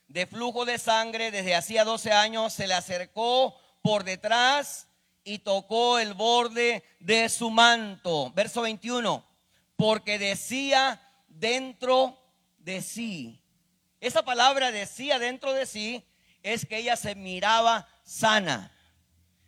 de 0.09 0.27
flujo 0.27 0.65
de 0.65 0.79
sangre 0.79 1.31
desde 1.31 1.55
hacía 1.55 1.85
12 1.85 2.13
años 2.13 2.53
se 2.53 2.67
le 2.67 2.75
acercó 2.75 3.59
por 3.83 4.05
detrás 4.05 4.89
y 5.25 5.39
tocó 5.39 5.99
el 5.99 6.15
borde 6.15 6.85
de 7.01 7.29
su 7.29 7.51
manto. 7.51 8.31
Verso 8.35 8.63
21, 8.63 9.25
porque 9.77 10.19
decía 10.19 11.01
dentro 11.29 12.19
de 12.59 12.83
sí. 12.83 13.41
Esa 14.01 14.23
palabra 14.23 14.71
decía 14.71 15.19
dentro 15.19 15.53
de 15.53 15.67
sí 15.67 16.05
es 16.43 16.67
que 16.67 16.77
ella 16.77 16.97
se 16.97 17.15
miraba 17.15 17.89
sana, 18.05 18.71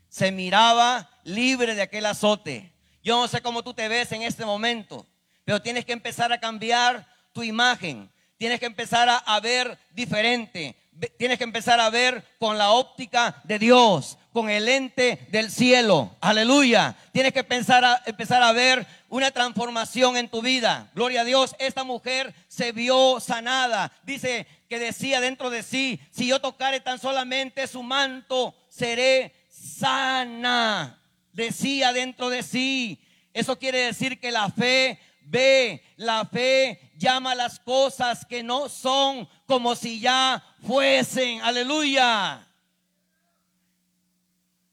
se 0.08 0.32
miraba 0.32 1.10
libre 1.24 1.74
de 1.74 1.82
aquel 1.82 2.06
azote. 2.06 2.72
Yo 3.02 3.20
no 3.20 3.28
sé 3.28 3.42
cómo 3.42 3.62
tú 3.62 3.74
te 3.74 3.88
ves 3.88 4.10
en 4.12 4.22
este 4.22 4.44
momento, 4.44 5.06
pero 5.46 5.62
tienes 5.62 5.84
que 5.84 5.92
empezar 5.92 6.32
a 6.32 6.40
cambiar 6.40 7.06
tu 7.32 7.44
imagen. 7.44 8.10
Tienes 8.36 8.58
que 8.58 8.66
empezar 8.66 9.08
a, 9.08 9.40
ver 9.40 9.78
diferente. 9.92 10.74
Tienes 11.16 11.38
que 11.38 11.44
empezar 11.44 11.78
a 11.78 11.88
ver 11.88 12.24
con 12.40 12.58
la 12.58 12.72
óptica 12.72 13.40
de 13.44 13.60
Dios, 13.60 14.18
con 14.32 14.50
el 14.50 14.64
lente 14.64 15.24
del 15.30 15.52
cielo. 15.52 16.16
Aleluya. 16.20 16.96
Tienes 17.12 17.32
que 17.32 17.38
a, 17.38 18.02
empezar 18.06 18.42
a 18.42 18.52
ver 18.52 18.84
una 19.08 19.30
transformación 19.30 20.16
en 20.16 20.28
tu 20.28 20.42
vida. 20.42 20.90
Gloria 20.96 21.20
a 21.20 21.24
Dios. 21.24 21.54
Esta 21.60 21.84
mujer 21.84 22.34
se 22.48 22.72
vio 22.72 23.20
sanada. 23.20 23.92
Dice 24.02 24.48
que 24.68 24.80
decía 24.80 25.20
dentro 25.20 25.48
de 25.48 25.62
sí, 25.62 26.00
si 26.10 26.26
yo 26.26 26.40
tocare 26.40 26.80
tan 26.80 26.98
solamente 26.98 27.68
su 27.68 27.84
manto, 27.84 28.52
seré 28.68 29.32
sana. 29.48 30.98
Decía 31.32 31.92
dentro 31.92 32.30
de 32.30 32.42
sí. 32.42 33.00
Eso 33.32 33.58
quiere 33.58 33.80
decir 33.80 34.18
que 34.18 34.32
la 34.32 34.48
fe 34.48 34.98
ve, 35.26 35.82
la 35.96 36.24
fe 36.24 36.92
llama 36.96 37.34
las 37.34 37.58
cosas 37.60 38.24
que 38.24 38.42
no 38.42 38.68
son 38.68 39.28
como 39.46 39.74
si 39.74 40.00
ya 40.00 40.42
fuesen. 40.66 41.40
Aleluya. 41.40 42.46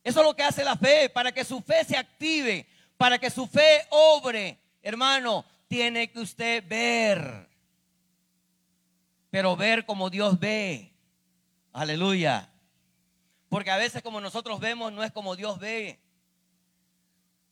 Eso 0.04 0.20
es 0.20 0.26
lo 0.26 0.36
que 0.36 0.43
hace 0.43 0.64
la 0.64 0.76
fe, 0.76 1.10
para 1.10 1.32
que 1.32 1.45
su 1.45 1.62
fe 1.62 1.84
se 1.86 1.97
active, 1.97 2.68
para 2.97 3.18
que 3.20 3.30
su 3.30 3.47
fe 3.47 3.86
obre. 3.89 4.60
Hermano, 4.82 5.45
tiene 5.68 6.12
que 6.12 6.20
usted 6.20 6.64
ver, 6.68 7.49
pero 9.30 9.56
ver 9.56 9.86
como 9.86 10.10
Dios 10.10 10.39
ve. 10.39 10.93
Aleluya. 11.72 12.49
Porque 13.49 13.72
a 13.72 13.78
veces 13.78 14.01
como 14.01 14.20
nosotros 14.20 14.60
vemos 14.60 14.91
no 14.91 15.04
es 15.04 15.12
como 15.12 15.36
Dios 15.36 15.60
ve. 15.60 15.99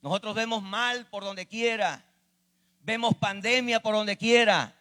Nosotros 0.01 0.35
vemos 0.35 0.61
mal 0.61 1.07
por 1.07 1.23
donde 1.23 1.47
quiera 1.47 2.03
vemos 2.83 3.15
pandemia 3.15 3.81
por 3.81 3.95
donde 3.95 4.17
quiera, 4.17 4.75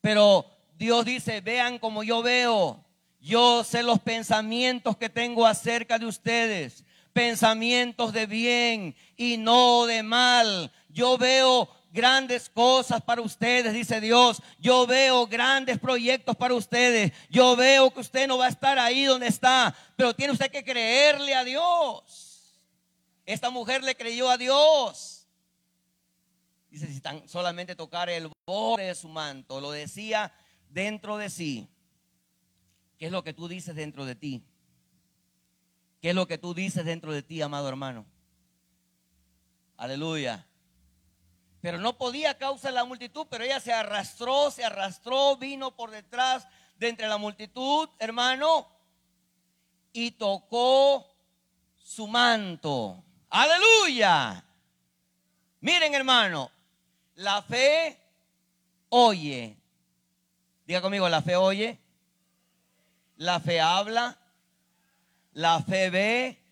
pero 0.00 0.46
Dios 0.76 1.04
dice, 1.04 1.40
vean 1.40 1.78
como 1.78 2.02
yo 2.02 2.22
veo, 2.22 2.84
yo 3.20 3.64
sé 3.64 3.82
los 3.82 4.00
pensamientos 4.00 4.96
que 4.96 5.08
tengo 5.08 5.46
acerca 5.46 5.98
de 5.98 6.06
ustedes, 6.06 6.84
pensamientos 7.12 8.12
de 8.12 8.26
bien 8.26 8.94
y 9.16 9.36
no 9.36 9.86
de 9.86 10.02
mal. 10.02 10.70
Yo 10.88 11.18
veo 11.18 11.68
grandes 11.90 12.48
cosas 12.50 13.02
para 13.02 13.22
ustedes, 13.22 13.72
dice 13.72 14.00
Dios. 14.00 14.40
Yo 14.58 14.86
veo 14.86 15.26
grandes 15.26 15.78
proyectos 15.78 16.36
para 16.36 16.54
ustedes. 16.54 17.12
Yo 17.30 17.56
veo 17.56 17.90
que 17.90 18.00
usted 18.00 18.28
no 18.28 18.38
va 18.38 18.46
a 18.46 18.50
estar 18.50 18.78
ahí 18.78 19.04
donde 19.04 19.26
está, 19.26 19.74
pero 19.96 20.14
tiene 20.14 20.34
usted 20.34 20.50
que 20.50 20.62
creerle 20.62 21.34
a 21.34 21.42
Dios. 21.42 22.60
Esta 23.24 23.50
mujer 23.50 23.82
le 23.82 23.96
creyó 23.96 24.30
a 24.30 24.36
Dios. 24.36 25.15
Dice, 26.76 26.92
si 26.92 27.00
solamente 27.26 27.74
tocar 27.74 28.10
el 28.10 28.30
borde 28.46 28.88
de 28.88 28.94
su 28.94 29.08
manto, 29.08 29.62
lo 29.62 29.70
decía 29.70 30.30
dentro 30.68 31.16
de 31.16 31.30
sí. 31.30 31.70
¿Qué 32.98 33.06
es 33.06 33.12
lo 33.12 33.24
que 33.24 33.32
tú 33.32 33.48
dices 33.48 33.74
dentro 33.74 34.04
de 34.04 34.14
ti? 34.14 34.44
¿Qué 36.02 36.10
es 36.10 36.14
lo 36.14 36.26
que 36.26 36.36
tú 36.36 36.52
dices 36.52 36.84
dentro 36.84 37.14
de 37.14 37.22
ti, 37.22 37.40
amado 37.40 37.66
hermano? 37.70 38.04
Aleluya. 39.78 40.46
Pero 41.62 41.78
no 41.78 41.96
podía 41.96 42.36
causar 42.36 42.74
la 42.74 42.84
multitud, 42.84 43.26
pero 43.30 43.44
ella 43.44 43.58
se 43.58 43.72
arrastró, 43.72 44.50
se 44.50 44.62
arrastró, 44.62 45.38
vino 45.38 45.74
por 45.74 45.90
detrás 45.90 46.46
de 46.76 46.90
entre 46.90 47.08
la 47.08 47.16
multitud, 47.16 47.88
hermano, 47.98 48.68
y 49.94 50.10
tocó 50.10 51.06
su 51.78 52.06
manto. 52.06 53.02
Aleluya. 53.30 54.44
Miren, 55.60 55.94
hermano, 55.94 56.50
la 57.16 57.42
fe 57.42 57.98
oye. 58.88 59.56
Diga 60.66 60.80
conmigo, 60.80 61.08
la 61.08 61.22
fe 61.22 61.36
oye. 61.36 61.78
La 63.16 63.40
fe 63.40 63.60
habla. 63.60 64.18
La 65.32 65.60
fe 65.62 65.90
ve. 65.90 66.42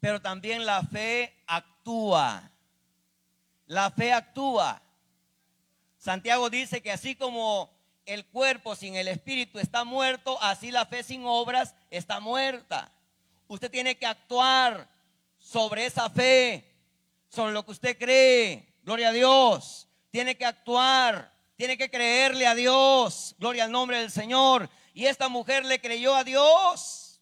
Pero 0.00 0.20
también 0.20 0.66
la 0.66 0.82
fe 0.82 1.34
actúa. 1.46 2.50
La 3.66 3.90
fe 3.90 4.12
actúa. 4.12 4.82
Santiago 5.96 6.50
dice 6.50 6.82
que 6.82 6.90
así 6.90 7.14
como 7.14 7.70
el 8.04 8.26
cuerpo 8.26 8.74
sin 8.74 8.96
el 8.96 9.06
espíritu 9.06 9.60
está 9.60 9.84
muerto, 9.84 10.36
así 10.42 10.72
la 10.72 10.86
fe 10.86 11.04
sin 11.04 11.24
obras 11.24 11.74
está 11.90 12.18
muerta. 12.18 12.90
Usted 13.46 13.70
tiene 13.70 13.96
que 13.96 14.06
actuar 14.06 14.88
sobre 15.38 15.86
esa 15.86 16.10
fe, 16.10 16.68
sobre 17.28 17.52
lo 17.52 17.64
que 17.64 17.70
usted 17.70 17.96
cree, 17.96 18.71
Gloria 18.82 19.10
a 19.10 19.12
Dios. 19.12 19.88
Tiene 20.10 20.36
que 20.36 20.44
actuar, 20.44 21.32
tiene 21.56 21.78
que 21.78 21.90
creerle 21.90 22.46
a 22.46 22.54
Dios. 22.54 23.34
Gloria 23.38 23.64
al 23.64 23.72
nombre 23.72 23.98
del 23.98 24.10
Señor. 24.10 24.68
Y 24.92 25.06
esta 25.06 25.28
mujer 25.28 25.64
le 25.64 25.80
creyó 25.80 26.14
a 26.14 26.24
Dios. 26.24 27.20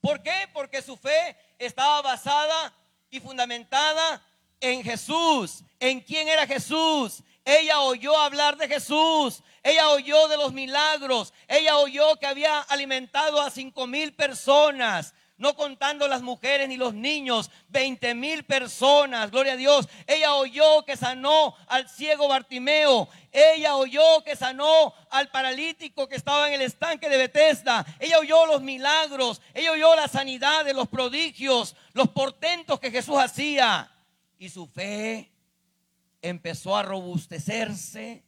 ¿Por 0.00 0.22
qué? 0.22 0.48
Porque 0.52 0.82
su 0.82 0.96
fe 0.96 1.36
estaba 1.58 2.02
basada 2.02 2.72
y 3.10 3.20
fundamentada 3.20 4.22
en 4.60 4.84
Jesús. 4.84 5.64
¿En 5.80 6.00
quién 6.00 6.28
era 6.28 6.46
Jesús? 6.46 7.22
Ella 7.44 7.80
oyó 7.80 8.16
hablar 8.18 8.56
de 8.56 8.68
Jesús. 8.68 9.42
Ella 9.62 9.88
oyó 9.90 10.28
de 10.28 10.36
los 10.36 10.52
milagros. 10.52 11.32
Ella 11.48 11.78
oyó 11.78 12.16
que 12.16 12.26
había 12.26 12.60
alimentado 12.60 13.40
a 13.40 13.50
cinco 13.50 13.86
mil 13.86 14.14
personas. 14.14 15.14
No 15.38 15.54
contando 15.54 16.06
las 16.08 16.20
mujeres 16.20 16.68
ni 16.68 16.76
los 16.76 16.92
niños, 16.92 17.50
20 17.68 18.14
mil 18.14 18.44
personas, 18.44 19.30
gloria 19.30 19.54
a 19.54 19.56
Dios. 19.56 19.88
Ella 20.06 20.34
oyó 20.34 20.84
que 20.84 20.96
sanó 20.96 21.54
al 21.68 21.88
ciego 21.88 22.28
Bartimeo, 22.28 23.08
ella 23.32 23.76
oyó 23.76 24.22
que 24.24 24.36
sanó 24.36 24.92
al 25.10 25.28
paralítico 25.30 26.08
que 26.08 26.16
estaba 26.16 26.48
en 26.48 26.54
el 26.54 26.62
estanque 26.62 27.08
de 27.08 27.16
Bethesda, 27.16 27.86
ella 28.00 28.18
oyó 28.18 28.46
los 28.46 28.62
milagros, 28.62 29.40
ella 29.54 29.72
oyó 29.72 29.94
la 29.94 30.08
sanidad 30.08 30.64
de 30.64 30.74
los 30.74 30.88
prodigios, 30.88 31.76
los 31.92 32.08
portentos 32.08 32.80
que 32.80 32.90
Jesús 32.90 33.16
hacía. 33.16 33.90
Y 34.38 34.48
su 34.50 34.66
fe 34.66 35.32
empezó 36.22 36.76
a 36.76 36.82
robustecerse, 36.82 38.24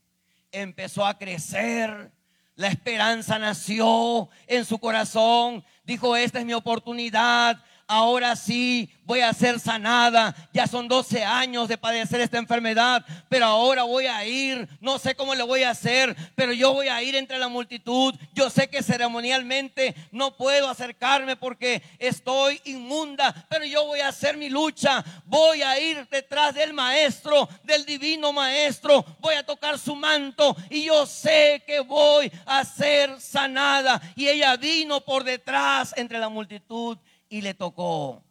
empezó 0.53 1.05
a 1.05 1.19
crecer. 1.19 2.13
La 2.57 2.69
esperanza 2.69 3.39
nació 3.39 4.29
en 4.47 4.65
su 4.65 4.79
corazón. 4.79 5.65
Dijo, 5.91 6.14
esta 6.14 6.38
es 6.38 6.47
mi 6.47 6.55
oportunidad 6.55 7.59
ahora 7.91 8.36
sí 8.36 8.88
voy 9.05 9.20
a 9.20 9.34
ser 9.34 9.59
sanada. 9.59 10.32
Ya 10.53 10.68
son 10.68 10.86
12 10.86 11.24
años 11.24 11.66
de 11.66 11.76
padecer 11.76 12.20
esta 12.20 12.38
enfermedad, 12.38 13.05
pero 13.28 13.47
ahora 13.47 13.82
voy 13.82 14.07
a 14.07 14.24
ir. 14.24 14.68
No 14.80 15.01
sé 15.01 15.16
cómo 15.16 15.34
le 15.34 15.43
voy 15.43 15.64
a 15.64 15.70
hacer, 15.70 16.16
pero 16.36 16.53
yo 16.53 16.72
voy 16.72 16.86
a 16.86 17.03
ir 17.03 17.16
entre 17.16 17.36
la 17.38 17.49
multitud. 17.49 18.14
Yo 18.32 18.49
sé 18.49 18.70
que 18.70 18.84
ceremonialmente 18.84 19.97
no 20.12 20.36
puedo 20.36 20.68
acercarme 20.68 21.34
porque 21.34 21.82
estoy 21.99 22.61
inmunda, 22.64 23.34
pero 23.49 23.64
yo 23.64 23.84
voy 23.86 23.99
a 23.99 24.09
hacer 24.09 24.36
mi 24.36 24.49
lucha. 24.49 25.05
Voy 25.24 25.62
a 25.62 25.80
ir 25.80 26.07
detrás 26.09 26.55
del 26.55 26.72
maestro, 26.72 27.49
del 27.64 27.84
divino 27.84 28.32
maestro. 28.32 29.05
Voy 29.18 29.34
a 29.34 29.45
tocar 29.45 29.76
su 29.80 29.97
manto 29.97 30.57
y 30.70 30.84
yo 30.84 31.05
sé 31.07 31.64
que 31.66 31.80
voy 31.80 32.30
a 32.47 32.64
ser 32.64 33.20
sanada. 33.20 34.01
Y 34.14 34.28
ella 34.28 34.57
vino 34.57 35.01
por 35.01 35.24
detrás 35.24 35.93
entre 35.97 36.20
la 36.20 36.28
multitud 36.28 36.97
y 37.31 37.41
le 37.41 37.55
tocó. 37.55 38.22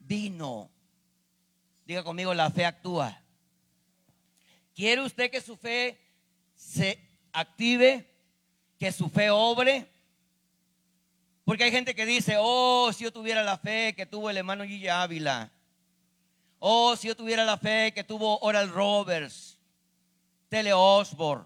Vino. 0.00 0.68
Diga 1.84 2.02
conmigo, 2.02 2.34
la 2.34 2.50
fe 2.50 2.64
actúa. 2.64 3.22
¿Quiere 4.74 5.02
usted 5.02 5.30
que 5.30 5.40
su 5.40 5.56
fe 5.56 6.00
se 6.56 6.98
active? 7.32 8.12
¿Que 8.78 8.90
su 8.90 9.08
fe 9.08 9.30
obre? 9.30 9.88
Porque 11.44 11.62
hay 11.62 11.70
gente 11.70 11.94
que 11.94 12.04
dice, 12.04 12.36
oh, 12.40 12.92
si 12.92 13.04
yo 13.04 13.12
tuviera 13.12 13.44
la 13.44 13.56
fe 13.56 13.94
que 13.94 14.04
tuvo 14.04 14.28
el 14.28 14.36
hermano 14.36 14.64
Gigi 14.64 14.88
Ávila. 14.88 15.52
Oh, 16.58 16.96
si 16.96 17.06
yo 17.06 17.16
tuviera 17.16 17.44
la 17.44 17.56
fe 17.56 17.92
que 17.94 18.02
tuvo 18.02 18.40
Oral 18.40 18.68
Roberts, 18.70 19.56
Tele 20.48 20.72
Osborne, 20.72 21.44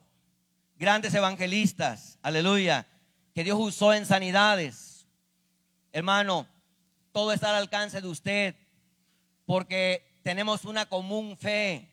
grandes 0.78 1.12
evangelistas, 1.12 2.18
aleluya, 2.22 2.86
que 3.34 3.44
Dios 3.44 3.58
usó 3.61 3.92
en 3.92 4.06
sanidades. 4.06 5.06
Hermano, 5.92 6.46
todo 7.12 7.32
está 7.32 7.50
al 7.50 7.56
alcance 7.56 8.00
de 8.00 8.08
usted, 8.08 8.54
porque 9.46 10.18
tenemos 10.22 10.64
una 10.64 10.86
común 10.86 11.36
fe, 11.36 11.88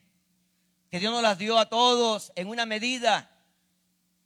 que 0.89 0.99
Dios 0.99 1.11
nos 1.11 1.21
las 1.21 1.37
dio 1.37 1.57
a 1.57 1.69
todos 1.69 2.31
en 2.35 2.47
una 2.47 2.65
medida 2.65 3.29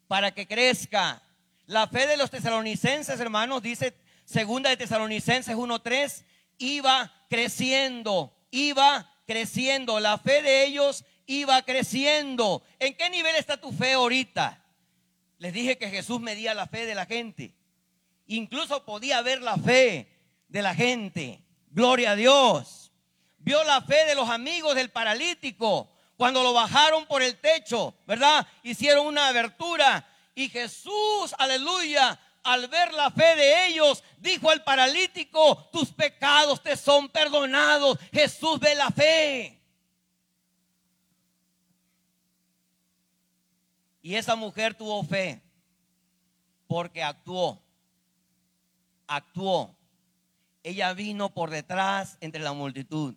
para 0.07 0.31
que 0.31 0.47
crezca. 0.47 1.23
La 1.65 1.87
fe 1.87 2.05
de 2.07 2.17
los 2.17 2.29
tesalonicenses, 2.29 3.19
hermanos, 3.19 3.61
dice 3.61 3.95
segunda 4.25 4.69
de 4.69 4.77
Tesalonicenses 4.77 5.55
1.3, 5.55 6.23
iba 6.57 7.11
creciendo, 7.29 8.35
iba 8.51 9.09
creciendo. 9.25 9.99
La 9.99 10.17
fe 10.17 10.41
de 10.41 10.65
ellos 10.65 11.05
iba 11.25 11.61
creciendo. 11.63 12.63
¿En 12.79 12.95
qué 12.95 13.09
nivel 13.09 13.35
está 13.35 13.57
tu 13.57 13.71
fe 13.71 13.93
ahorita? 13.93 14.63
Les 15.37 15.53
dije 15.53 15.77
que 15.77 15.89
Jesús 15.89 16.19
medía 16.19 16.53
la 16.53 16.67
fe 16.67 16.85
de 16.85 16.95
la 16.95 17.05
gente. 17.05 17.55
Incluso 18.27 18.85
podía 18.85 19.21
ver 19.21 19.41
la 19.41 19.57
fe 19.57 20.07
de 20.51 20.61
la 20.61 20.75
gente. 20.75 21.41
Gloria 21.69 22.11
a 22.11 22.15
Dios. 22.15 22.91
Vio 23.39 23.63
la 23.63 23.81
fe 23.81 24.05
de 24.05 24.15
los 24.15 24.29
amigos 24.29 24.75
del 24.75 24.91
paralítico 24.91 25.89
cuando 26.17 26.43
lo 26.43 26.53
bajaron 26.53 27.07
por 27.07 27.23
el 27.23 27.39
techo, 27.39 27.95
¿verdad? 28.05 28.45
Hicieron 28.61 29.07
una 29.07 29.29
abertura 29.29 30.05
y 30.35 30.49
Jesús, 30.49 31.33
aleluya, 31.39 32.19
al 32.43 32.67
ver 32.67 32.93
la 32.93 33.09
fe 33.09 33.35
de 33.35 33.67
ellos, 33.67 34.03
dijo 34.17 34.51
al 34.51 34.63
paralítico, 34.63 35.69
tus 35.71 35.91
pecados 35.91 36.61
te 36.61 36.75
son 36.75 37.09
perdonados. 37.09 37.97
Jesús 38.11 38.59
ve 38.59 38.75
la 38.75 38.91
fe. 38.91 39.59
Y 44.03 44.15
esa 44.15 44.35
mujer 44.35 44.75
tuvo 44.75 45.03
fe 45.03 45.41
porque 46.67 47.01
actuó. 47.01 47.61
Actuó 49.07 49.75
ella 50.63 50.93
vino 50.93 51.33
por 51.33 51.49
detrás 51.49 52.17
entre 52.21 52.41
la 52.41 52.53
multitud. 52.53 53.15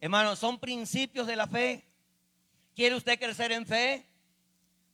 Hermanos, 0.00 0.38
son 0.38 0.58
principios 0.58 1.26
de 1.26 1.36
la 1.36 1.46
fe. 1.46 1.84
¿Quiere 2.74 2.94
usted 2.94 3.18
crecer 3.18 3.52
en 3.52 3.66
fe? 3.66 4.06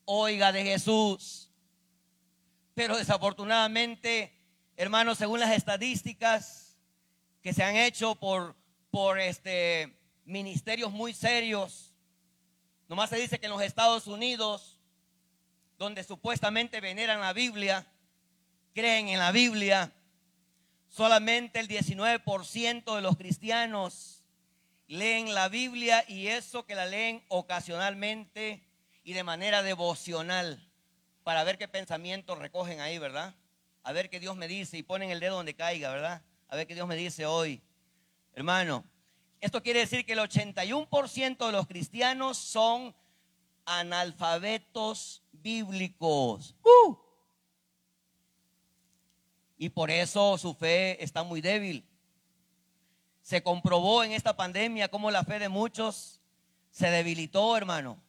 Oiga 0.05 0.53
de 0.53 0.63
Jesús. 0.63 1.51
Pero 2.75 2.97
desafortunadamente, 2.97 4.33
hermanos, 4.77 5.19
según 5.19 5.41
las 5.41 5.53
estadísticas 5.53 6.79
que 7.43 7.53
se 7.53 7.63
han 7.63 7.77
hecho 7.77 8.15
por, 8.15 8.57
por 8.91 9.19
este, 9.19 9.97
ministerios 10.25 10.93
muy 10.93 11.13
serios, 11.13 11.95
nomás 12.89 13.11
se 13.11 13.17
dice 13.17 13.39
que 13.39 13.47
en 13.47 13.53
los 13.53 13.63
Estados 13.63 14.07
Unidos, 14.07 14.79
donde 15.79 16.05
supuestamente 16.05 16.81
veneran 16.81 17.21
la 17.21 17.33
Biblia, 17.33 17.87
creen 18.75 19.09
en 19.09 19.19
la 19.19 19.33
Biblia, 19.33 19.93
Solamente 20.91 21.61
el 21.61 21.69
19% 21.69 22.97
de 22.97 23.01
los 23.01 23.17
cristianos 23.17 24.25
leen 24.89 25.35
la 25.35 25.49
Biblia 25.49 26.05
y 26.09 26.27
eso 26.27 26.67
que 26.67 26.75
la 26.75 26.85
leen 26.85 27.25
ocasionalmente 27.29 28.69
y 29.05 29.13
de 29.13 29.23
manera 29.23 29.63
devocional 29.63 30.69
para 31.23 31.45
ver 31.45 31.59
qué 31.59 31.69
pensamientos 31.69 32.39
recogen 32.39 32.81
ahí, 32.81 32.99
¿verdad? 32.99 33.37
A 33.85 33.93
ver 33.93 34.11
qué 34.11 34.19
Dios 34.19 34.37
me 34.37 34.49
dice 34.49 34.79
y 34.79 34.83
ponen 34.83 35.11
el 35.11 35.21
dedo 35.21 35.37
donde 35.37 35.55
caiga, 35.55 35.91
¿verdad? 35.91 36.23
A 36.49 36.57
ver 36.57 36.67
qué 36.67 36.75
Dios 36.75 36.89
me 36.89 36.97
dice 36.97 37.25
hoy. 37.25 37.63
Hermano, 38.35 38.85
esto 39.41 39.63
quiere 39.63 39.79
decir 39.79 40.05
que 40.05 40.15
el 40.15 40.19
81% 40.19 41.47
de 41.47 41.53
los 41.53 41.69
cristianos 41.69 42.37
son 42.37 42.97
analfabetos 43.65 45.23
bíblicos. 45.31 46.57
¡Uh! 46.65 46.97
Y 49.61 49.69
por 49.69 49.91
eso 49.91 50.39
su 50.39 50.55
fe 50.55 51.05
está 51.05 51.23
muy 51.23 51.43
débil. 51.43 51.87
Se 53.21 53.43
comprobó 53.43 54.03
en 54.03 54.13
esta 54.13 54.35
pandemia 54.35 54.89
cómo 54.89 55.11
la 55.11 55.23
fe 55.23 55.39
de 55.39 55.51
muchos 55.51 56.23
se 56.71 56.91
debilitó, 56.91 57.59
hermano. 57.59 58.03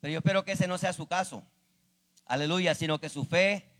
Pero 0.00 0.10
yo 0.10 0.18
espero 0.20 0.42
que 0.42 0.52
ese 0.52 0.66
no 0.66 0.78
sea 0.78 0.94
su 0.94 1.06
caso. 1.06 1.44
Aleluya, 2.24 2.74
sino 2.74 2.98
que 2.98 3.10
su 3.10 3.26
fe, 3.26 3.70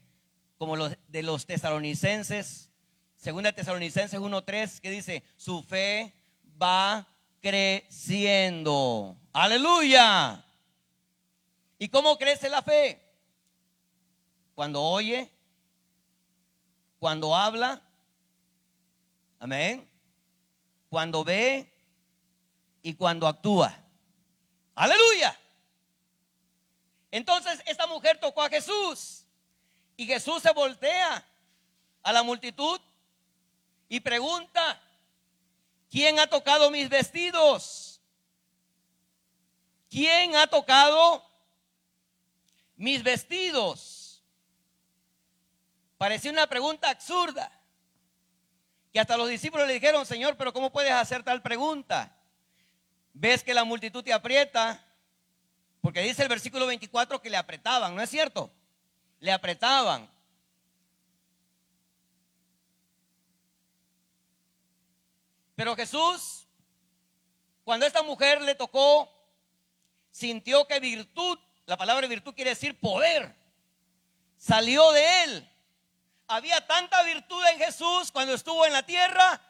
como 0.58 0.76
los 0.76 0.94
de 1.08 1.22
los 1.22 1.46
tesalonicenses, 1.46 2.68
segunda 3.16 3.52
tesalonicenses 3.52 4.20
1.3, 4.20 4.78
que 4.80 4.90
dice, 4.90 5.24
su 5.38 5.62
fe 5.62 6.14
va 6.60 7.08
creciendo. 7.40 9.16
Aleluya. 9.32 10.44
¿Y 11.78 11.88
cómo 11.88 12.18
crece 12.18 12.50
la 12.50 12.60
fe? 12.60 13.01
Cuando 14.62 14.80
oye, 14.80 15.28
cuando 17.00 17.34
habla, 17.34 17.82
amén, 19.40 19.90
cuando 20.88 21.24
ve 21.24 21.68
y 22.80 22.94
cuando 22.94 23.26
actúa. 23.26 23.76
Aleluya. 24.76 25.36
Entonces 27.10 27.60
esta 27.66 27.88
mujer 27.88 28.20
tocó 28.20 28.40
a 28.40 28.48
Jesús 28.48 29.24
y 29.96 30.06
Jesús 30.06 30.40
se 30.40 30.52
voltea 30.52 31.26
a 32.04 32.12
la 32.12 32.22
multitud 32.22 32.80
y 33.88 33.98
pregunta, 33.98 34.80
¿quién 35.90 36.20
ha 36.20 36.28
tocado 36.28 36.70
mis 36.70 36.88
vestidos? 36.88 38.00
¿Quién 39.90 40.36
ha 40.36 40.46
tocado 40.46 41.20
mis 42.76 43.02
vestidos? 43.02 44.01
Parecía 46.02 46.32
una 46.32 46.48
pregunta 46.48 46.90
absurda. 46.90 47.48
Que 48.92 48.98
hasta 48.98 49.16
los 49.16 49.28
discípulos 49.28 49.68
le 49.68 49.74
dijeron, 49.74 50.04
Señor, 50.04 50.36
pero 50.36 50.52
¿cómo 50.52 50.72
puedes 50.72 50.90
hacer 50.90 51.22
tal 51.22 51.42
pregunta? 51.42 52.18
Ves 53.12 53.44
que 53.44 53.54
la 53.54 53.62
multitud 53.62 54.02
te 54.02 54.12
aprieta, 54.12 54.84
porque 55.80 56.02
dice 56.02 56.24
el 56.24 56.28
versículo 56.28 56.66
24 56.66 57.22
que 57.22 57.30
le 57.30 57.36
apretaban, 57.36 57.94
¿no 57.94 58.02
es 58.02 58.10
cierto? 58.10 58.52
Le 59.20 59.30
apretaban. 59.30 60.10
Pero 65.54 65.76
Jesús, 65.76 66.48
cuando 67.62 67.86
esta 67.86 68.02
mujer 68.02 68.42
le 68.42 68.56
tocó, 68.56 69.08
sintió 70.10 70.66
que 70.66 70.80
virtud, 70.80 71.38
la 71.64 71.76
palabra 71.76 72.08
virtud 72.08 72.34
quiere 72.34 72.50
decir 72.50 72.80
poder, 72.80 73.36
salió 74.36 74.90
de 74.90 75.22
él 75.22 75.51
había 76.32 76.66
tanta 76.66 77.02
virtud 77.02 77.42
en 77.52 77.58
Jesús 77.58 78.10
cuando 78.10 78.32
estuvo 78.34 78.64
en 78.64 78.72
la 78.72 78.82
tierra 78.82 79.40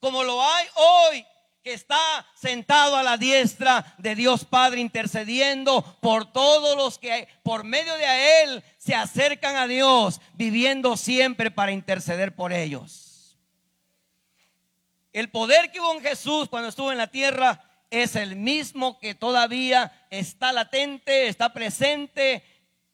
como 0.00 0.22
lo 0.22 0.42
hay 0.42 0.66
hoy 0.74 1.26
que 1.62 1.72
está 1.72 2.26
sentado 2.34 2.94
a 2.94 3.02
la 3.02 3.16
diestra 3.16 3.94
de 3.98 4.14
Dios 4.14 4.44
Padre 4.44 4.80
intercediendo 4.80 5.82
por 6.00 6.30
todos 6.32 6.76
los 6.76 6.98
que 6.98 7.26
por 7.42 7.64
medio 7.64 7.94
de 7.94 8.42
Él 8.42 8.64
se 8.76 8.94
acercan 8.94 9.56
a 9.56 9.66
Dios, 9.66 10.20
viviendo 10.34 10.96
siempre 10.96 11.50
para 11.50 11.72
interceder 11.72 12.36
por 12.36 12.52
ellos. 12.52 13.36
El 15.12 15.30
poder 15.30 15.72
que 15.72 15.80
hubo 15.80 15.94
en 15.94 16.02
Jesús 16.02 16.48
cuando 16.48 16.68
estuvo 16.68 16.92
en 16.92 16.98
la 16.98 17.10
tierra 17.10 17.64
es 17.90 18.14
el 18.14 18.36
mismo 18.36 19.00
que 19.00 19.14
todavía 19.14 20.06
está 20.10 20.52
latente, 20.52 21.28
está 21.28 21.52
presente 21.52 22.44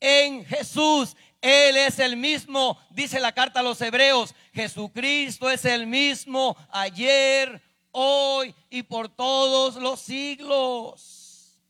en 0.00 0.44
Jesús. 0.46 1.16
Él 1.42 1.76
es 1.76 1.98
el 1.98 2.16
mismo, 2.16 2.78
dice 2.90 3.20
la 3.20 3.32
carta 3.32 3.60
a 3.60 3.62
los 3.62 3.80
hebreos. 3.80 4.34
Jesucristo 4.54 5.50
es 5.50 5.64
el 5.64 5.86
mismo 5.86 6.56
ayer, 6.70 7.60
hoy 7.90 8.54
y 8.70 8.84
por 8.84 9.08
todos 9.08 9.74
los 9.74 10.00
siglos. 10.00 11.60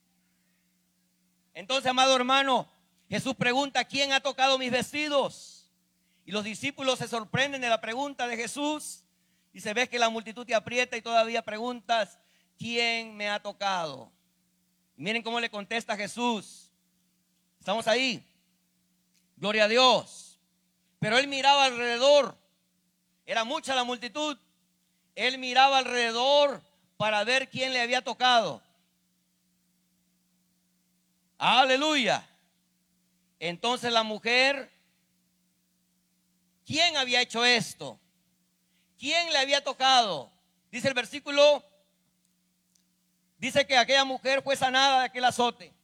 Entonces, 1.54 1.90
amado 1.90 2.14
hermano, 2.14 2.70
Jesús 3.08 3.34
pregunta, 3.34 3.84
¿quién 3.84 4.12
ha 4.12 4.20
tocado 4.20 4.58
mis 4.58 4.70
vestidos? 4.70 5.70
Y 6.24 6.32
los 6.32 6.44
discípulos 6.44 6.98
se 6.98 7.08
sorprenden 7.08 7.62
de 7.62 7.68
la 7.68 7.80
pregunta 7.80 8.26
de 8.26 8.36
Jesús 8.36 9.04
y 9.52 9.60
se 9.60 9.74
ve 9.74 9.88
que 9.88 9.98
la 9.98 10.10
multitud 10.10 10.46
te 10.46 10.54
aprieta 10.54 10.96
y 10.96 11.02
todavía 11.02 11.42
preguntas, 11.42 12.18
¿quién 12.58 13.16
me 13.16 13.28
ha 13.28 13.40
tocado? 13.40 14.12
miren 14.96 15.22
cómo 15.22 15.40
le 15.40 15.50
contesta 15.50 15.96
Jesús. 15.96 16.70
Estamos 17.58 17.88
ahí. 17.88 18.24
Gloria 19.42 19.64
a 19.64 19.68
Dios. 19.68 20.38
Pero 20.98 21.18
él 21.18 21.28
miraba 21.28 21.66
alrededor. 21.66 22.38
Era 23.26 23.44
mucha 23.44 23.74
la 23.74 23.84
multitud 23.84 24.38
él 25.14 25.38
miraba 25.38 25.78
alrededor 25.78 26.62
para 26.96 27.24
ver 27.24 27.48
quién 27.48 27.72
le 27.72 27.80
había 27.80 28.02
tocado. 28.02 28.62
Aleluya. 31.38 32.26
Entonces 33.38 33.92
la 33.92 34.02
mujer, 34.02 34.70
¿quién 36.64 36.96
había 36.96 37.20
hecho 37.20 37.44
esto? 37.44 37.98
¿Quién 38.98 39.32
le 39.32 39.38
había 39.38 39.62
tocado? 39.62 40.30
Dice 40.70 40.88
el 40.88 40.94
versículo, 40.94 41.64
dice 43.36 43.66
que 43.66 43.76
aquella 43.76 44.04
mujer 44.04 44.42
fue 44.42 44.56
sanada 44.56 45.00
de 45.00 45.06
aquel 45.06 45.24
azote. 45.24 45.74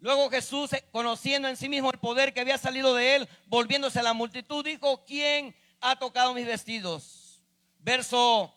Luego 0.00 0.30
Jesús, 0.30 0.70
conociendo 0.92 1.48
en 1.48 1.56
sí 1.56 1.68
mismo 1.68 1.90
el 1.90 1.98
poder 1.98 2.34
que 2.34 2.40
había 2.40 2.58
salido 2.58 2.94
de 2.94 3.16
él, 3.16 3.28
volviéndose 3.46 3.98
a 3.98 4.02
la 4.02 4.12
multitud, 4.12 4.64
dijo, 4.64 5.04
¿quién 5.04 5.56
ha 5.80 5.98
tocado 5.98 6.34
mis 6.34 6.46
vestidos? 6.46 7.42
Verso 7.78 8.52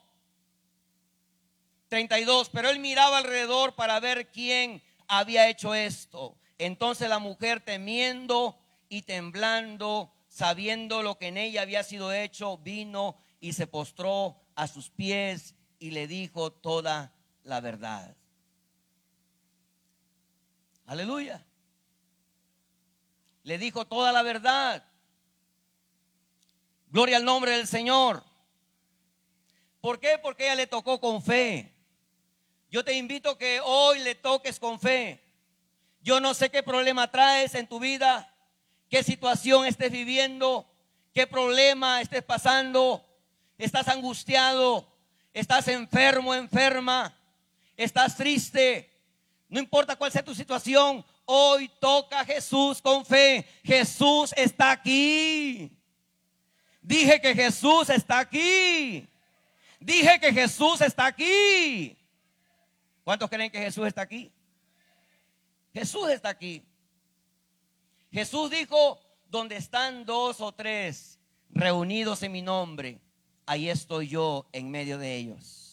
32, 1.88 2.50
pero 2.50 2.70
él 2.70 2.80
miraba 2.80 3.18
alrededor 3.18 3.76
para 3.76 4.00
ver 4.00 4.30
quién 4.32 4.84
había 5.08 5.50
hecho 5.50 5.74
esto. 5.74 6.38
Entonces 6.58 7.10
la 7.10 7.20
mujer 7.20 7.62
temiendo 7.62 8.60
y 8.90 9.04
temblando, 9.04 10.14
sabiendo 10.28 11.04
lo 11.04 11.18
que 11.18 11.28
en 11.28 11.38
ella 11.38 11.62
había 11.62 11.84
sido 11.84 12.12
hecho, 12.14 12.58
vino 12.58 13.18
y 13.40 13.54
se 13.54 13.66
postró 13.66 14.42
a 14.56 14.68
sus 14.68 14.90
pies 14.90 15.56
y 15.80 15.92
le 15.92 16.08
dijo 16.08 16.52
toda 16.52 17.14
la 17.44 17.62
verdad. 17.62 18.19
Aleluya. 20.90 21.46
Le 23.44 23.60
dijo 23.60 23.86
toda 23.86 24.12
la 24.12 24.24
verdad. 24.24 24.84
Gloria 26.88 27.18
al 27.18 27.26
nombre 27.26 27.52
del 27.52 27.68
Señor. 27.68 28.24
¿Por 29.82 30.00
qué? 30.00 30.18
Porque 30.18 30.46
ella 30.46 30.56
le 30.56 30.66
tocó 30.66 31.00
con 31.00 31.22
fe. 31.22 31.72
Yo 32.72 32.84
te 32.84 32.94
invito 32.94 33.38
que 33.38 33.62
hoy 33.64 34.00
le 34.00 34.16
toques 34.16 34.60
con 34.60 34.80
fe. 34.80 35.24
Yo 36.02 36.20
no 36.20 36.34
sé 36.34 36.50
qué 36.50 36.64
problema 36.64 37.12
traes 37.12 37.54
en 37.54 37.68
tu 37.68 37.80
vida, 37.80 38.34
qué 38.90 39.04
situación 39.04 39.68
estés 39.68 39.92
viviendo, 39.92 40.68
qué 41.14 41.28
problema 41.28 42.02
estés 42.02 42.24
pasando. 42.24 43.06
Estás 43.60 43.90
angustiado, 43.90 44.92
estás 45.34 45.68
enfermo, 45.68 46.34
enferma, 46.34 47.16
estás 47.78 48.18
triste. 48.18 48.89
No 49.50 49.60
importa 49.60 49.96
cuál 49.96 50.12
sea 50.12 50.24
tu 50.24 50.36
situación, 50.36 51.04
hoy 51.26 51.70
toca 51.80 52.20
a 52.20 52.26
Jesús 52.26 52.82
con 52.82 53.04
fe. 53.04 53.46
Jesús 53.64 54.32
está 54.38 54.72
aquí. 54.72 55.76
Dije 56.82 57.20
que 57.20 57.34
Jesús 57.34 57.90
está 57.90 58.20
aquí. 58.20 59.10
Dije 59.80 60.20
que 60.20 60.32
Jesús 60.32 60.82
está 60.82 61.08
aquí. 61.08 61.98
¿Cuántos 63.04 63.30
creen 63.30 63.52
que 63.52 63.60
Jesús 63.60 63.88
está 63.88 64.02
aquí? 64.04 64.32
Jesús 65.74 66.10
está 66.10 66.30
aquí. 66.30 66.64
Jesús 68.12 68.52
dijo, 68.52 69.00
donde 69.30 69.56
están 69.56 70.06
dos 70.06 70.42
o 70.42 70.52
tres 70.52 71.20
reunidos 71.50 72.24
en 72.24 72.32
mi 72.32 72.42
nombre, 72.42 73.00
ahí 73.46 73.70
estoy 73.70 74.08
yo 74.08 74.48
en 74.52 74.70
medio 74.70 74.98
de 74.98 75.16
ellos. 75.16 75.69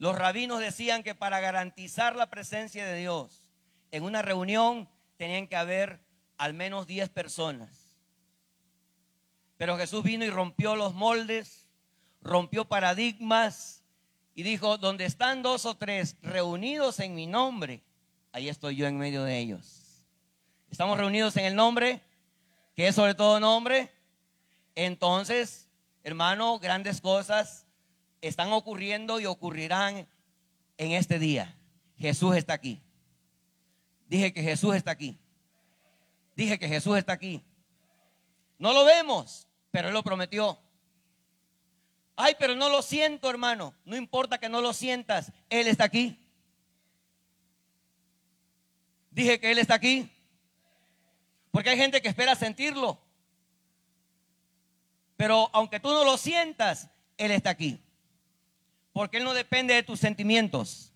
Los 0.00 0.16
rabinos 0.16 0.58
decían 0.58 1.04
que 1.04 1.14
para 1.14 1.38
garantizar 1.38 2.16
la 2.16 2.28
presencia 2.28 2.84
de 2.84 2.98
Dios 2.98 3.44
en 3.92 4.02
una 4.02 4.22
reunión 4.22 4.88
tenían 5.16 5.46
que 5.46 5.54
haber 5.54 6.00
al 6.38 6.54
menos 6.54 6.88
diez 6.88 7.08
personas. 7.08 7.94
Pero 9.56 9.76
Jesús 9.76 10.02
vino 10.02 10.24
y 10.24 10.30
rompió 10.30 10.74
los 10.74 10.94
moldes 10.94 11.68
rompió 12.22 12.66
paradigmas 12.66 13.82
y 14.34 14.42
dijo, 14.42 14.78
donde 14.78 15.04
están 15.04 15.42
dos 15.42 15.66
o 15.66 15.76
tres 15.76 16.16
reunidos 16.22 17.00
en 17.00 17.14
mi 17.14 17.26
nombre, 17.26 17.82
ahí 18.32 18.48
estoy 18.48 18.76
yo 18.76 18.86
en 18.86 18.96
medio 18.96 19.24
de 19.24 19.38
ellos. 19.38 20.02
Estamos 20.70 20.98
reunidos 20.98 21.36
en 21.36 21.44
el 21.44 21.54
nombre, 21.54 22.00
que 22.74 22.88
es 22.88 22.94
sobre 22.94 23.14
todo 23.14 23.40
nombre. 23.40 23.92
Entonces, 24.74 25.68
hermano, 26.04 26.58
grandes 26.58 27.00
cosas 27.00 27.59
están 28.20 28.52
ocurriendo 28.52 29.20
y 29.20 29.26
ocurrirán 29.26 30.06
en 30.78 30.92
este 30.92 31.18
día. 31.18 31.56
Jesús 31.96 32.36
está 32.36 32.54
aquí. 32.54 32.82
Dije 34.06 34.32
que 34.32 34.42
Jesús 34.42 34.74
está 34.74 34.90
aquí. 34.90 35.18
Dije 36.34 36.58
que 36.58 36.68
Jesús 36.68 36.96
está 36.96 37.12
aquí. 37.12 37.42
No 38.58 38.72
lo 38.72 38.84
vemos, 38.84 39.46
pero 39.70 39.88
Él 39.88 39.94
lo 39.94 40.02
prometió. 40.02 40.58
Ay, 42.16 42.34
pero 42.38 42.54
no 42.54 42.68
lo 42.68 42.82
siento, 42.82 43.30
hermano. 43.30 43.74
No 43.84 43.96
importa 43.96 44.38
que 44.38 44.48
no 44.48 44.60
lo 44.60 44.72
sientas. 44.72 45.32
Él 45.48 45.66
está 45.68 45.84
aquí. 45.84 46.18
Dije 49.10 49.40
que 49.40 49.50
Él 49.50 49.58
está 49.58 49.74
aquí. 49.74 50.10
Porque 51.50 51.70
hay 51.70 51.76
gente 51.76 52.02
que 52.02 52.08
espera 52.08 52.34
sentirlo. 52.34 53.00
Pero 55.16 55.50
aunque 55.52 55.80
tú 55.80 55.88
no 55.88 56.04
lo 56.04 56.16
sientas, 56.16 56.88
Él 57.16 57.30
está 57.30 57.50
aquí. 57.50 57.82
Porque 58.92 59.18
Él 59.18 59.24
no 59.24 59.34
depende 59.34 59.74
de 59.74 59.82
tus 59.82 60.00
sentimientos. 60.00 60.92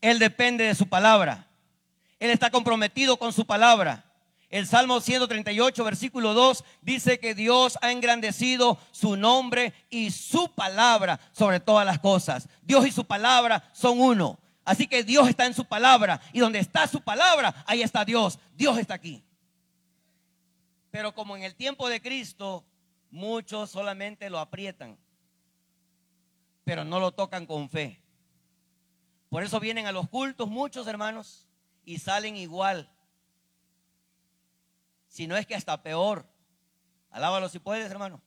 Él 0.00 0.18
depende 0.18 0.64
de 0.64 0.74
su 0.74 0.88
palabra. 0.88 1.48
Él 2.18 2.30
está 2.30 2.50
comprometido 2.50 3.16
con 3.16 3.32
su 3.32 3.46
palabra. 3.46 4.04
El 4.50 4.66
Salmo 4.66 5.00
138, 5.00 5.82
versículo 5.82 6.32
2 6.32 6.64
dice 6.80 7.18
que 7.18 7.34
Dios 7.34 7.76
ha 7.82 7.90
engrandecido 7.90 8.78
su 8.92 9.16
nombre 9.16 9.74
y 9.90 10.10
su 10.12 10.54
palabra 10.54 11.18
sobre 11.32 11.58
todas 11.58 11.84
las 11.84 11.98
cosas. 11.98 12.48
Dios 12.62 12.86
y 12.86 12.92
su 12.92 13.04
palabra 13.04 13.68
son 13.72 14.00
uno. 14.00 14.38
Así 14.64 14.86
que 14.86 15.02
Dios 15.02 15.28
está 15.28 15.46
en 15.46 15.54
su 15.54 15.64
palabra 15.64 16.20
y 16.32 16.38
donde 16.38 16.58
está 16.58 16.86
su 16.86 17.00
palabra, 17.00 17.64
ahí 17.66 17.82
está 17.82 18.04
Dios. 18.04 18.38
Dios 18.54 18.78
está 18.78 18.94
aquí. 18.94 19.24
Pero 20.90 21.12
como 21.12 21.36
en 21.36 21.42
el 21.42 21.56
tiempo 21.56 21.88
de 21.88 22.00
Cristo, 22.00 22.64
muchos 23.10 23.70
solamente 23.70 24.30
lo 24.30 24.38
aprietan, 24.38 24.96
pero 26.64 26.84
no 26.84 26.98
lo 26.98 27.12
tocan 27.12 27.46
con 27.46 27.68
fe. 27.68 28.02
Por 29.28 29.42
eso 29.42 29.60
vienen 29.60 29.86
a 29.86 29.92
los 29.92 30.08
cultos 30.08 30.48
muchos 30.48 30.86
hermanos 30.86 31.46
y 31.84 31.98
salen 31.98 32.36
igual 32.36 32.90
si 35.14 35.28
no 35.28 35.36
es 35.36 35.46
que 35.46 35.54
hasta 35.54 35.80
peor. 35.80 36.26
Alábalo 37.10 37.48
si 37.48 37.60
puedes, 37.60 37.88
hermano. 37.88 38.20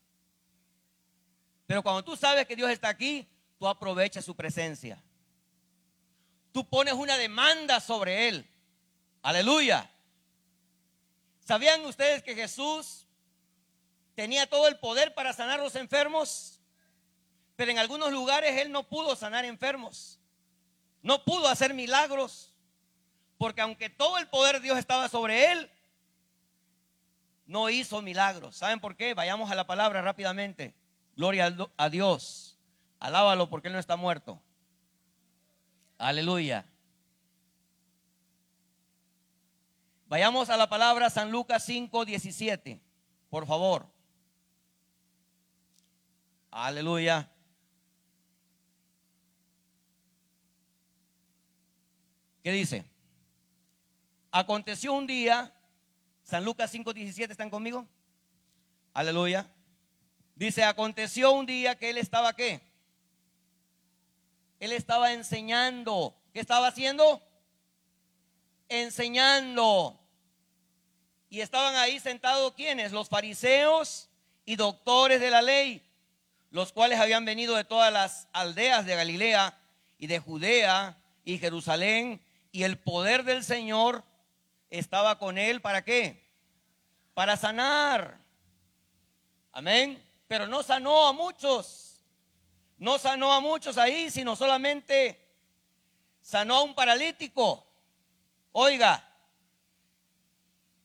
Pero 1.65 1.83
cuando 1.83 2.01
tú 2.01 2.15
sabes 2.15 2.47
que 2.47 2.55
Dios 2.55 2.69
está 2.69 2.87
aquí, 2.87 3.27
tú 3.59 3.67
aprovechas 3.67 4.23
su 4.23 4.33
presencia. 4.33 5.03
Tú 6.53 6.65
pones 6.65 6.93
una 6.93 7.17
demanda 7.17 7.81
sobre 7.81 8.29
Él. 8.29 8.49
Aleluya. 9.21 9.91
¿Sabían 11.41 11.83
ustedes 11.85 12.23
que 12.23 12.35
Jesús 12.35 13.05
tenía 14.15 14.49
todo 14.49 14.69
el 14.69 14.79
poder 14.79 15.13
para 15.13 15.33
sanar 15.33 15.59
a 15.59 15.63
los 15.63 15.75
enfermos? 15.75 16.56
Pero 17.57 17.71
en 17.71 17.79
algunos 17.79 18.11
lugares 18.11 18.55
Él 18.61 18.71
no 18.71 18.83
pudo 18.83 19.15
sanar 19.17 19.43
enfermos. 19.43 20.21
No 21.01 21.25
pudo 21.25 21.49
hacer 21.49 21.73
milagros. 21.73 22.53
Porque 23.37 23.61
aunque 23.61 23.89
todo 23.89 24.19
el 24.19 24.27
poder 24.29 24.57
de 24.57 24.61
Dios 24.61 24.77
estaba 24.77 25.09
sobre 25.09 25.51
Él, 25.51 25.69
no 27.47 27.69
hizo 27.69 28.01
milagros. 28.01 28.55
¿Saben 28.55 28.79
por 28.79 28.95
qué? 28.95 29.15
Vayamos 29.15 29.49
a 29.49 29.55
la 29.55 29.65
palabra 29.65 30.01
rápidamente. 30.01 30.75
Gloria 31.15 31.53
a 31.77 31.89
Dios. 31.89 32.59
Alábalo 32.99 33.49
porque 33.49 33.69
Él 33.69 33.73
no 33.73 33.79
está 33.79 33.95
muerto. 33.95 34.39
Aleluya. 35.97 36.63
Vayamos 40.07 40.51
a 40.51 40.57
la 40.57 40.69
palabra 40.69 41.09
San 41.09 41.31
Lucas 41.31 41.65
5, 41.65 42.05
17. 42.05 42.79
Por 43.31 43.47
favor. 43.47 43.87
Aleluya. 46.51 47.31
¿Qué 52.47 52.53
dice? 52.53 52.85
Aconteció 54.31 54.93
un 54.93 55.05
día, 55.05 55.53
San 56.23 56.45
Lucas 56.45 56.71
5, 56.71 56.93
17, 56.93 57.33
¿están 57.33 57.49
conmigo? 57.49 57.85
Aleluya. 58.93 59.51
Dice, 60.33 60.63
aconteció 60.63 61.33
un 61.33 61.45
día 61.45 61.77
que 61.77 61.89
él 61.89 61.97
estaba 61.97 62.31
qué? 62.37 62.61
Él 64.61 64.71
estaba 64.71 65.11
enseñando. 65.11 66.15
¿Qué 66.31 66.39
estaba 66.39 66.67
haciendo? 66.67 67.21
Enseñando. 68.69 69.99
Y 71.29 71.41
estaban 71.41 71.75
ahí 71.75 71.99
sentados 71.99 72.53
quienes? 72.53 72.93
Los 72.93 73.09
fariseos 73.09 74.07
y 74.45 74.55
doctores 74.55 75.19
de 75.19 75.31
la 75.31 75.41
ley, 75.41 75.85
los 76.51 76.71
cuales 76.71 77.01
habían 77.01 77.25
venido 77.25 77.57
de 77.57 77.65
todas 77.65 77.91
las 77.91 78.29
aldeas 78.31 78.85
de 78.85 78.95
Galilea 78.95 79.59
y 79.97 80.07
de 80.07 80.19
Judea 80.19 80.95
y 81.25 81.39
Jerusalén. 81.39 82.21
Y 82.51 82.63
el 82.63 82.77
poder 82.77 83.23
del 83.23 83.43
Señor 83.43 84.03
estaba 84.69 85.17
con 85.19 85.37
él. 85.37 85.61
¿Para 85.61 85.83
qué? 85.83 86.29
Para 87.13 87.37
sanar. 87.37 88.19
Amén. 89.51 90.03
Pero 90.27 90.47
no 90.47 90.63
sanó 90.63 91.07
a 91.07 91.13
muchos. 91.13 92.03
No 92.77 92.99
sanó 92.99 93.33
a 93.33 93.39
muchos 93.39 93.77
ahí, 93.77 94.11
sino 94.11 94.35
solamente 94.35 95.19
sanó 96.21 96.57
a 96.57 96.63
un 96.63 96.75
paralítico. 96.75 97.65
Oiga, 98.51 99.03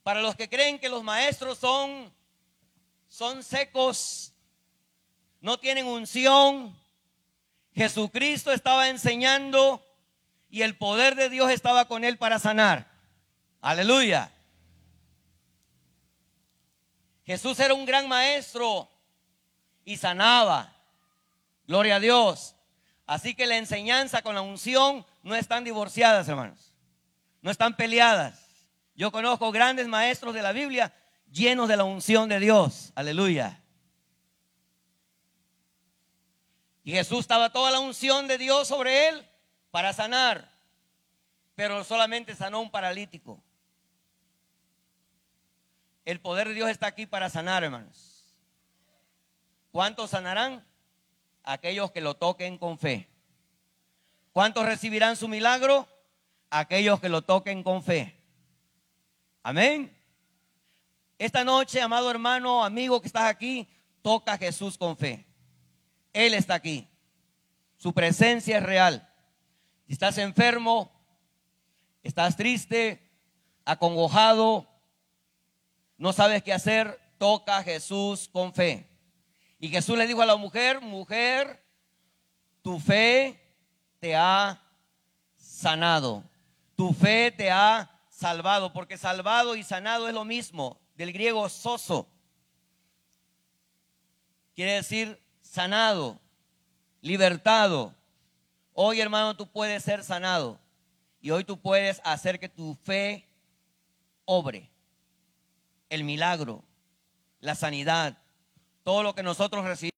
para 0.02 0.20
los 0.20 0.34
que 0.34 0.48
creen 0.48 0.78
que 0.78 0.88
los 0.88 1.02
maestros 1.02 1.58
son, 1.58 2.12
son 3.08 3.42
secos, 3.42 4.32
no 5.40 5.58
tienen 5.58 5.86
unción, 5.86 6.76
Jesucristo 7.74 8.52
estaba 8.52 8.88
enseñando 8.88 9.84
y 10.52 10.60
el 10.60 10.76
poder 10.76 11.14
de 11.14 11.30
Dios 11.30 11.50
estaba 11.50 11.86
con 11.86 12.04
él 12.04 12.18
para 12.18 12.38
sanar. 12.38 12.86
Aleluya. 13.62 14.30
Jesús 17.24 17.58
era 17.58 17.72
un 17.72 17.86
gran 17.86 18.06
maestro 18.06 18.86
y 19.82 19.96
sanaba. 19.96 20.76
Gloria 21.66 21.96
a 21.96 22.00
Dios. 22.00 22.54
Así 23.06 23.34
que 23.34 23.46
la 23.46 23.56
enseñanza 23.56 24.20
con 24.20 24.34
la 24.34 24.42
unción 24.42 25.06
no 25.22 25.34
están 25.34 25.64
divorciadas, 25.64 26.28
hermanos. 26.28 26.74
No 27.40 27.50
están 27.50 27.74
peleadas. 27.74 28.66
Yo 28.94 29.10
conozco 29.10 29.52
grandes 29.52 29.88
maestros 29.88 30.34
de 30.34 30.42
la 30.42 30.52
Biblia 30.52 30.92
llenos 31.30 31.66
de 31.66 31.78
la 31.78 31.84
unción 31.84 32.28
de 32.28 32.40
Dios. 32.40 32.92
Aleluya. 32.94 33.58
Y 36.84 36.92
Jesús 36.92 37.20
estaba 37.20 37.50
toda 37.50 37.70
la 37.70 37.80
unción 37.80 38.28
de 38.28 38.36
Dios 38.36 38.68
sobre 38.68 39.08
él 39.08 39.31
para 39.72 39.92
sanar. 39.92 40.48
Pero 41.56 41.82
solamente 41.82 42.36
sanó 42.36 42.60
un 42.60 42.70
paralítico. 42.70 43.42
El 46.04 46.20
poder 46.20 46.48
de 46.48 46.54
Dios 46.54 46.70
está 46.70 46.86
aquí 46.86 47.06
para 47.06 47.28
sanar, 47.28 47.64
hermanos. 47.64 48.36
¿Cuántos 49.72 50.10
sanarán? 50.10 50.64
Aquellos 51.42 51.90
que 51.90 52.00
lo 52.00 52.14
toquen 52.14 52.58
con 52.58 52.78
fe. 52.78 53.08
¿Cuántos 54.32 54.64
recibirán 54.64 55.16
su 55.16 55.26
milagro? 55.26 55.88
Aquellos 56.50 57.00
que 57.00 57.08
lo 57.08 57.22
toquen 57.22 57.62
con 57.62 57.82
fe. 57.82 58.16
Amén. 59.42 59.96
Esta 61.18 61.44
noche, 61.44 61.80
amado 61.80 62.10
hermano, 62.10 62.64
amigo 62.64 63.00
que 63.00 63.06
estás 63.06 63.24
aquí, 63.24 63.68
toca 64.02 64.34
a 64.34 64.38
Jesús 64.38 64.76
con 64.76 64.96
fe. 64.96 65.26
Él 66.12 66.34
está 66.34 66.54
aquí. 66.54 66.88
Su 67.76 67.92
presencia 67.92 68.58
es 68.58 68.62
real. 68.62 69.11
Estás 69.92 70.16
enfermo, 70.16 70.90
estás 72.02 72.34
triste, 72.34 73.12
acongojado, 73.66 74.66
no 75.98 76.14
sabes 76.14 76.42
qué 76.42 76.54
hacer, 76.54 76.98
toca 77.18 77.58
a 77.58 77.62
Jesús 77.62 78.26
con 78.32 78.54
fe. 78.54 78.88
Y 79.58 79.68
Jesús 79.68 79.98
le 79.98 80.06
dijo 80.06 80.22
a 80.22 80.26
la 80.26 80.36
mujer, 80.36 80.80
mujer, 80.80 81.62
tu 82.62 82.80
fe 82.80 83.38
te 83.98 84.16
ha 84.16 84.62
sanado. 85.36 86.24
Tu 86.74 86.94
fe 86.94 87.30
te 87.30 87.50
ha 87.50 87.90
salvado, 88.08 88.72
porque 88.72 88.96
salvado 88.96 89.56
y 89.56 89.62
sanado 89.62 90.08
es 90.08 90.14
lo 90.14 90.24
mismo, 90.24 90.80
del 90.94 91.12
griego 91.12 91.50
soso. 91.50 92.08
Quiere 94.54 94.72
decir 94.72 95.22
sanado, 95.42 96.18
libertado. 97.02 97.94
Hoy, 98.74 99.00
hermano, 99.00 99.36
tú 99.36 99.50
puedes 99.50 99.82
ser 99.82 100.02
sanado 100.02 100.58
y 101.20 101.30
hoy 101.30 101.44
tú 101.44 101.60
puedes 101.60 102.00
hacer 102.04 102.38
que 102.38 102.48
tu 102.48 102.74
fe 102.84 103.28
obre. 104.24 104.70
El 105.88 106.04
milagro, 106.04 106.64
la 107.40 107.54
sanidad, 107.54 108.18
todo 108.82 109.02
lo 109.02 109.14
que 109.14 109.22
nosotros 109.22 109.64
recibimos. 109.64 109.92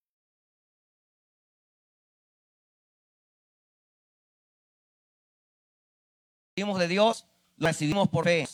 de 6.56 6.88
Dios, 6.88 7.26
lo 7.56 7.66
recibimos 7.66 8.08
por 8.08 8.24
fe. 8.24 8.48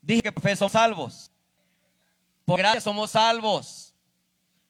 Dije 0.00 0.22
que 0.22 0.32
por 0.32 0.42
fe 0.42 0.56
somos 0.56 0.72
salvos. 0.72 1.30
Por 2.44 2.58
gracia 2.58 2.80
somos 2.80 3.10
salvos. 3.10 3.94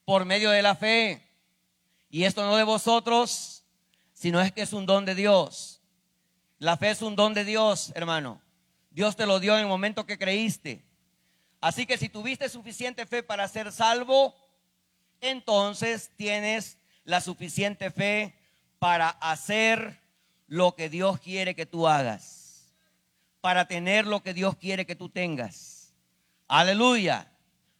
Por 0.05 0.25
medio 0.25 0.51
de 0.51 0.61
la 0.61 0.75
fe. 0.75 1.26
Y 2.09 2.23
esto 2.23 2.45
no 2.45 2.55
de 2.55 2.63
vosotros, 2.63 3.63
sino 4.13 4.41
es 4.41 4.51
que 4.51 4.61
es 4.61 4.73
un 4.73 4.85
don 4.85 5.05
de 5.05 5.15
Dios. 5.15 5.81
La 6.59 6.77
fe 6.77 6.89
es 6.89 7.01
un 7.01 7.15
don 7.15 7.33
de 7.33 7.43
Dios, 7.45 7.91
hermano. 7.95 8.41
Dios 8.91 9.15
te 9.15 9.25
lo 9.25 9.39
dio 9.39 9.53
en 9.55 9.61
el 9.61 9.67
momento 9.67 10.05
que 10.05 10.17
creíste. 10.17 10.83
Así 11.61 11.85
que 11.85 11.97
si 11.97 12.09
tuviste 12.09 12.49
suficiente 12.49 13.05
fe 13.05 13.23
para 13.23 13.47
ser 13.47 13.71
salvo, 13.71 14.35
entonces 15.21 16.11
tienes 16.15 16.77
la 17.03 17.21
suficiente 17.21 17.91
fe 17.91 18.35
para 18.79 19.09
hacer 19.09 20.01
lo 20.47 20.75
que 20.75 20.89
Dios 20.89 21.19
quiere 21.19 21.55
que 21.55 21.65
tú 21.65 21.87
hagas, 21.87 22.73
para 23.41 23.67
tener 23.67 24.07
lo 24.07 24.23
que 24.23 24.33
Dios 24.33 24.55
quiere 24.55 24.85
que 24.85 24.95
tú 24.95 25.09
tengas. 25.09 25.93
Aleluya. 26.47 27.31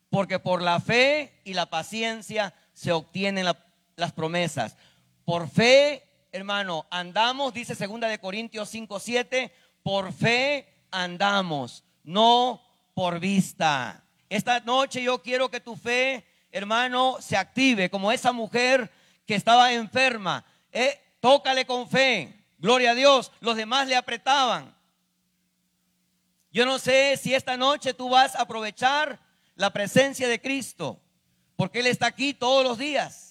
Porque 0.09 0.39
por 0.39 0.61
la 0.61 0.79
fe 0.79 1.41
y 1.43 1.53
la 1.53 1.69
paciencia 1.69 2.53
se 2.73 2.91
obtienen 2.91 3.45
las 3.97 4.13
promesas. 4.13 4.77
Por 5.25 5.49
fe, 5.49 6.07
hermano, 6.31 6.87
andamos, 6.89 7.53
dice 7.53 7.75
segunda 7.75 8.07
de 8.07 8.19
Corintios 8.19 8.69
5, 8.69 8.99
7, 8.99 9.51
por 9.83 10.13
fe 10.13 10.73
andamos, 10.91 11.83
no 12.03 12.61
por 12.93 13.19
vista. 13.19 14.05
Esta 14.29 14.59
noche 14.61 15.03
yo 15.03 15.21
quiero 15.21 15.49
que 15.49 15.59
tu 15.59 15.75
fe, 15.75 16.25
hermano, 16.51 17.17
se 17.19 17.35
active 17.35 17.89
como 17.89 18.11
esa 18.11 18.31
mujer 18.31 18.91
que 19.25 19.35
estaba 19.35 19.73
enferma. 19.73 20.45
Eh, 20.71 20.99
tócale 21.19 21.65
con 21.65 21.89
fe. 21.89 22.45
Gloria 22.59 22.91
a 22.91 22.95
Dios. 22.95 23.31
Los 23.39 23.55
demás 23.55 23.87
le 23.87 23.95
apretaban. 23.95 24.75
Yo 26.51 26.65
no 26.65 26.79
sé 26.79 27.17
si 27.17 27.33
esta 27.33 27.57
noche 27.57 27.93
tú 27.93 28.09
vas 28.09 28.35
a 28.35 28.43
aprovechar 28.43 29.19
la 29.55 29.71
presencia 29.71 30.27
de 30.27 30.39
Cristo, 30.39 30.99
porque 31.55 31.79
Él 31.79 31.87
está 31.87 32.07
aquí 32.07 32.33
todos 32.33 32.63
los 32.63 32.77
días. 32.77 33.26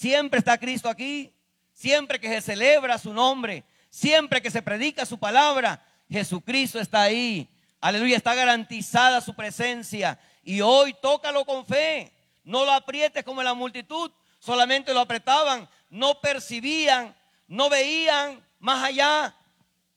Siempre 0.00 0.38
está 0.38 0.56
Cristo 0.56 0.88
aquí, 0.88 1.30
siempre 1.74 2.18
que 2.18 2.30
se 2.30 2.40
celebra 2.40 2.96
su 2.96 3.12
nombre, 3.12 3.64
siempre 3.90 4.40
que 4.40 4.50
se 4.50 4.62
predica 4.62 5.04
su 5.04 5.18
palabra, 5.18 5.84
Jesucristo 6.08 6.80
está 6.80 7.02
ahí. 7.02 7.46
Aleluya, 7.82 8.16
está 8.16 8.34
garantizada 8.34 9.20
su 9.20 9.34
presencia. 9.34 10.18
Y 10.42 10.62
hoy 10.62 10.94
tócalo 11.02 11.44
con 11.44 11.66
fe. 11.66 12.14
No 12.44 12.64
lo 12.64 12.72
aprietes 12.72 13.24
como 13.24 13.42
la 13.42 13.52
multitud, 13.52 14.10
solamente 14.38 14.94
lo 14.94 15.00
apretaban, 15.00 15.68
no 15.90 16.18
percibían, 16.18 17.14
no 17.46 17.68
veían, 17.68 18.42
más 18.58 18.82
allá, 18.82 19.34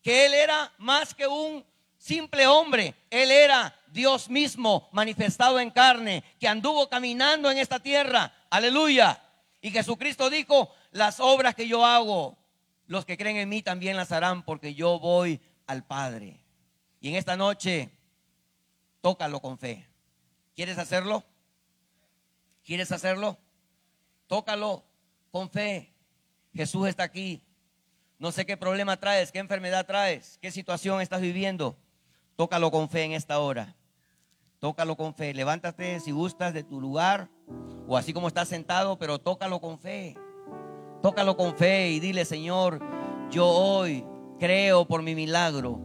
que 0.02 0.26
Él 0.26 0.34
era 0.34 0.74
más 0.80 1.14
que 1.14 1.28
un 1.28 1.66
simple 1.98 2.46
hombre, 2.46 2.94
Él 3.10 3.32
era 3.32 3.74
Dios 3.88 4.30
mismo 4.30 4.90
manifestado 4.92 5.62
en 5.62 5.72
carne, 5.72 6.26
que 6.42 6.50
anduvo 6.50 6.90
caminando 6.90 7.50
en 7.50 7.58
esta 7.58 7.80
tierra, 7.80 8.34
aleluya. 8.50 9.24
Y 9.64 9.72
Jesucristo 9.72 10.30
dijo, 10.30 10.70
las 10.92 11.22
obras 11.22 11.56
que 11.56 11.70
yo 11.70 11.86
hago, 11.86 12.38
los 12.86 13.06
que 13.06 13.18
creen 13.18 13.38
en 13.38 13.48
mí 13.48 13.62
también 13.62 13.96
las 13.96 14.12
harán 14.12 14.44
porque 14.44 14.76
yo 14.76 15.00
voy 15.00 15.40
al 15.68 15.86
Padre. 15.86 16.44
Y 17.00 17.08
en 17.08 17.16
esta 17.16 17.38
noche 17.38 17.90
tócalo 19.00 19.40
con 19.40 19.58
fe. 19.58 19.88
¿Quieres 20.54 20.78
hacerlo? 20.78 21.24
¿Quieres 22.66 22.92
hacerlo? 22.92 23.38
Tócalo 24.28 24.84
con 25.32 25.50
fe. 25.50 25.94
Jesús 26.54 26.90
está 26.90 27.04
aquí. 27.04 27.42
No 28.20 28.34
sé 28.34 28.46
qué 28.46 28.58
problema 28.58 28.98
traes, 28.98 29.32
qué 29.32 29.40
enfermedad 29.40 29.86
traes, 29.86 30.38
qué 30.42 30.52
situación 30.52 31.00
estás 31.00 31.22
viviendo. 31.22 31.78
Tócalo 32.36 32.70
con 32.70 32.90
fe 32.90 33.04
en 33.04 33.14
esta 33.14 33.40
hora. 33.40 33.78
Tócalo 34.60 34.98
con 34.98 35.16
fe. 35.16 35.34
Levántate 35.34 36.02
si 36.02 36.12
gustas 36.12 36.54
de 36.54 36.64
tu 36.64 36.82
lugar 36.82 37.30
o 37.88 37.98
así 37.98 38.14
como 38.14 38.28
estás 38.28 38.48
sentado, 38.48 38.98
pero 38.98 39.20
tócalo 39.20 39.60
con 39.60 39.78
fe. 39.78 40.16
Tócalo 41.02 41.36
con 41.36 41.56
fe 41.56 41.90
y 41.92 42.00
dile, 42.00 42.26
Señor, 42.26 42.80
yo 43.30 43.48
hoy 43.48 44.06
creo 44.40 44.86
por 44.86 45.02
mi 45.02 45.16
milagro. 45.16 45.80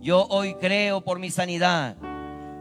Yo 0.00 0.26
hoy 0.28 0.54
creo 0.54 1.02
por 1.02 1.18
mi 1.18 1.30
sanidad. 1.30 1.96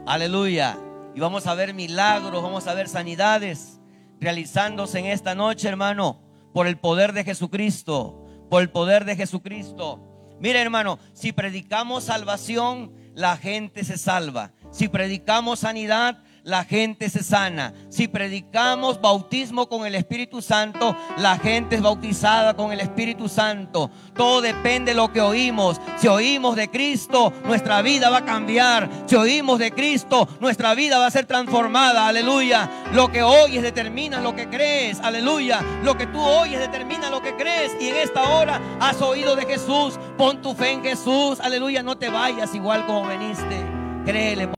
Aleluya. 0.06 0.78
Y 1.16 1.20
vamos 1.20 1.48
a 1.48 1.56
ver 1.56 1.74
milagros, 1.74 2.42
vamos 2.44 2.68
a 2.68 2.74
ver 2.74 2.88
sanidades 2.88 3.82
realizándose 4.22 5.00
en 5.00 5.08
esta 5.08 5.34
noche, 5.36 5.68
hermano, 5.68 6.22
por 6.54 6.68
el 6.68 6.78
poder 6.78 7.12
de 7.12 7.24
Jesucristo, 7.24 8.24
por 8.50 8.62
el 8.62 8.70
poder 8.70 9.04
de 9.04 9.16
Jesucristo. 9.16 10.00
Mire, 10.40 10.62
hermano, 10.62 11.00
si 11.14 11.34
predicamos 11.34 12.06
salvación, 12.06 12.94
la 13.16 13.36
gente 13.36 13.84
se 13.84 13.98
salva. 13.98 14.52
Si 14.70 14.88
predicamos 14.88 15.60
sanidad, 15.60 16.24
la 16.44 16.64
gente 16.64 17.10
se 17.10 17.24
sana. 17.24 17.74
Si 17.90 18.08
predicamos 18.08 19.00
bautismo 19.00 19.68
con 19.70 19.86
el 19.86 19.96
Espíritu 19.96 20.42
Santo, 20.42 20.96
la 21.18 21.38
gente 21.38 21.76
es 21.76 21.82
bautizada 21.82 22.56
con 22.56 22.72
el 22.72 22.80
Espíritu 22.80 23.30
Santo. 23.30 23.92
Todo 24.16 24.42
depende 24.42 24.92
de 24.92 24.96
lo 24.96 25.12
que 25.12 25.22
oímos. 25.22 25.80
Si 25.98 26.08
oímos 26.08 26.56
de 26.56 26.70
Cristo, 26.70 27.32
nuestra 27.46 27.82
vida 27.82 28.10
va 28.10 28.18
a 28.18 28.26
cambiar. 28.26 28.90
Si 29.06 29.16
oímos 29.16 29.60
de 29.60 29.72
Cristo, 29.72 30.28
nuestra 30.40 30.74
vida 30.74 30.98
va 30.98 31.08
a 31.08 31.12
ser 31.12 31.26
transformada. 31.26 32.08
Aleluya. 32.08 32.70
Lo 32.94 33.12
que 33.12 33.24
oyes 33.24 33.62
determina 33.62 34.20
lo 34.22 34.36
que 34.36 34.50
crees. 34.50 35.00
Aleluya. 35.00 35.62
Lo 35.84 35.98
que 35.98 36.08
tú 36.08 36.22
oyes 36.22 36.60
determina 36.60 37.10
lo 37.10 37.22
que 37.22 37.36
crees. 37.36 37.72
Y 37.80 37.90
en 37.90 37.98
esta 37.98 38.24
hora 38.24 38.60
has 38.80 39.02
oído 39.02 39.36
de 39.36 39.46
Jesús. 39.46 40.00
Pon 40.18 40.42
tu 40.42 40.54
fe 40.54 40.72
en 40.72 40.84
Jesús. 40.84 41.40
Aleluya. 41.40 41.84
No 41.84 41.98
te 41.98 42.10
vayas 42.10 42.56
igual 42.56 42.86
como 42.86 43.06
veniste. 43.06 43.66
Créele 44.06 44.50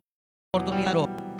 por 0.51 0.63
tu. 0.63 1.32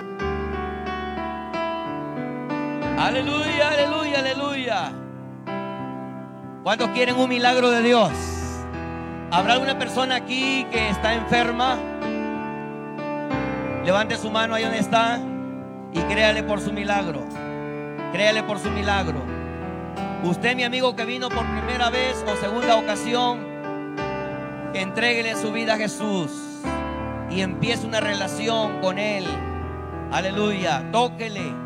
Aleluya, 2.97 3.69
aleluya, 3.69 4.19
aleluya. 4.19 4.91
¿Cuántos 6.63 6.89
quieren 6.89 7.15
un 7.15 7.27
milagro 7.27 7.71
de 7.71 7.81
Dios? 7.81 8.11
¿Habrá 9.31 9.53
alguna 9.53 9.77
persona 9.79 10.15
aquí 10.15 10.65
que 10.71 10.89
está 10.89 11.15
enferma? 11.15 11.77
Levante 13.83 14.15
su 14.15 14.29
mano 14.29 14.53
ahí 14.53 14.63
donde 14.63 14.79
está 14.79 15.19
y 15.91 15.99
créale 16.01 16.43
por 16.43 16.61
su 16.61 16.71
milagro. 16.71 17.21
Créale 18.11 18.43
por 18.43 18.59
su 18.59 18.69
milagro. 18.69 19.19
Usted, 20.23 20.55
mi 20.55 20.63
amigo 20.63 20.95
que 20.95 21.03
vino 21.03 21.29
por 21.29 21.45
primera 21.47 21.89
vez 21.89 22.23
o 22.27 22.35
segunda 22.37 22.77
ocasión, 22.77 23.39
entréguele 24.75 25.35
su 25.35 25.51
vida 25.51 25.73
a 25.73 25.77
Jesús 25.77 26.31
y 27.29 27.41
empiece 27.41 27.87
una 27.87 27.99
relación 27.99 28.79
con 28.81 28.99
Él. 28.99 29.25
Aleluya. 30.11 30.83
Tóquele. 30.91 31.62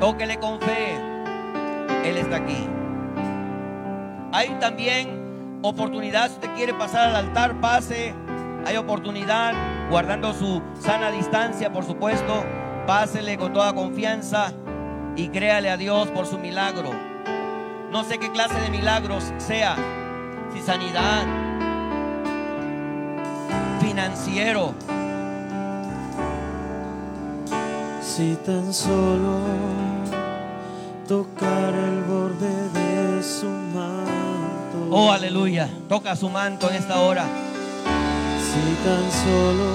Tóquele 0.00 0.38
con 0.38 0.60
fe. 0.60 0.94
Él 2.04 2.16
está 2.18 2.36
aquí. 2.36 2.68
Hay 4.32 4.50
también 4.60 5.60
oportunidad. 5.62 6.28
Si 6.28 6.34
usted 6.34 6.54
quiere 6.54 6.74
pasar 6.74 7.08
al 7.08 7.16
altar, 7.16 7.60
pase. 7.60 8.14
Hay 8.66 8.76
oportunidad, 8.76 9.54
guardando 9.90 10.34
su 10.34 10.62
sana 10.78 11.10
distancia, 11.10 11.72
por 11.72 11.84
supuesto. 11.84 12.44
Pásele 12.86 13.38
con 13.38 13.52
toda 13.52 13.74
confianza 13.74 14.52
y 15.16 15.28
créale 15.28 15.70
a 15.70 15.76
Dios 15.76 16.08
por 16.08 16.26
su 16.26 16.38
milagro. 16.38 16.90
No 17.90 18.04
sé 18.04 18.18
qué 18.18 18.30
clase 18.30 18.60
de 18.60 18.70
milagros 18.70 19.32
sea. 19.38 19.76
Si 20.52 20.60
sanidad, 20.60 21.24
financiero, 23.80 24.74
Si 28.16 28.34
tan 28.46 28.72
solo 28.72 29.40
tocar 31.06 31.74
el 31.74 32.02
borde 32.04 32.70
de 32.70 33.22
su 33.22 33.44
manto. 33.44 34.88
Oh, 34.90 35.10
aleluya. 35.12 35.68
Toca 35.86 36.16
su 36.16 36.30
manto 36.30 36.70
en 36.70 36.76
esta 36.76 36.98
hora. 37.02 37.26
Si 38.40 38.74
tan 38.86 39.12
solo 39.22 39.66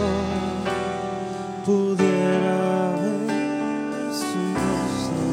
pudiera 1.63 2.95
ver 2.97 4.11
su 4.11 4.41
rostro. 4.57 5.29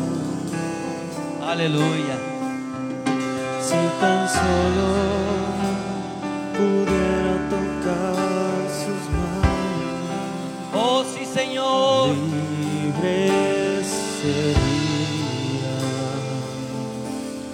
Aleluya. 1.48 2.16
Si 3.62 3.80
tan 4.02 4.28
solo 4.28 4.86
pudiera 6.58 7.32
tocar 7.48 8.68
sus 8.68 9.02
manos. 9.16 9.48
Oh, 10.74 11.02
sí, 11.04 11.24
Señor. 11.24 12.37
Libre 13.02 13.84
sería. 14.20 14.56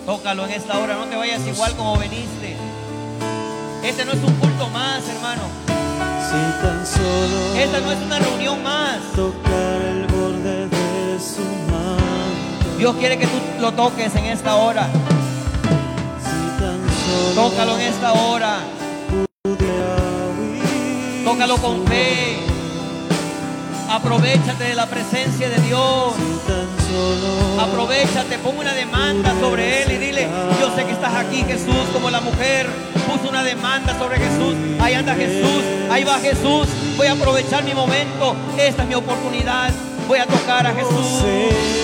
Tócalo 0.07 0.45
en 0.47 0.53
esta 0.53 0.79
hora. 0.79 0.95
No 0.97 1.05
te 1.05 1.16
vayas 1.16 1.47
igual 1.47 1.75
como 1.77 1.99
veniste. 1.99 2.57
Este 3.83 4.05
no 4.05 4.12
es 4.12 4.23
un 4.23 4.33
culto 4.35 4.69
más, 4.71 5.07
hermano. 5.09 5.43
Si 6.27 6.66
tan 6.66 6.87
solo 6.87 7.55
Esta 7.57 7.81
no 7.81 7.93
es 7.93 7.99
una 8.03 8.19
reunión 8.19 8.62
más. 8.62 8.99
tocar 9.15 9.83
el 9.83 10.07
borde 10.07 10.69
de 10.69 11.21
su 11.21 11.43
manto. 11.71 12.79
Dios 12.79 12.97
quiere 12.97 13.19
que 13.19 13.27
tú 13.27 13.39
lo 13.61 13.73
toques 13.73 14.15
en 14.16 14.25
esta 14.25 14.57
hora. 14.57 14.89
Si 16.21 16.61
tan 16.61 16.81
solo 17.35 17.49
Tócalo 17.51 17.79
en 17.79 17.83
esta 17.83 18.12
hora. 18.15 18.61
Tócalo 21.25 21.57
con 21.59 21.87
fe. 21.87 22.53
Aprovechate 23.95 24.65
de 24.65 24.75
la 24.75 24.87
presencia 24.87 25.49
de 25.49 25.57
Dios. 25.61 26.15
Aprovechate, 27.61 28.39
pon 28.39 28.59
una 28.59 28.75
demanda 28.75 29.33
sobre 29.39 29.85
él 29.85 29.93
y 29.93 29.99
dile, 29.99 30.29
yo 30.61 30.75
sé 30.75 30.85
que 30.85 30.91
estás 30.91 31.15
aquí 31.15 31.45
Jesús, 31.45 31.87
como 31.93 32.11
la 32.11 32.21
mujer 32.21 32.69
puso 33.07 33.31
una 33.31 33.45
demanda 33.45 33.97
sobre 33.97 34.19
Jesús. 34.19 34.57
Ahí 34.81 34.95
anda 34.95 35.15
Jesús, 35.15 35.62
ahí 35.93 36.03
va 36.03 36.19
Jesús. 36.19 36.66
Voy 36.97 37.07
a 37.07 37.12
aprovechar 37.12 37.62
mi 37.62 37.73
momento. 37.73 38.35
Esta 38.59 38.83
es 38.83 38.89
mi 38.89 38.97
oportunidad. 38.97 39.71
Voy 40.09 40.19
a 40.19 40.27
tocar 40.27 40.66
a 40.66 40.75
Jesús. 40.75 41.84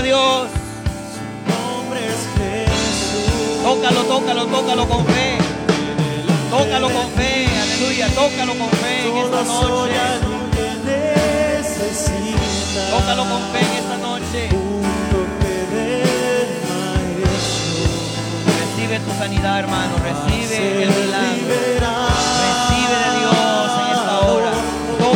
A 0.00 0.02
Dios. 0.02 0.48
Tócalo, 3.62 4.02
tócalo, 4.04 4.46
tócalo 4.46 4.88
con 4.88 5.06
fe. 5.06 5.38
Tócalo 6.50 6.90
con 6.90 7.10
fe, 7.12 7.46
aleluya. 7.46 8.08
Tócalo 8.08 8.54
con 8.58 8.68
fe 8.70 9.08
en 9.08 9.16
esta 9.16 9.42
noche. 9.44 9.98
Tócalo 12.90 13.24
con 13.28 13.42
fe 13.52 13.60
en 13.60 13.72
esta 13.82 13.96
noche. 13.98 14.48
Recibe 18.58 19.00
tu 19.00 19.10
sanidad, 19.18 19.58
hermano. 19.60 19.94
Recibe 20.02 20.82
el 20.82 20.90
milagro. 20.90 22.19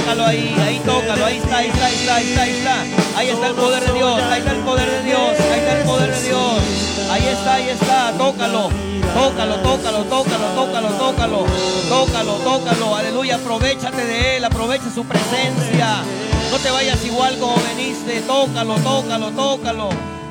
Tócalo 0.05 0.27
ahí, 0.27 0.55
ahí 0.61 0.79
tócalo. 0.85 1.25
Ahí 1.25 1.39
está, 1.39 1.57
ahí 1.57 1.69
está, 1.69 1.87
ahí 1.87 1.95
está, 1.95 2.15
ahí 2.17 2.29
está, 2.29 2.43
ahí 2.43 2.51
está. 2.51 3.19
Ahí 3.19 3.29
está 3.31 3.47
el 3.47 3.55
poder 3.55 3.87
de 3.87 3.93
Dios. 3.95 4.23
Ahí 4.23 4.39
está 4.41 4.53
el 4.53 4.59
poder 4.59 4.91
de 4.91 5.03
Dios. 5.03 5.41
Ahí 5.41 5.61
está 5.61 5.79
el 5.79 5.85
poder 5.85 6.15
de 6.15 6.23
Dios. 6.23 6.63
Ahí 7.11 7.27
está, 7.27 7.55
ahí 7.55 7.69
está. 7.71 8.13
Tócalo. 8.19 8.69
Tócalo, 9.15 9.57
tócalo, 9.61 10.05
tócalo, 10.05 10.47
tócalo, 10.55 10.89
tócalo. 10.89 11.47
Tócalo, 11.89 12.33
tócalo. 12.35 12.97
Aleluya. 12.97 13.37
Aprovechate 13.37 14.05
de 14.05 14.37
Él. 14.37 14.45
Aprovecha 14.45 14.91
su 14.95 15.07
presencia. 15.07 16.03
No 16.51 16.59
te 16.59 16.71
vayas 16.71 17.03
igual 17.07 17.39
como 17.39 17.57
veniste. 17.63 18.21
Tócalo, 18.27 18.75
tócalo, 18.81 19.31
tócalo. 19.31 19.89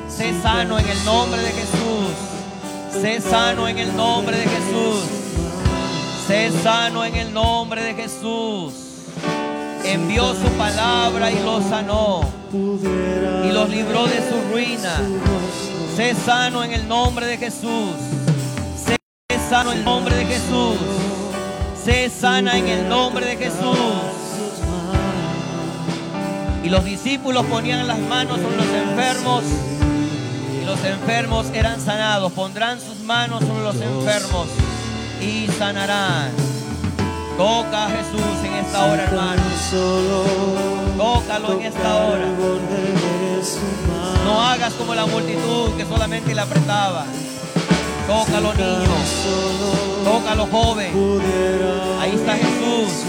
Sé 0.08 0.40
sano 0.40 0.78
en 0.78 0.88
el 0.88 1.04
nombre 1.04 1.42
de 1.42 1.50
Jesús. 1.50 3.02
Sé 3.02 3.20
sano 3.20 3.66
en 3.66 3.78
el 3.78 3.96
nombre 3.96 4.36
de 4.36 4.44
Jesús. 4.44 5.02
Sé 6.28 6.52
sano 6.62 7.04
en 7.04 7.16
el 7.16 7.34
nombre 7.34 7.82
de 7.82 7.94
Jesús. 7.94 8.83
Envió 9.84 10.34
su 10.34 10.48
palabra 10.56 11.30
y 11.30 11.42
los 11.42 11.64
sanó. 11.64 12.22
Y 12.52 13.52
los 13.52 13.68
libró 13.68 14.06
de 14.06 14.18
su 14.28 14.52
ruina. 14.52 15.00
Sé 15.94 16.14
sano 16.14 16.64
en 16.64 16.72
el 16.72 16.88
nombre 16.88 17.26
de 17.26 17.36
Jesús. 17.36 17.94
Sé 18.76 18.96
sano 19.48 19.72
en 19.72 19.78
el 19.78 19.84
nombre 19.84 20.16
de 20.16 20.24
Jesús. 20.24 20.78
Sé 21.84 22.08
sana 22.08 22.56
en 22.56 22.66
el 22.66 22.88
nombre 22.88 23.26
de 23.26 23.36
Jesús. 23.36 23.78
Y 26.64 26.70
los 26.70 26.82
discípulos 26.82 27.44
ponían 27.44 27.86
las 27.86 27.98
manos 27.98 28.40
sobre 28.40 28.56
los 28.56 28.66
enfermos 28.66 29.44
y 30.62 30.64
los 30.64 30.82
enfermos 30.82 31.46
eran 31.52 31.78
sanados. 31.78 32.32
Pondrán 32.32 32.80
sus 32.80 33.00
manos 33.00 33.44
sobre 33.44 33.62
los 33.62 33.76
enfermos 33.76 34.48
y 35.20 35.46
sanarán. 35.58 36.53
Toca 37.36 37.86
a 37.86 37.90
Jesús 37.90 38.44
en 38.44 38.54
esta 38.54 38.84
hora, 38.86 39.02
hermano. 39.04 39.42
Tócalo 40.96 41.52
en 41.54 41.62
esta 41.62 41.94
hora. 41.96 42.26
No 44.24 44.40
hagas 44.40 44.72
como 44.74 44.94
la 44.94 45.06
multitud 45.06 45.72
que 45.76 45.84
solamente 45.84 46.32
le 46.32 46.40
apretaba. 46.40 47.04
Tócalo, 48.06 48.54
niño. 48.54 48.90
Tócalo, 50.04 50.46
joven. 50.46 50.92
Ahí 52.00 52.14
está 52.14 52.36
Jesús. 52.36 53.02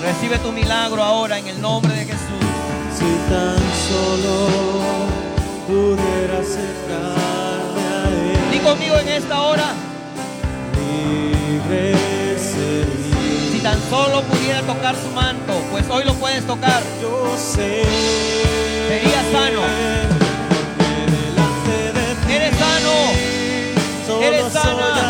Recibe 0.00 0.38
tu 0.38 0.52
milagro 0.52 1.02
ahora 1.02 1.38
en 1.38 1.48
el 1.48 1.60
nombre 1.60 1.92
de 1.94 2.04
Jesús. 2.04 2.20
Si 2.96 3.04
tan 3.28 3.58
solo 3.88 4.48
pudiera 5.66 6.38
acercarme 6.38 7.82
a 7.82 8.08
Él, 8.08 8.50
Di 8.52 8.58
conmigo 8.58 8.98
en 8.98 9.08
esta 9.08 9.42
hora. 9.42 9.91
Libre. 11.52 11.94
Si 13.50 13.58
tan 13.62 13.78
solo 13.90 14.22
pudiera 14.22 14.62
tocar 14.62 14.94
su 14.96 15.08
manto, 15.14 15.52
pues 15.70 15.88
hoy 15.90 16.04
lo 16.04 16.14
puedes 16.14 16.46
tocar. 16.46 16.82
Yo 17.00 17.34
sé 17.36 17.84
Sería 18.88 19.22
sano. 19.32 19.60
porque 19.60 20.90
delante 21.16 21.76
de 21.98 22.14
ti 22.26 22.32
Eres 22.32 22.58
sano. 22.58 22.94
Eres 24.22 24.52
sana. 24.52 25.01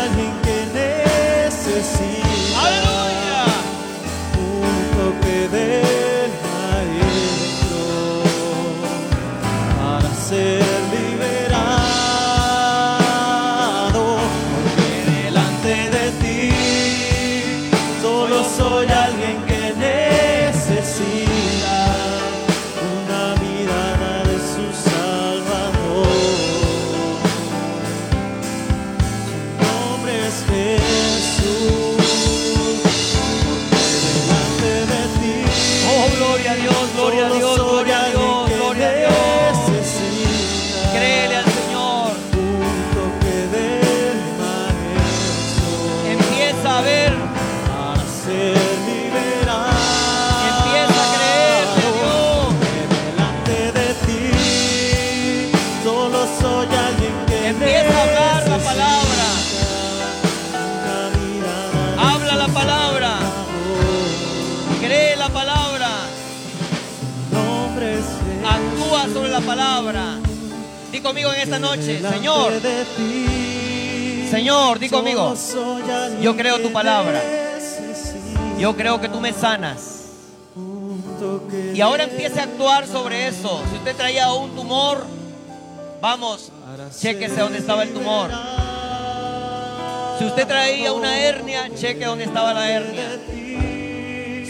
Conmigo 71.13 71.31
en 71.31 71.41
esta 71.41 71.59
noche, 71.59 72.01
Señor. 72.01 72.53
Señor, 74.31 74.79
di 74.79 74.89
conmigo. 74.89 75.35
Yo 76.19 76.35
creo 76.35 76.59
tu 76.59 76.71
palabra. 76.71 77.21
Yo 78.57 78.75
creo 78.75 78.99
que 78.99 79.09
tú 79.09 79.21
me 79.21 79.31
sanas. 79.31 80.05
Y 81.75 81.81
ahora 81.81 82.05
empiece 82.05 82.39
a 82.39 82.45
actuar 82.45 82.87
sobre 82.87 83.27
eso. 83.27 83.61
Si 83.69 83.77
usted 83.77 83.95
traía 83.95 84.33
un 84.33 84.55
tumor, 84.55 85.05
vamos, 86.01 86.51
chéquese 86.99 87.41
dónde 87.41 87.59
estaba 87.59 87.83
el 87.83 87.93
tumor. 87.93 88.31
Si 90.17 90.25
usted 90.25 90.47
traía 90.47 90.93
una 90.93 91.15
hernia, 91.15 91.69
cheque 91.75 92.05
dónde 92.05 92.23
estaba 92.23 92.55
la 92.55 92.71
hernia. 92.71 93.19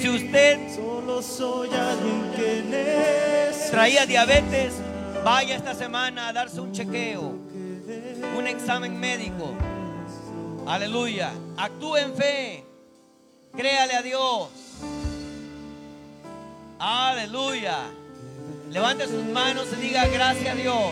Si 0.01 0.09
usted 0.09 0.59
traía 3.69 4.05
diabetes, 4.05 4.75
vaya 5.23 5.55
esta 5.55 5.73
semana 5.73 6.27
a 6.27 6.33
darse 6.33 6.59
un 6.59 6.71
chequeo, 6.71 7.21
un 8.37 8.47
examen 8.47 8.99
médico. 8.99 9.53
Aleluya. 10.67 11.31
Actúe 11.57 11.97
en 11.97 12.15
fe. 12.15 12.65
Créale 13.55 13.93
a 13.93 14.01
Dios. 14.01 14.49
Aleluya. 16.79 17.77
Levante 18.69 19.07
sus 19.07 19.23
manos 19.25 19.67
y 19.73 19.81
diga 19.81 20.07
gracias 20.07 20.53
a 20.53 20.55
Dios. 20.55 20.91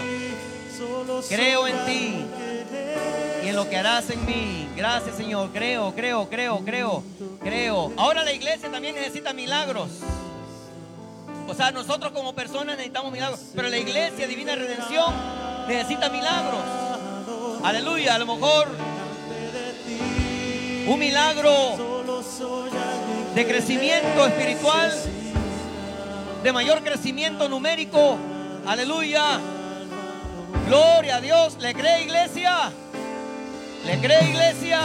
Creo 1.29 1.67
en 1.67 1.85
ti 1.85 2.25
y 3.43 3.47
en 3.47 3.55
lo 3.55 3.69
que 3.69 3.77
harás 3.77 4.09
en 4.09 4.25
mí. 4.25 4.67
Gracias 4.75 5.15
Señor. 5.15 5.49
Creo, 5.51 5.93
creo, 5.93 6.29
creo, 6.29 6.59
creo, 6.59 7.03
creo. 7.41 7.91
Ahora 7.97 8.23
la 8.23 8.33
iglesia 8.33 8.69
también 8.69 8.95
necesita 8.95 9.33
milagros. 9.33 9.89
O 11.51 11.53
sea, 11.53 11.69
nosotros 11.71 12.13
como 12.13 12.33
personas 12.33 12.77
necesitamos 12.77 13.11
milagros. 13.11 13.41
Pero 13.53 13.67
la 13.67 13.77
iglesia 13.77 14.25
Divina 14.25 14.55
Redención 14.55 15.13
necesita 15.67 16.07
milagros. 16.09 16.61
Aleluya. 17.61 18.15
A 18.15 18.19
lo 18.19 18.25
mejor 18.25 18.69
un 20.87 20.97
milagro 20.97 21.77
de 23.35 23.45
crecimiento 23.45 24.25
espiritual, 24.27 24.93
de 26.41 26.53
mayor 26.53 26.81
crecimiento 26.83 27.49
numérico. 27.49 28.17
Aleluya. 28.65 29.37
Gloria 30.69 31.17
a 31.17 31.21
Dios. 31.21 31.57
¿Le 31.59 31.73
cree 31.73 32.03
iglesia? 32.03 32.71
¿Le 33.85 33.99
cree 33.99 34.29
iglesia? 34.29 34.79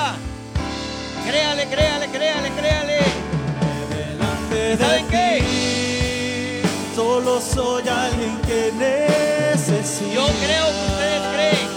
Créale, 1.28 1.66
créale, 1.66 2.08
créale, 2.08 2.50
créale. 2.50 2.98
¿Y 4.72 4.76
saben 4.76 5.06
qué? 5.08 5.45
Solo 7.16 7.40
soy 7.40 7.88
alguien 7.88 8.36
que 8.42 8.70
necesita 8.76 10.12
Yo 10.12 10.26
creo 10.26 10.66
que 10.66 10.84
ustedes 10.92 11.22
creen. 11.32 11.68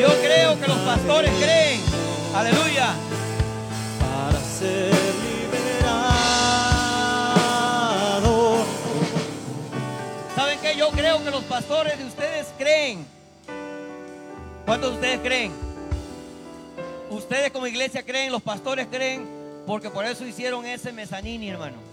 Yo 0.00 0.14
creo 0.22 0.60
que 0.60 0.68
los 0.68 0.78
pastores 0.78 1.32
creen. 1.42 1.80
Aleluya. 2.36 2.94
para 3.98 4.40
ser 4.40 4.94
liberado. 5.24 5.94
¿Saben 10.36 10.60
qué? 10.60 10.76
Yo 10.76 10.90
creo 10.90 11.24
que 11.24 11.30
los 11.32 11.42
pastores 11.46 11.98
de 11.98 12.04
ustedes 12.04 12.46
creen. 12.56 13.04
¿Cuántos 14.64 14.90
de 14.90 14.96
ustedes 14.98 15.18
creen? 15.18 15.52
Ustedes 17.10 17.50
como 17.50 17.66
iglesia 17.66 18.04
creen, 18.04 18.30
los 18.30 18.42
pastores 18.42 18.86
creen, 18.88 19.26
porque 19.66 19.90
por 19.90 20.04
eso 20.04 20.24
hicieron 20.24 20.64
ese 20.64 20.92
mezanini, 20.92 21.48
hermano. 21.50 21.85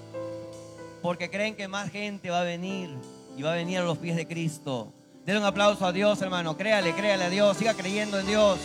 Porque 1.03 1.29
creen 1.29 1.57
que 1.57 1.67
más 1.67 1.91
gente 1.91 2.29
va 2.29 2.39
a 2.39 2.43
venir 2.45 2.89
y 3.35 3.41
va 3.41 3.51
a 3.51 3.55
venir 3.55 3.79
a 3.79 3.83
los 3.83 3.97
pies 3.97 4.15
de 4.15 4.25
Cristo. 4.25 4.93
Denle 5.25 5.41
un 5.41 5.45
aplauso 5.45 5.85
a 5.85 5.91
Dios, 5.91 6.21
hermano. 6.21 6.55
Créale, 6.55 6.95
créale 6.95 7.25
a 7.25 7.29
Dios. 7.29 7.57
Siga 7.57 7.73
creyendo 7.73 8.17
en 8.17 8.25
Dios. 8.25 8.57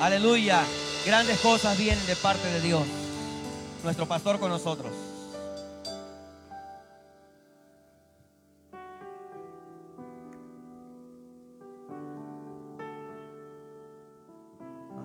Aleluya. 0.00 0.64
Grandes 1.04 1.38
cosas 1.40 1.76
vienen 1.76 2.04
de 2.06 2.16
parte 2.16 2.48
de 2.48 2.62
Dios. 2.62 2.84
Nuestro 3.84 4.06
pastor 4.06 4.38
con 4.40 4.48
nosotros. 4.48 4.90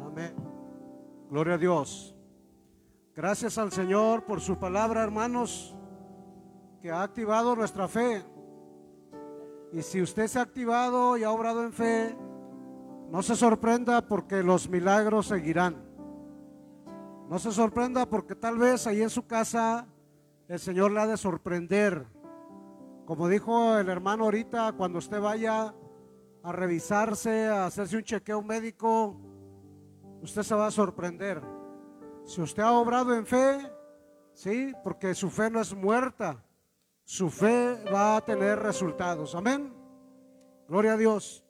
Amén. 0.06 0.34
Gloria 1.30 1.56
a 1.56 1.58
Dios. 1.58 2.16
Gracias 3.14 3.58
al 3.58 3.74
Señor 3.74 4.24
por 4.24 4.40
su 4.40 4.58
palabra, 4.58 5.04
hermanos, 5.04 5.74
que 6.82 6.92
ha 6.92 7.02
activado 7.02 7.56
nuestra 7.56 7.88
fe. 7.88 8.24
Y 9.72 9.82
si 9.82 10.02
usted 10.02 10.28
se 10.28 10.40
ha 10.40 10.44
activado 10.44 11.18
y 11.18 11.24
ha 11.24 11.32
obrado 11.32 11.64
en 11.64 11.74
fe, 11.74 12.16
No 13.10 13.24
se 13.24 13.38
sorprenda 13.38 14.02
porque 14.02 14.44
los 14.44 14.70
milagros 14.70 15.28
seguirán. 15.28 15.82
No 17.30 17.40
se 17.40 17.54
sorprenda 17.54 18.06
porque 18.06 18.36
tal 18.36 18.58
vez 18.58 18.86
ahí 18.86 19.02
en 19.02 19.10
su 19.10 19.26
casa 19.26 19.88
el 20.50 20.60
Señor 20.60 20.92
le 20.92 21.00
ha 21.00 21.08
de 21.08 21.16
sorprender. 21.16 22.06
Como 23.06 23.30
dijo 23.30 23.78
el 23.78 23.88
hermano 23.88 24.26
ahorita, 24.26 24.74
cuando 24.74 25.00
usted 25.00 25.22
vaya 25.22 25.74
a 26.44 26.52
revisarse, 26.52 27.48
a 27.48 27.66
hacerse 27.66 27.96
un 27.96 28.04
chequeo 28.04 28.42
médico, 28.42 29.16
usted 30.22 30.44
se 30.44 30.56
va 30.56 30.68
a 30.68 30.72
sorprender. 30.72 31.42
Si 32.26 32.42
usted 32.42 32.64
ha 32.64 32.74
obrado 32.74 33.16
en 33.16 33.26
fe, 33.26 33.72
sí, 34.34 34.74
porque 34.84 35.16
su 35.16 35.30
fe 35.30 35.50
no 35.50 35.62
es 35.62 35.74
muerta, 35.74 36.44
su 37.08 37.30
fe 37.30 37.82
va 37.86 38.18
a 38.18 38.26
tener 38.26 38.60
resultados. 38.60 39.34
Amén. 39.34 39.74
Gloria 40.68 40.92
a 40.92 40.98
Dios. 40.98 41.42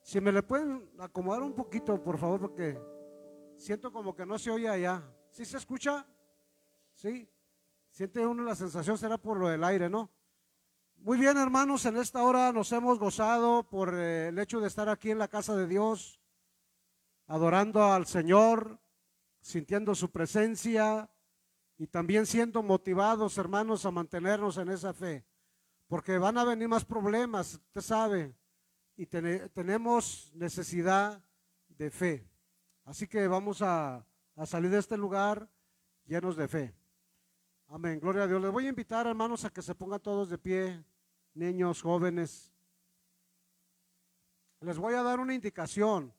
Si 0.00 0.20
me 0.20 0.30
le 0.30 0.44
pueden 0.44 0.88
acomodar 0.96 1.42
un 1.42 1.54
poquito, 1.54 2.00
por 2.00 2.18
favor, 2.18 2.38
porque 2.42 2.80
siento 3.56 3.90
como 3.90 4.14
que 4.14 4.24
no 4.24 4.38
se 4.38 4.52
oye 4.52 4.68
allá. 4.68 5.02
¿Sí 5.28 5.44
se 5.44 5.56
escucha? 5.56 6.06
¿Sí? 6.94 7.28
Siente 7.90 8.24
uno 8.24 8.44
la 8.44 8.54
sensación, 8.54 8.96
será 8.96 9.18
por 9.18 9.38
lo 9.38 9.48
del 9.48 9.64
aire, 9.64 9.90
¿no? 9.90 10.08
Muy 10.98 11.18
bien, 11.18 11.36
hermanos, 11.36 11.84
en 11.84 11.96
esta 11.96 12.22
hora 12.22 12.52
nos 12.52 12.70
hemos 12.70 13.00
gozado 13.00 13.68
por 13.68 13.92
eh, 13.92 14.28
el 14.28 14.38
hecho 14.38 14.60
de 14.60 14.68
estar 14.68 14.88
aquí 14.88 15.10
en 15.10 15.18
la 15.18 15.26
casa 15.26 15.56
de 15.56 15.66
Dios, 15.66 16.20
adorando 17.26 17.82
al 17.82 18.06
Señor, 18.06 18.78
sintiendo 19.40 19.96
su 19.96 20.12
presencia 20.12 21.10
y 21.82 21.88
también 21.88 22.26
siendo 22.26 22.62
motivados, 22.62 23.36
hermanos, 23.38 23.84
a 23.84 23.90
mantenernos 23.90 24.56
en 24.56 24.68
esa 24.68 24.94
fe. 24.94 25.26
Porque 25.88 26.16
van 26.16 26.38
a 26.38 26.44
venir 26.44 26.68
más 26.68 26.84
problemas, 26.84 27.54
usted 27.54 27.80
sabe, 27.80 28.36
y 28.94 29.04
tenemos 29.04 30.30
necesidad 30.32 31.20
de 31.66 31.90
fe. 31.90 32.30
Así 32.84 33.08
que 33.08 33.26
vamos 33.26 33.62
a, 33.62 34.06
salir 34.46 34.70
de 34.70 34.78
este 34.78 34.96
lugar 34.96 35.48
llenos 36.06 36.36
de 36.36 36.46
fe. 36.46 36.72
Amén, 37.66 37.98
gloria 37.98 38.22
a 38.22 38.26
Dios. 38.28 38.40
Les 38.40 38.52
voy 38.52 38.66
a 38.66 38.68
invitar, 38.68 39.08
hermanos, 39.08 39.44
a 39.44 39.50
que 39.50 39.60
se 39.60 39.74
pongan 39.74 39.98
todos 39.98 40.28
de 40.30 40.38
pie, 40.38 40.84
niños, 41.34 41.82
jóvenes. 41.82 42.52
Les 44.60 44.78
voy 44.78 44.94
a 44.94 45.02
dar 45.02 45.18
una 45.18 45.34
indicación, 45.34 46.14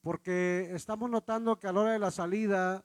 porque 0.00 0.68
estamos 0.74 1.08
notando 1.08 1.60
que 1.60 1.68
a 1.68 1.72
la 1.72 1.80
hora 1.80 1.92
de 1.92 2.00
la 2.00 2.10
salida, 2.10 2.84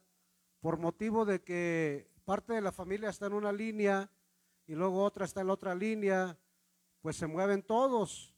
por 0.60 0.78
motivo 0.78 1.26
de 1.26 1.42
que 1.44 2.12
parte 2.26 2.54
de 2.54 2.62
la 2.62 2.72
familia 2.72 3.10
está 3.10 3.28
en 3.28 3.34
una 3.34 3.52
línea 3.52 4.12
y 4.68 4.76
luego 4.76 5.04
otra 5.04 5.26
está 5.26 5.42
en 5.42 5.50
otra 5.50 5.74
línea, 5.76 6.38
pues 7.02 7.16
se 7.16 7.28
mueven 7.28 7.64
todos 7.64 8.36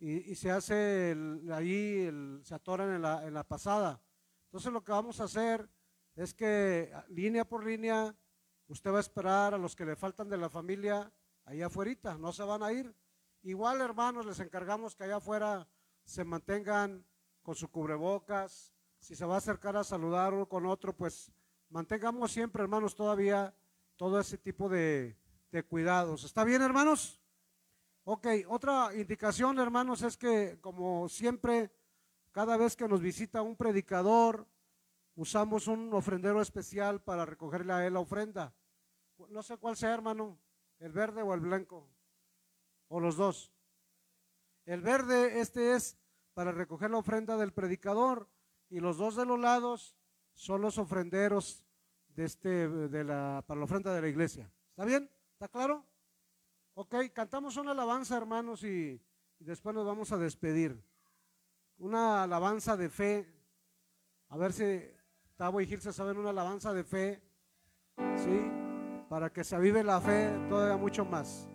y, 0.00 0.34
se 0.34 0.50
hace 0.50 1.16
ahí, 1.52 2.10
se 2.42 2.54
atoran 2.54 2.94
en 2.94 3.02
la, 3.02 3.26
en 3.26 3.34
la 3.34 3.44
pasada. 3.44 4.00
Entonces 4.46 4.72
lo 4.72 4.82
que 4.82 4.92
vamos 4.92 5.20
a 5.20 5.24
hacer 5.24 5.68
es 6.16 6.34
que 6.34 6.92
línea 7.08 7.44
por 7.44 7.64
línea 7.64 8.16
Usted 8.68 8.92
va 8.92 8.98
a 8.98 9.00
esperar 9.00 9.54
a 9.54 9.58
los 9.58 9.74
que 9.74 9.86
le 9.86 9.96
faltan 9.96 10.28
de 10.28 10.36
la 10.36 10.50
familia 10.50 11.10
allá 11.46 11.66
afuera, 11.66 12.18
no 12.18 12.32
se 12.32 12.42
van 12.42 12.62
a 12.62 12.70
ir. 12.70 12.94
Igual, 13.42 13.80
hermanos, 13.80 14.26
les 14.26 14.40
encargamos 14.40 14.94
que 14.94 15.04
allá 15.04 15.16
afuera 15.16 15.66
se 16.04 16.22
mantengan 16.22 17.02
con 17.42 17.54
su 17.54 17.70
cubrebocas. 17.70 18.74
Si 18.98 19.16
se 19.16 19.24
va 19.24 19.36
a 19.36 19.38
acercar 19.38 19.74
a 19.78 19.84
saludar 19.84 20.34
uno 20.34 20.46
con 20.46 20.66
otro, 20.66 20.94
pues 20.94 21.32
mantengamos 21.70 22.32
siempre, 22.32 22.62
hermanos, 22.62 22.94
todavía 22.94 23.54
todo 23.96 24.20
ese 24.20 24.38
tipo 24.38 24.68
de, 24.68 25.16
cuidados. 25.68 26.24
¿Está 26.24 26.44
bien, 26.44 26.62
hermanos? 26.62 27.20
Ok, 28.04 28.26
otra 28.48 28.94
indicación, 28.94 29.58
hermanos, 29.58 30.02
es 30.02 30.16
que 30.16 30.58
como 30.60 31.08
siempre, 31.08 31.70
cada 32.32 32.56
vez 32.56 32.76
que 32.76 32.88
nos 32.88 33.00
visita 33.00 33.42
un 33.42 33.56
predicador, 33.56 34.46
usamos 35.14 35.66
un 35.66 35.92
ofrendero 35.92 36.40
especial 36.40 37.02
para 37.02 37.26
recogerle 37.26 37.72
a 37.72 37.86
él 37.86 37.94
la 37.94 38.00
ofrenda. 38.00 38.54
No 39.30 39.42
sé 39.42 39.56
cuál 39.56 39.76
sea, 39.76 39.92
hermano, 39.92 40.38
el 40.78 40.92
verde 40.92 41.22
o 41.22 41.34
el 41.34 41.40
blanco, 41.40 41.88
o 42.86 43.00
los 43.00 43.16
dos. 43.16 43.52
El 44.64 44.80
verde, 44.80 45.40
este 45.40 45.74
es 45.74 45.98
para 46.34 46.52
recoger 46.52 46.90
la 46.90 46.98
ofrenda 46.98 47.36
del 47.36 47.52
predicador, 47.52 48.28
y 48.70 48.80
los 48.80 48.96
dos 48.98 49.16
de 49.16 49.24
los 49.24 49.40
lados 49.40 49.97
son 50.38 50.62
los 50.62 50.78
ofrenderos 50.78 51.64
de 52.14 52.24
este, 52.24 52.68
de 52.68 53.04
la, 53.04 53.42
para 53.44 53.58
la 53.58 53.64
ofrenda 53.64 53.92
de 53.92 54.00
la 54.00 54.08
iglesia. 54.08 54.48
¿Está 54.70 54.84
bien? 54.84 55.10
¿Está 55.32 55.48
claro? 55.48 55.84
Ok, 56.74 56.94
cantamos 57.12 57.56
una 57.56 57.72
alabanza, 57.72 58.16
hermanos, 58.16 58.62
y, 58.62 59.02
después 59.40 59.74
nos 59.74 59.84
vamos 59.84 60.12
a 60.12 60.16
despedir. 60.16 60.80
Una 61.78 62.22
alabanza 62.22 62.76
de 62.76 62.88
fe. 62.88 63.26
A 64.28 64.36
ver 64.36 64.52
si 64.52 64.80
Tavo 65.36 65.60
y 65.60 65.66
Gil 65.66 65.80
se 65.80 65.92
saben 65.92 66.16
una 66.16 66.30
alabanza 66.30 66.72
de 66.72 66.84
fe, 66.84 67.20
¿sí? 68.16 68.40
Para 69.08 69.32
que 69.32 69.42
se 69.42 69.56
avive 69.56 69.82
la 69.82 70.00
fe 70.00 70.30
todavía 70.48 70.76
mucho 70.76 71.04
más. 71.04 71.48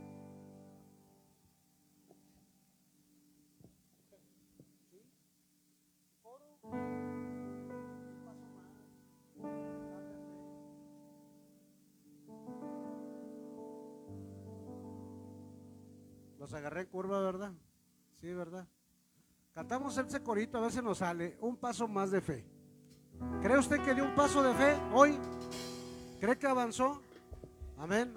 Los 16.44 16.53
agarré 16.53 16.82
en 16.82 16.88
curva, 16.88 17.22
¿verdad? 17.22 17.53
Sí, 18.20 18.34
¿verdad? 18.34 18.68
Cantamos 19.53 19.98
ese 19.98 20.22
corito, 20.22 20.57
a 20.57 20.61
ver 20.61 20.74
si 20.74 20.82
nos 20.82 20.98
sale 20.98 21.38
un 21.40 21.56
paso 21.56 21.88
más 21.88 22.11
de 22.11 22.20
fe. 22.20 22.45
¿Cree 23.41 23.57
usted 23.57 23.80
que 23.80 23.94
dio 23.94 24.03
un 24.03 24.14
paso 24.14 24.44
de 24.44 24.53
fe 24.53 24.76
hoy? 24.94 25.18
¿Cree 26.20 26.38
que 26.38 26.45
avanzó? 26.45 27.02
Amén. 27.78 28.14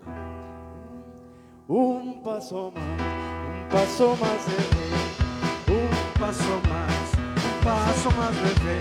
Un 1.69 2.21
paso 2.25 2.73
más, 2.73 2.83
un 2.83 3.69
paso 3.69 4.17
más 4.17 4.47
de 4.47 4.57
fe, 4.65 5.73
un 5.73 6.21
paso 6.21 6.61
más, 6.69 7.13
un 7.15 7.65
paso 7.65 8.11
más 8.11 8.35
de 8.43 8.49
fe. 8.49 8.79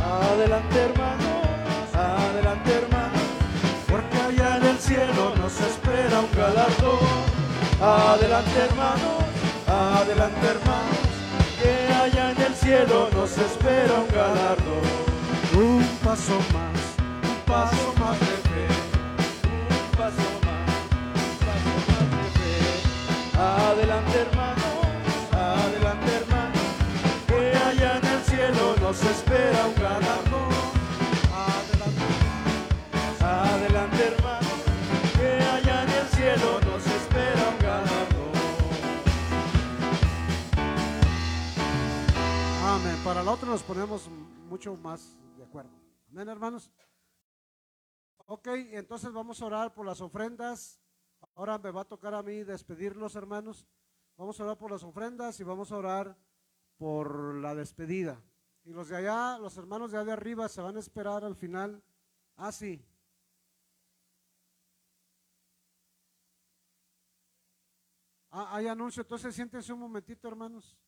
Adelante 0.00 0.78
hermano, 0.78 1.42
adelante 1.92 2.72
hermano, 2.72 3.18
porque 3.88 4.16
allá 4.16 4.58
en 4.58 4.64
el 4.64 4.78
cielo 4.78 5.34
nos 5.34 5.60
espera 5.60 6.20
un 6.20 6.30
galardón. 6.36 7.29
Adelante 7.82 8.58
hermano, 8.58 9.18
adelante 9.66 10.46
hermano, 10.46 10.96
que 11.62 11.72
allá 11.94 12.32
en 12.32 12.42
el 12.42 12.54
cielo 12.54 13.08
nos 13.14 13.38
espera 13.38 13.94
un 14.00 14.08
galardón 14.08 15.00
paso 16.04 16.34
más, 16.52 16.80
un 17.22 17.36
paso 17.46 17.94
más 17.98 18.18
de 18.20 18.36
fe, 18.48 18.66
un 19.48 19.96
paso 19.96 20.28
más, 20.44 20.68
un 21.20 21.34
paso 21.46 21.72
más 21.88 22.06
de 22.16 22.24
fe. 22.36 22.54
Adelante 23.38 24.16
hermano, 24.26 24.68
adelante 25.32 26.10
hermano, 26.20 26.60
que 27.28 27.40
allá 27.68 27.90
en 27.98 28.06
el 28.06 28.22
cielo 28.24 28.64
nos 28.80 29.02
espera 29.02 29.66
un 29.66 29.69
nos 43.50 43.64
ponemos 43.64 44.08
mucho 44.48 44.76
más 44.76 45.18
de 45.36 45.42
acuerdo. 45.42 45.72
Amén, 46.08 46.28
hermanos. 46.28 46.70
Ok, 48.26 48.46
entonces 48.46 49.12
vamos 49.12 49.42
a 49.42 49.46
orar 49.46 49.74
por 49.74 49.84
las 49.84 50.00
ofrendas. 50.00 50.80
Ahora 51.34 51.58
me 51.58 51.72
va 51.72 51.80
a 51.80 51.84
tocar 51.84 52.14
a 52.14 52.22
mí 52.22 52.44
despedirlos, 52.44 53.16
hermanos. 53.16 53.66
Vamos 54.16 54.38
a 54.38 54.44
orar 54.44 54.56
por 54.56 54.70
las 54.70 54.84
ofrendas 54.84 55.40
y 55.40 55.42
vamos 55.42 55.72
a 55.72 55.78
orar 55.78 56.16
por 56.76 57.34
la 57.34 57.56
despedida. 57.56 58.22
Y 58.62 58.70
los 58.70 58.88
de 58.88 58.98
allá, 58.98 59.36
los 59.36 59.56
hermanos 59.56 59.90
de 59.90 59.98
allá 59.98 60.06
de 60.06 60.12
arriba, 60.12 60.48
se 60.48 60.60
van 60.60 60.76
a 60.76 60.80
esperar 60.80 61.24
al 61.24 61.34
final. 61.34 61.82
Ah, 62.36 62.52
sí. 62.52 62.86
Ah, 68.30 68.54
hay 68.54 68.68
anuncio, 68.68 69.02
entonces 69.02 69.34
siéntense 69.34 69.72
un 69.72 69.80
momentito, 69.80 70.28
hermanos. 70.28 70.78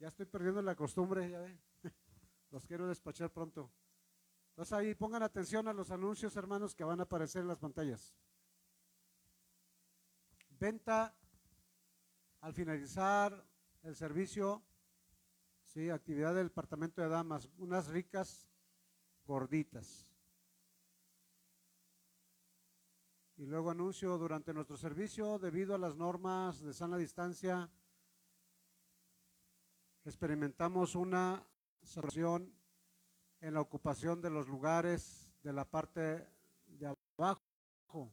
Ya 0.00 0.08
estoy 0.08 0.24
perdiendo 0.24 0.62
la 0.62 0.74
costumbre, 0.74 1.28
ya 1.28 1.40
ve. 1.40 1.60
Los 2.50 2.64
quiero 2.64 2.88
despachar 2.88 3.30
pronto. 3.30 3.70
Entonces 4.48 4.72
ahí 4.72 4.94
pongan 4.94 5.22
atención 5.22 5.68
a 5.68 5.74
los 5.74 5.90
anuncios, 5.90 6.36
hermanos, 6.36 6.74
que 6.74 6.84
van 6.84 7.00
a 7.00 7.04
aparecer 7.04 7.42
en 7.42 7.48
las 7.48 7.58
pantallas. 7.58 8.14
Venta 10.58 11.14
al 12.40 12.54
finalizar 12.54 13.46
el 13.82 13.94
servicio, 13.94 14.62
sí, 15.64 15.90
actividad 15.90 16.34
del 16.34 16.48
departamento 16.48 17.02
de 17.02 17.08
damas, 17.08 17.48
unas 17.58 17.88
ricas 17.88 18.48
gorditas. 19.24 20.08
Y 23.36 23.46
luego 23.46 23.70
anuncio 23.70 24.16
durante 24.18 24.52
nuestro 24.52 24.76
servicio, 24.76 25.38
debido 25.38 25.74
a 25.74 25.78
las 25.78 25.96
normas 25.96 26.60
de 26.60 26.74
sana 26.74 26.96
distancia, 26.96 27.70
experimentamos 30.10 30.96
una 30.96 31.46
solución 31.84 32.52
en 33.40 33.54
la 33.54 33.60
ocupación 33.60 34.20
de 34.20 34.28
los 34.28 34.48
lugares 34.48 35.30
de 35.44 35.52
la 35.52 35.64
parte 35.64 36.26
de 36.66 36.96
abajo. 37.16 38.12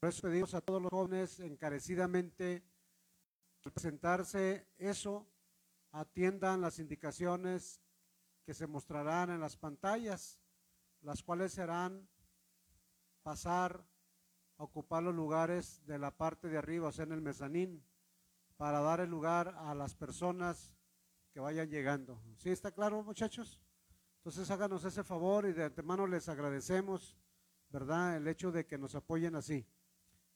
Por 0.00 0.08
eso 0.08 0.22
pedimos 0.22 0.54
a 0.54 0.62
todos 0.62 0.80
los 0.80 0.90
jóvenes 0.90 1.38
encarecidamente 1.40 2.64
presentarse 3.60 4.66
eso, 4.78 5.26
atiendan 5.92 6.62
las 6.62 6.78
indicaciones 6.78 7.82
que 8.46 8.54
se 8.54 8.66
mostrarán 8.66 9.28
en 9.28 9.40
las 9.40 9.58
pantallas, 9.58 10.40
las 11.02 11.22
cuales 11.22 11.52
serán 11.52 12.08
pasar 13.22 13.84
a 14.56 14.64
ocupar 14.64 15.02
los 15.02 15.14
lugares 15.14 15.84
de 15.86 15.98
la 15.98 16.12
parte 16.12 16.48
de 16.48 16.56
arriba, 16.56 16.88
o 16.88 17.02
el 17.02 17.20
mezanín, 17.20 17.84
para 18.56 18.80
dar 18.80 19.00
el 19.00 19.10
lugar 19.10 19.54
a 19.58 19.74
las 19.74 19.94
personas 19.94 20.75
que 21.36 21.40
vayan 21.40 21.68
llegando. 21.68 22.18
¿Sí 22.38 22.48
está 22.48 22.70
claro, 22.70 23.02
muchachos? 23.02 23.60
Entonces 24.20 24.50
háganos 24.50 24.82
ese 24.86 25.04
favor 25.04 25.44
y 25.44 25.52
de 25.52 25.64
antemano 25.64 26.06
les 26.06 26.30
agradecemos, 26.30 27.14
¿verdad? 27.68 28.16
El 28.16 28.26
hecho 28.26 28.50
de 28.50 28.64
que 28.64 28.78
nos 28.78 28.94
apoyen 28.94 29.34
así. 29.34 29.68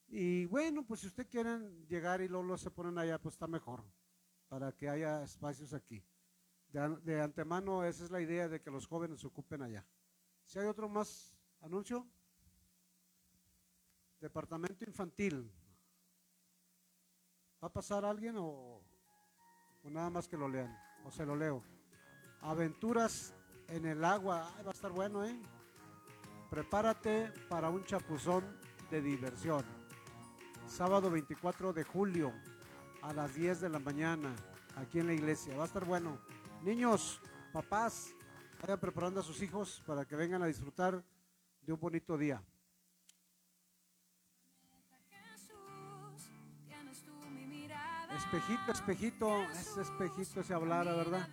Y 0.08 0.44
bueno, 0.44 0.84
pues 0.86 1.00
si 1.00 1.06
usted 1.06 1.26
quieren 1.26 1.86
llegar 1.88 2.20
y 2.20 2.28
luego 2.28 2.58
se 2.58 2.70
ponen 2.70 2.98
allá, 2.98 3.18
pues 3.18 3.36
está 3.36 3.46
mejor, 3.46 3.82
para 4.46 4.72
que 4.72 4.90
haya 4.90 5.22
espacios 5.22 5.72
aquí. 5.72 6.04
De, 6.68 6.86
de 6.98 7.22
antemano 7.22 7.82
esa 7.82 8.04
es 8.04 8.10
la 8.10 8.20
idea 8.20 8.46
de 8.50 8.60
que 8.60 8.70
los 8.70 8.86
jóvenes 8.86 9.20
se 9.20 9.26
ocupen 9.26 9.62
allá. 9.62 9.86
Si 10.44 10.58
hay 10.58 10.66
otro 10.66 10.86
más 10.86 11.34
anuncio. 11.62 12.06
Departamento 14.20 14.84
infantil. 14.84 15.50
¿Va 17.64 17.68
a 17.68 17.72
pasar 17.72 18.04
alguien 18.04 18.36
o, 18.36 18.82
o 19.82 19.88
nada 19.88 20.10
más 20.10 20.28
que 20.28 20.36
lo 20.36 20.46
lean? 20.46 20.89
O 21.04 21.10
se 21.10 21.24
lo 21.26 21.36
leo. 21.36 21.62
Aventuras 22.42 23.34
en 23.68 23.86
el 23.86 24.04
agua. 24.04 24.52
Ay, 24.56 24.64
va 24.64 24.70
a 24.70 24.74
estar 24.74 24.92
bueno, 24.92 25.24
¿eh? 25.24 25.38
Prepárate 26.50 27.32
para 27.48 27.70
un 27.70 27.84
chapuzón 27.84 28.44
de 28.90 29.00
diversión. 29.00 29.64
Sábado 30.66 31.10
24 31.10 31.72
de 31.72 31.84
julio 31.84 32.32
a 33.02 33.12
las 33.12 33.34
10 33.34 33.60
de 33.60 33.68
la 33.68 33.78
mañana 33.78 34.34
aquí 34.76 34.98
en 34.98 35.06
la 35.06 35.12
iglesia. 35.12 35.56
Va 35.56 35.64
a 35.64 35.66
estar 35.66 35.84
bueno. 35.84 36.18
Niños, 36.62 37.20
papás, 37.52 38.14
vayan 38.60 38.78
preparando 38.78 39.20
a 39.20 39.22
sus 39.22 39.40
hijos 39.42 39.82
para 39.86 40.04
que 40.04 40.16
vengan 40.16 40.42
a 40.42 40.46
disfrutar 40.46 41.04
de 41.62 41.72
un 41.72 41.80
bonito 41.80 42.18
día. 42.18 42.42
Espejito, 48.32 48.70
espejito, 48.70 49.42
ese 49.50 49.80
espejito 49.80 50.44
se 50.44 50.54
hablara, 50.54 50.92
¿verdad? 50.94 51.28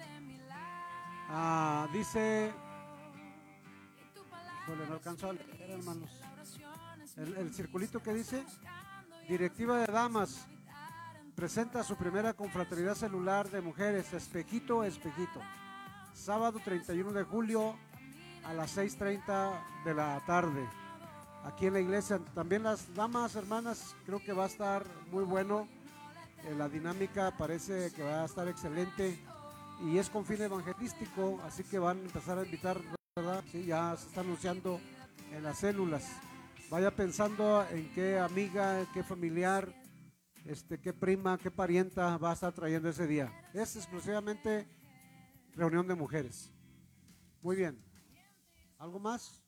Ah, 1.30 1.88
dice, 1.94 2.52
no 4.68 4.94
alcanzo 4.96 5.30
a 5.30 5.34
leer, 5.34 5.70
hermanos. 5.70 6.10
el 7.18 7.54
circulito 7.54 8.02
que 8.02 8.16
dice, 8.16 8.44
directiva 9.30 9.78
de 9.78 9.86
damas, 9.94 10.48
presenta 11.36 11.84
su 11.84 11.96
primera 11.96 12.34
confraternidad 12.34 12.96
celular 12.96 13.48
de 13.48 13.62
mujeres, 13.62 14.12
espejito, 14.14 14.84
espejito. 14.84 15.40
Sábado 16.16 16.60
31 16.66 17.12
de 17.12 17.24
julio 17.26 17.78
a 18.44 18.54
las 18.54 18.76
6.30 18.76 19.84
de 19.86 19.94
la 19.94 20.20
tarde, 20.26 20.68
aquí 21.44 21.68
en 21.68 21.74
la 21.74 21.80
iglesia. 21.80 22.18
También 22.34 22.64
las 22.64 22.92
damas, 22.96 23.36
hermanas, 23.36 23.96
creo 24.08 24.18
que 24.18 24.34
va 24.34 24.46
a 24.46 24.48
estar 24.48 24.84
muy 25.12 25.26
bueno. 25.26 25.77
Eh, 26.48 26.56
la 26.56 26.70
dinámica 26.70 27.36
parece 27.36 27.92
que 27.94 28.04
va 28.04 28.22
a 28.22 28.26
estar 28.26 28.48
excelente 28.48 29.20
y 29.82 29.98
es 29.98 30.10
con 30.10 30.26
fin 30.26 30.42
evangelístico, 30.42 31.42
así 31.44 31.64
que 31.64 31.78
van 31.78 31.98
a 31.98 32.02
empezar 32.02 32.38
a 32.38 32.46
invitar, 32.46 32.80
¿verdad? 33.16 33.44
Sí, 33.52 33.66
ya 33.66 33.96
se 33.98 34.08
está 34.08 34.22
anunciando 34.22 34.80
en 35.32 35.44
las 35.44 35.60
células. 35.60 36.10
Vaya 36.70 36.96
pensando 36.96 37.66
en 37.70 37.92
qué 37.94 38.18
amiga, 38.18 38.86
qué 38.94 39.04
familiar, 39.04 39.74
este, 40.46 40.80
qué 40.80 40.94
prima, 40.94 41.38
qué 41.38 41.52
parienta 41.52 42.18
va 42.18 42.32
a 42.32 42.34
estar 42.34 42.54
trayendo 42.54 42.90
ese 42.90 43.08
día. 43.08 43.32
Es 43.54 43.76
exclusivamente 43.76 44.68
reunión 45.54 45.86
de 45.86 45.96
mujeres. 45.96 46.52
Muy 47.42 47.58
bien. 47.58 47.84
¿Algo 48.78 49.00
más? 49.00 49.44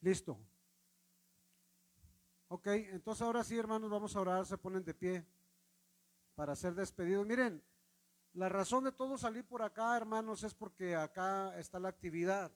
Listo. 0.00 0.38
Ok, 2.48 2.66
entonces 2.66 3.22
ahora 3.22 3.44
sí, 3.44 3.58
hermanos, 3.58 3.90
vamos 3.90 4.16
a 4.16 4.20
orar, 4.20 4.46
se 4.46 4.56
ponen 4.56 4.82
de 4.84 4.94
pie 4.94 5.24
para 6.34 6.56
ser 6.56 6.74
despedidos. 6.74 7.26
Miren, 7.26 7.62
la 8.32 8.48
razón 8.48 8.84
de 8.84 8.92
todo 8.92 9.18
salir 9.18 9.44
por 9.44 9.60
acá, 9.62 9.96
hermanos, 9.96 10.42
es 10.44 10.54
porque 10.54 10.96
acá 10.96 11.58
está 11.58 11.78
la 11.78 11.90
actividad. 11.90 12.50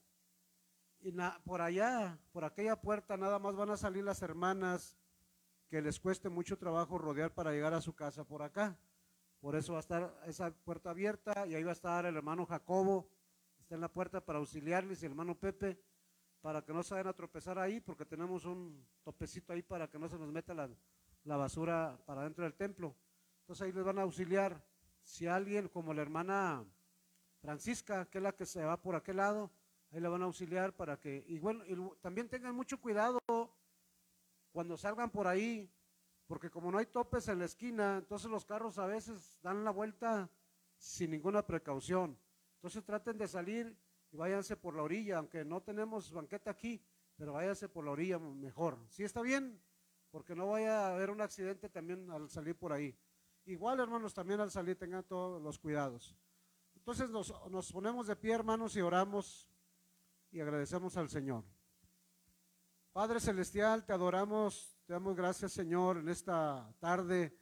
Y 1.00 1.12
na- 1.12 1.38
por 1.44 1.60
allá, 1.60 2.18
por 2.32 2.44
aquella 2.44 2.80
puerta, 2.80 3.16
nada 3.18 3.38
más 3.38 3.54
van 3.54 3.70
a 3.70 3.76
salir 3.76 4.02
las 4.04 4.22
hermanas 4.22 4.96
que 5.68 5.82
les 5.82 6.00
cueste 6.00 6.28
mucho 6.30 6.56
trabajo 6.56 6.96
rodear 6.96 7.34
para 7.34 7.50
llegar 7.52 7.74
a 7.74 7.80
su 7.82 7.94
casa 7.94 8.24
por 8.24 8.42
acá. 8.42 8.78
Por 9.40 9.56
eso 9.56 9.72
va 9.72 9.78
a 9.78 9.80
estar 9.80 10.22
esa 10.26 10.52
puerta 10.52 10.90
abierta 10.90 11.46
y 11.46 11.54
ahí 11.54 11.64
va 11.64 11.70
a 11.70 11.74
estar 11.74 12.06
el 12.06 12.16
hermano 12.16 12.46
Jacobo, 12.46 13.08
está 13.58 13.74
en 13.74 13.80
la 13.80 13.88
puerta 13.92 14.24
para 14.24 14.38
auxiliarles 14.38 15.02
y 15.02 15.06
el 15.06 15.12
hermano 15.12 15.34
Pepe, 15.34 15.78
para 16.42 16.60
que 16.60 16.72
no 16.72 16.82
se 16.82 16.92
vayan 16.92 17.06
a 17.06 17.12
tropezar 17.14 17.58
ahí, 17.58 17.80
porque 17.80 18.04
tenemos 18.04 18.44
un 18.44 18.84
topecito 19.04 19.52
ahí 19.52 19.62
para 19.62 19.88
que 19.88 19.98
no 19.98 20.08
se 20.08 20.18
nos 20.18 20.30
meta 20.30 20.52
la, 20.52 20.68
la 21.24 21.36
basura 21.36 21.96
para 22.04 22.24
dentro 22.24 22.44
del 22.44 22.54
templo. 22.54 22.94
Entonces 23.40 23.64
ahí 23.64 23.72
les 23.72 23.84
van 23.84 23.98
a 23.98 24.02
auxiliar. 24.02 24.60
Si 25.04 25.26
alguien, 25.26 25.68
como 25.68 25.94
la 25.94 26.02
hermana 26.02 26.64
Francisca, 27.40 28.06
que 28.06 28.18
es 28.18 28.24
la 28.24 28.32
que 28.32 28.44
se 28.44 28.64
va 28.64 28.76
por 28.76 28.96
aquel 28.96 29.16
lado, 29.16 29.50
ahí 29.92 30.00
le 30.00 30.08
van 30.08 30.22
a 30.22 30.24
auxiliar 30.24 30.74
para 30.74 30.98
que, 30.98 31.24
y 31.28 31.38
bueno, 31.38 31.64
y 31.64 31.76
también 32.00 32.28
tengan 32.28 32.54
mucho 32.54 32.80
cuidado 32.80 33.20
cuando 34.50 34.76
salgan 34.76 35.10
por 35.10 35.28
ahí, 35.28 35.70
porque 36.26 36.50
como 36.50 36.72
no 36.72 36.78
hay 36.78 36.86
topes 36.86 37.28
en 37.28 37.38
la 37.38 37.44
esquina, 37.44 37.98
entonces 37.98 38.30
los 38.30 38.44
carros 38.44 38.78
a 38.78 38.86
veces 38.86 39.38
dan 39.42 39.64
la 39.64 39.70
vuelta 39.70 40.28
sin 40.76 41.12
ninguna 41.12 41.46
precaución. 41.46 42.18
Entonces 42.56 42.84
traten 42.84 43.16
de 43.16 43.28
salir 43.28 43.76
y 44.12 44.16
váyanse 44.16 44.56
por 44.56 44.76
la 44.76 44.82
orilla, 44.82 45.18
aunque 45.18 45.44
no 45.44 45.62
tenemos 45.62 46.12
banqueta 46.12 46.50
aquí, 46.50 46.84
pero 47.16 47.32
váyanse 47.32 47.68
por 47.68 47.84
la 47.84 47.92
orilla 47.92 48.18
mejor. 48.18 48.78
¿Sí 48.90 49.02
está 49.04 49.22
bien? 49.22 49.58
Porque 50.10 50.34
no 50.34 50.48
vaya 50.48 50.86
a 50.86 50.94
haber 50.94 51.10
un 51.10 51.22
accidente 51.22 51.70
también 51.70 52.10
al 52.10 52.28
salir 52.28 52.54
por 52.54 52.72
ahí. 52.72 52.94
Igual, 53.46 53.80
hermanos, 53.80 54.12
también 54.12 54.38
al 54.40 54.50
salir 54.50 54.76
tengan 54.78 55.02
todos 55.04 55.40
los 55.42 55.58
cuidados. 55.58 56.14
Entonces 56.76 57.08
nos, 57.08 57.32
nos 57.50 57.72
ponemos 57.72 58.06
de 58.06 58.14
pie, 58.16 58.34
hermanos, 58.34 58.76
y 58.76 58.82
oramos 58.82 59.48
y 60.30 60.40
agradecemos 60.40 60.96
al 60.98 61.08
Señor. 61.08 61.44
Padre 62.92 63.18
Celestial, 63.18 63.86
te 63.86 63.94
adoramos, 63.94 64.76
te 64.84 64.92
damos 64.92 65.16
gracias, 65.16 65.52
Señor, 65.52 65.96
en 65.96 66.10
esta 66.10 66.70
tarde 66.78 67.34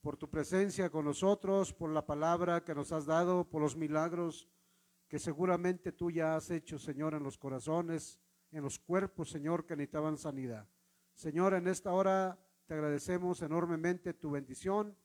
por 0.00 0.16
tu 0.16 0.30
presencia 0.30 0.88
con 0.88 1.04
nosotros, 1.04 1.74
por 1.74 1.90
la 1.90 2.06
palabra 2.06 2.64
que 2.64 2.74
nos 2.74 2.92
has 2.92 3.04
dado, 3.04 3.44
por 3.44 3.60
los 3.60 3.76
milagros 3.76 4.48
que 5.14 5.20
seguramente 5.20 5.92
tú 5.92 6.10
ya 6.10 6.34
has 6.34 6.50
hecho, 6.50 6.76
Señor, 6.76 7.14
en 7.14 7.22
los 7.22 7.38
corazones, 7.38 8.18
en 8.50 8.64
los 8.64 8.80
cuerpos, 8.80 9.30
Señor, 9.30 9.64
que 9.64 9.76
necesitaban 9.76 10.18
sanidad. 10.18 10.66
Señor, 11.14 11.54
en 11.54 11.68
esta 11.68 11.92
hora 11.92 12.36
te 12.66 12.74
agradecemos 12.74 13.40
enormemente 13.40 14.12
tu 14.14 14.32
bendición 14.32 14.96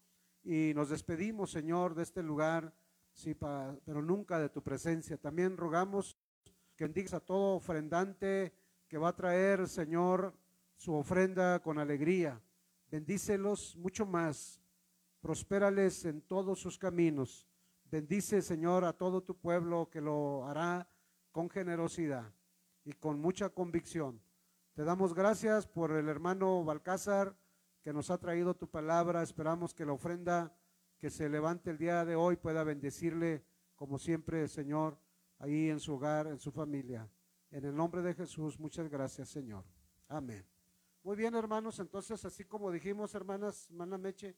y 0.44 0.74
nos 0.74 0.90
despedimos, 0.90 1.52
Señor, 1.52 1.94
de 1.94 2.02
este 2.02 2.24
lugar, 2.24 2.74
sí, 3.14 3.36
pa- 3.36 3.78
pero 3.86 4.02
nunca 4.02 4.40
de 4.40 4.50
tu 4.50 4.64
presencia. 4.64 5.16
También 5.16 5.56
rogamos 5.58 6.18
que 6.76 6.86
bendigas 6.86 7.14
a 7.14 7.20
todo 7.20 7.58
ofrendante 7.58 8.52
que 8.88 8.98
va 8.98 9.10
a 9.10 9.16
traer, 9.16 9.68
Señor, 9.68 10.34
su 10.76 10.96
ofrenda 10.96 11.60
con 11.62 11.78
alegría. 11.78 12.42
Bendícelos 12.90 13.76
mucho 13.78 14.08
más. 14.08 14.60
Prospérales 15.22 16.04
en 16.06 16.22
todos 16.24 16.60
sus 16.60 16.80
caminos. 16.80 17.48
Bendice, 17.92 18.44
Señor, 18.44 18.86
a 18.86 18.94
todo 18.94 19.24
tu 19.24 19.36
pueblo 19.36 19.90
que 19.90 20.00
lo 20.00 20.46
hará 20.46 20.88
con 21.32 21.50
generosidad 21.50 22.32
y 22.86 22.94
con 22.94 23.20
mucha 23.20 23.50
convicción. 23.50 24.22
Te 24.74 24.84
damos 24.84 25.16
gracias 25.16 25.66
por 25.66 25.94
el 25.94 26.08
hermano 26.08 26.64
Balcázar 26.64 27.36
que 27.82 27.92
nos 27.92 28.12
ha 28.12 28.20
traído 28.20 28.54
tu 28.54 28.70
palabra. 28.70 29.24
Esperamos 29.24 29.74
que 29.74 29.88
la 29.88 29.94
ofrenda 29.94 30.56
que 31.00 31.10
se 31.10 31.30
levante 31.30 31.72
el 31.72 31.80
día 31.80 32.06
de 32.06 32.16
hoy 32.16 32.36
pueda 32.36 32.64
bendecirle, 32.64 33.44
como 33.76 33.98
siempre, 33.98 34.48
Señor, 34.48 35.00
ahí 35.40 35.72
en 35.72 35.80
su 35.80 35.96
hogar, 35.96 36.28
en 36.28 36.38
su 36.38 36.52
familia. 36.52 37.10
En 37.50 37.66
el 37.66 37.76
nombre 37.76 38.04
de 38.04 38.14
Jesús, 38.14 38.60
muchas 38.60 38.88
gracias, 38.88 39.30
Señor. 39.30 39.66
Amén. 40.08 40.46
Muy 41.02 41.16
bien, 41.16 41.34
hermanos, 41.34 41.80
entonces, 41.80 42.24
así 42.24 42.46
como 42.46 42.72
dijimos, 42.72 43.16
hermanas, 43.16 43.68
hermana 43.72 43.98
Meche, 43.98 44.36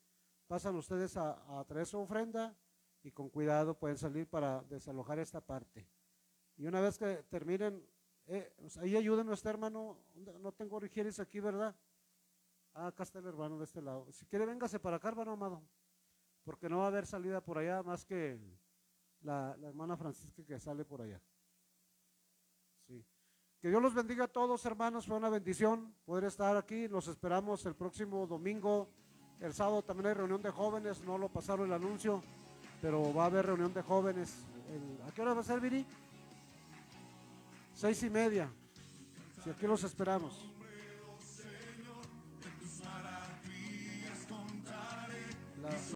pasan 0.47 0.73
ustedes 0.77 1.17
a, 1.17 1.59
a 1.59 1.65
traer 1.65 1.85
su 1.85 1.97
ofrenda 1.97 2.55
y 3.03 3.11
con 3.11 3.29
cuidado 3.29 3.77
pueden 3.77 3.97
salir 3.97 4.27
para 4.27 4.61
desalojar 4.63 5.19
esta 5.19 5.41
parte. 5.41 5.87
Y 6.57 6.65
una 6.67 6.81
vez 6.81 6.97
que 6.97 7.23
terminen, 7.29 7.85
eh, 8.27 8.53
pues, 8.57 8.77
ahí 8.77 8.95
ayúdenos, 8.95 9.39
este 9.39 9.49
hermano, 9.49 9.97
no 10.39 10.51
tengo 10.51 10.75
origienes 10.75 11.19
aquí, 11.19 11.39
¿verdad? 11.39 11.75
Ah, 12.73 12.87
acá 12.87 13.03
está 13.03 13.19
el 13.19 13.25
hermano 13.25 13.57
de 13.57 13.65
este 13.65 13.81
lado. 13.81 14.11
Si 14.11 14.25
quiere, 14.25 14.45
véngase 14.45 14.79
para 14.79 14.97
acá, 14.97 15.09
hermano 15.09 15.31
amado. 15.31 15.63
porque 16.43 16.69
no 16.69 16.79
va 16.79 16.85
a 16.85 16.87
haber 16.87 17.05
salida 17.05 17.41
por 17.41 17.57
allá 17.57 17.83
más 17.83 18.05
que 18.05 18.39
la, 19.21 19.55
la 19.57 19.67
hermana 19.67 19.95
Francisca 19.95 20.43
que 20.43 20.59
sale 20.59 20.85
por 20.85 21.01
allá. 21.01 21.21
Que 23.61 23.69
Dios 23.69 23.79
los 23.79 23.93
bendiga 23.93 24.23
a 24.23 24.27
todos, 24.27 24.65
hermanos. 24.65 25.05
Fue 25.05 25.15
una 25.15 25.29
bendición 25.29 25.93
poder 26.03 26.23
estar 26.23 26.57
aquí. 26.57 26.87
Los 26.87 27.07
esperamos 27.07 27.63
el 27.67 27.75
próximo 27.75 28.25
domingo. 28.25 28.89
El 29.39 29.53
sábado 29.53 29.83
también 29.83 30.07
hay 30.07 30.13
reunión 30.15 30.41
de 30.41 30.49
jóvenes. 30.49 30.99
No 31.03 31.19
lo 31.19 31.29
pasaron 31.29 31.67
el 31.67 31.73
anuncio, 31.73 32.23
pero 32.81 33.13
va 33.13 33.23
a 33.23 33.25
haber 33.27 33.45
reunión 33.45 33.73
de 33.73 33.81
jóvenes. 33.81 34.33
¿A 35.07 35.11
qué 35.11 35.21
hora 35.21 35.33
va 35.33 35.41
a 35.41 35.43
ser, 35.43 35.59
Viri? 35.59 35.85
Seis 37.75 38.01
y 38.03 38.09
media. 38.09 38.49
Si 39.43 39.49
aquí 39.49 39.67
los 39.67 39.83
esperamos. 39.83 40.45
La, 45.61 45.69